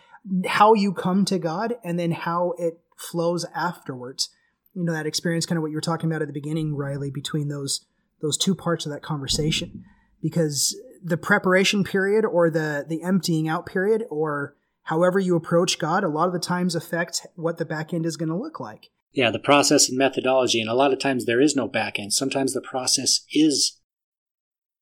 how 0.47 0.75
you 0.75 0.93
come 0.93 1.25
to 1.27 1.39
God 1.39 1.75
and 1.85 1.99
then 1.99 2.13
how 2.13 2.55
it 2.59 2.81
flows 2.97 3.45
afterwards. 3.55 4.29
You 4.75 4.85
know, 4.85 4.93
that 4.93 5.07
experience, 5.07 5.47
kind 5.47 5.57
of 5.57 5.63
what 5.63 5.71
you 5.71 5.77
were 5.77 5.83
talking 5.83 6.11
about 6.11 6.23
at 6.23 6.29
the 6.29 6.35
beginning, 6.35 6.77
Riley, 6.77 7.11
between 7.11 7.49
those 7.49 7.85
those 8.23 8.37
two 8.37 8.55
parts 8.55 8.87
of 8.87 8.93
that 8.93 9.03
conversation. 9.03 9.85
Because 10.23 10.79
the 11.03 11.17
preparation 11.17 11.83
period 11.83 12.25
or 12.25 12.51
the 12.51 12.85
the 12.89 13.03
emptying 13.03 13.49
out 13.49 13.67
period 13.67 14.05
or 14.11 14.55
however 14.85 15.19
you 15.19 15.35
approach 15.35 15.79
God, 15.79 16.05
a 16.05 16.09
lot 16.09 16.27
of 16.27 16.33
the 16.33 16.39
times 16.39 16.75
affects 16.75 17.27
what 17.35 17.59
the 17.59 17.65
back 17.65 17.93
end 17.93 18.07
is 18.07 18.17
going 18.17 18.29
to 18.29 18.37
look 18.37 18.61
like. 18.61 18.91
Yeah, 19.13 19.31
the 19.31 19.41
process 19.41 19.89
and 19.89 19.99
methodology, 19.99 20.61
and 20.61 20.71
a 20.71 20.75
lot 20.75 20.93
of 20.93 21.01
times 21.01 21.27
there 21.27 21.41
is 21.41 21.57
no 21.57 21.67
back 21.67 21.99
end. 21.99 22.13
Sometimes 22.13 22.53
the 22.53 22.61
process 22.61 23.23
is 23.33 23.80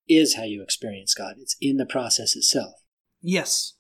is 0.09 0.35
how 0.35 0.45
you 0.45 0.63
experience 0.63 1.15
God. 1.15 1.35
It's 1.39 1.57
in 1.61 1.77
the 1.77 1.87
process 1.87 2.37
itself. 2.37 2.75
Yes. 3.21 3.75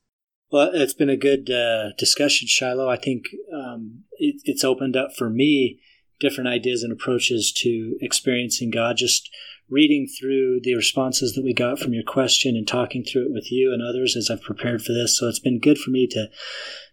Well, 0.51 0.71
it's 0.73 0.95
been 0.95 1.11
a 1.11 1.17
good 1.17 1.51
uh, 1.51 1.91
discussion, 1.99 2.49
Shiloh. 2.49 2.89
I 2.89 2.97
think 2.97 3.25
um, 3.55 4.05
it, 4.19 4.41
it's 4.45 4.65
opened 4.65 4.97
up 4.97 5.11
for 5.17 5.29
me 5.29 5.81
different 6.21 6.49
ideas 6.49 6.83
and 6.83 6.93
approaches 6.93 7.53
to 7.59 7.97
experiencing 8.01 8.71
God. 8.71 8.97
Just 8.97 9.29
reading 9.71 10.09
through 10.19 10.61
the 10.63 10.75
responses 10.75 11.35
that 11.35 11.45
we 11.45 11.53
got 11.53 11.79
from 11.79 11.93
your 11.93 12.03
question 12.03 12.57
and 12.57 12.67
talking 12.67 13.05
through 13.05 13.27
it 13.27 13.33
with 13.33 13.53
you 13.53 13.73
and 13.73 13.83
others 13.83 14.17
as 14.17 14.31
I've 14.31 14.43
prepared 14.43 14.83
for 14.83 14.93
this. 14.93 15.19
So 15.19 15.29
it's 15.29 15.39
been 15.39 15.61
good 15.61 15.79
for 15.79 15.91
me 15.91 16.07
to 16.09 16.29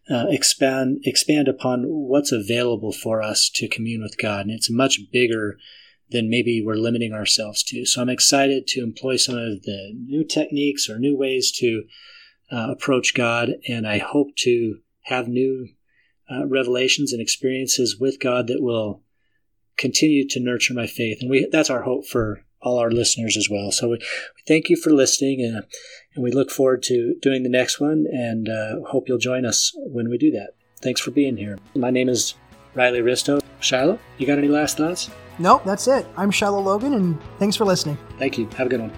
uh, 0.09 0.25
expand 0.29 0.99
expand 1.03 1.47
upon 1.47 1.85
what's 1.85 2.31
available 2.31 2.91
for 2.91 3.21
us 3.21 3.49
to 3.55 3.67
commune 3.67 4.03
with 4.03 4.17
God, 4.21 4.41
and 4.41 4.51
it's 4.51 4.69
much 4.69 4.99
bigger 5.11 5.57
than 6.10 6.30
maybe 6.30 6.61
we're 6.64 6.76
limiting 6.76 7.14
ourselves 7.14 7.64
to. 7.64 7.86
So 7.86 8.02
I'm 8.02 8.10
excited 8.10 8.68
to 8.68 8.84
employ 8.84 9.15
some 9.18 9.38
of 9.38 9.64
the 9.64 9.94
new 9.95 10.23
techniques 10.23 10.90
or 10.90 10.99
new 10.99 11.18
ways 11.18 11.52
to 11.60 11.84
uh, 12.52 12.68
approach 12.72 13.14
God, 13.15 13.53
and 13.68 13.88
I 13.88 13.98
hope 13.98 14.36
to 14.38 14.80
have 15.03 15.27
new 15.27 15.69
uh, 16.30 16.45
revelations 16.48 17.11
and 17.11 17.22
experiences 17.22 17.98
with 17.99 18.19
God 18.19 18.48
that 18.48 18.61
will 18.61 19.02
continue 19.77 20.27
to 20.30 20.40
nurture 20.40 20.73
my 20.73 20.88
faith. 20.88 21.18
And 21.22 21.30
we 21.30 21.48
that's 21.52 21.69
our 21.69 21.82
hope 21.82 22.06
for 22.06 22.41
all 22.61 22.80
our 22.80 22.91
listeners 22.91 23.38
as 23.38 23.49
well. 23.49 23.72
So 23.72 23.90
we, 23.90 23.98
we 23.98 24.41
thank 24.48 24.69
you 24.69 24.76
for 24.76 24.91
listening, 24.91 25.41
and, 25.41 25.65
and 26.15 26.23
we 26.23 26.32
look 26.32 26.49
forward 26.49 26.82
to 26.84 27.15
doing 27.22 27.44
the 27.44 27.49
next 27.49 27.80
one, 27.80 28.06
and 28.11 28.49
uh, 28.49 28.88
hope 28.88 29.07
you'll 29.07 29.18
join 29.18 29.45
us 29.45 29.72
when 29.76 30.10
we 30.10 30.18
do 30.18 30.32
that. 30.32 30.52
Thanks 30.82 31.02
for 31.02 31.11
being 31.11 31.38
here. 31.38 31.57
My 31.76 31.90
name 31.90 32.10
is 32.10 32.36
Riley 32.73 33.02
Risto. 33.02 33.41
Shiloh, 33.60 33.99
you 34.18 34.27
got 34.27 34.38
any 34.38 34.48
last 34.48 34.77
thoughts? 34.77 35.10
Nope, 35.37 35.63
that's 35.65 35.87
it. 35.87 36.07
I'm 36.15 36.31
Shiloh 36.31 36.61
Logan, 36.61 36.93
and 36.93 37.19
thanks 37.39 37.55
for 37.55 37.65
listening. 37.65 37.97
Thank 38.17 38.37
you. 38.37 38.47
Have 38.57 38.67
a 38.67 38.69
good 38.69 38.81
one. 38.81 38.91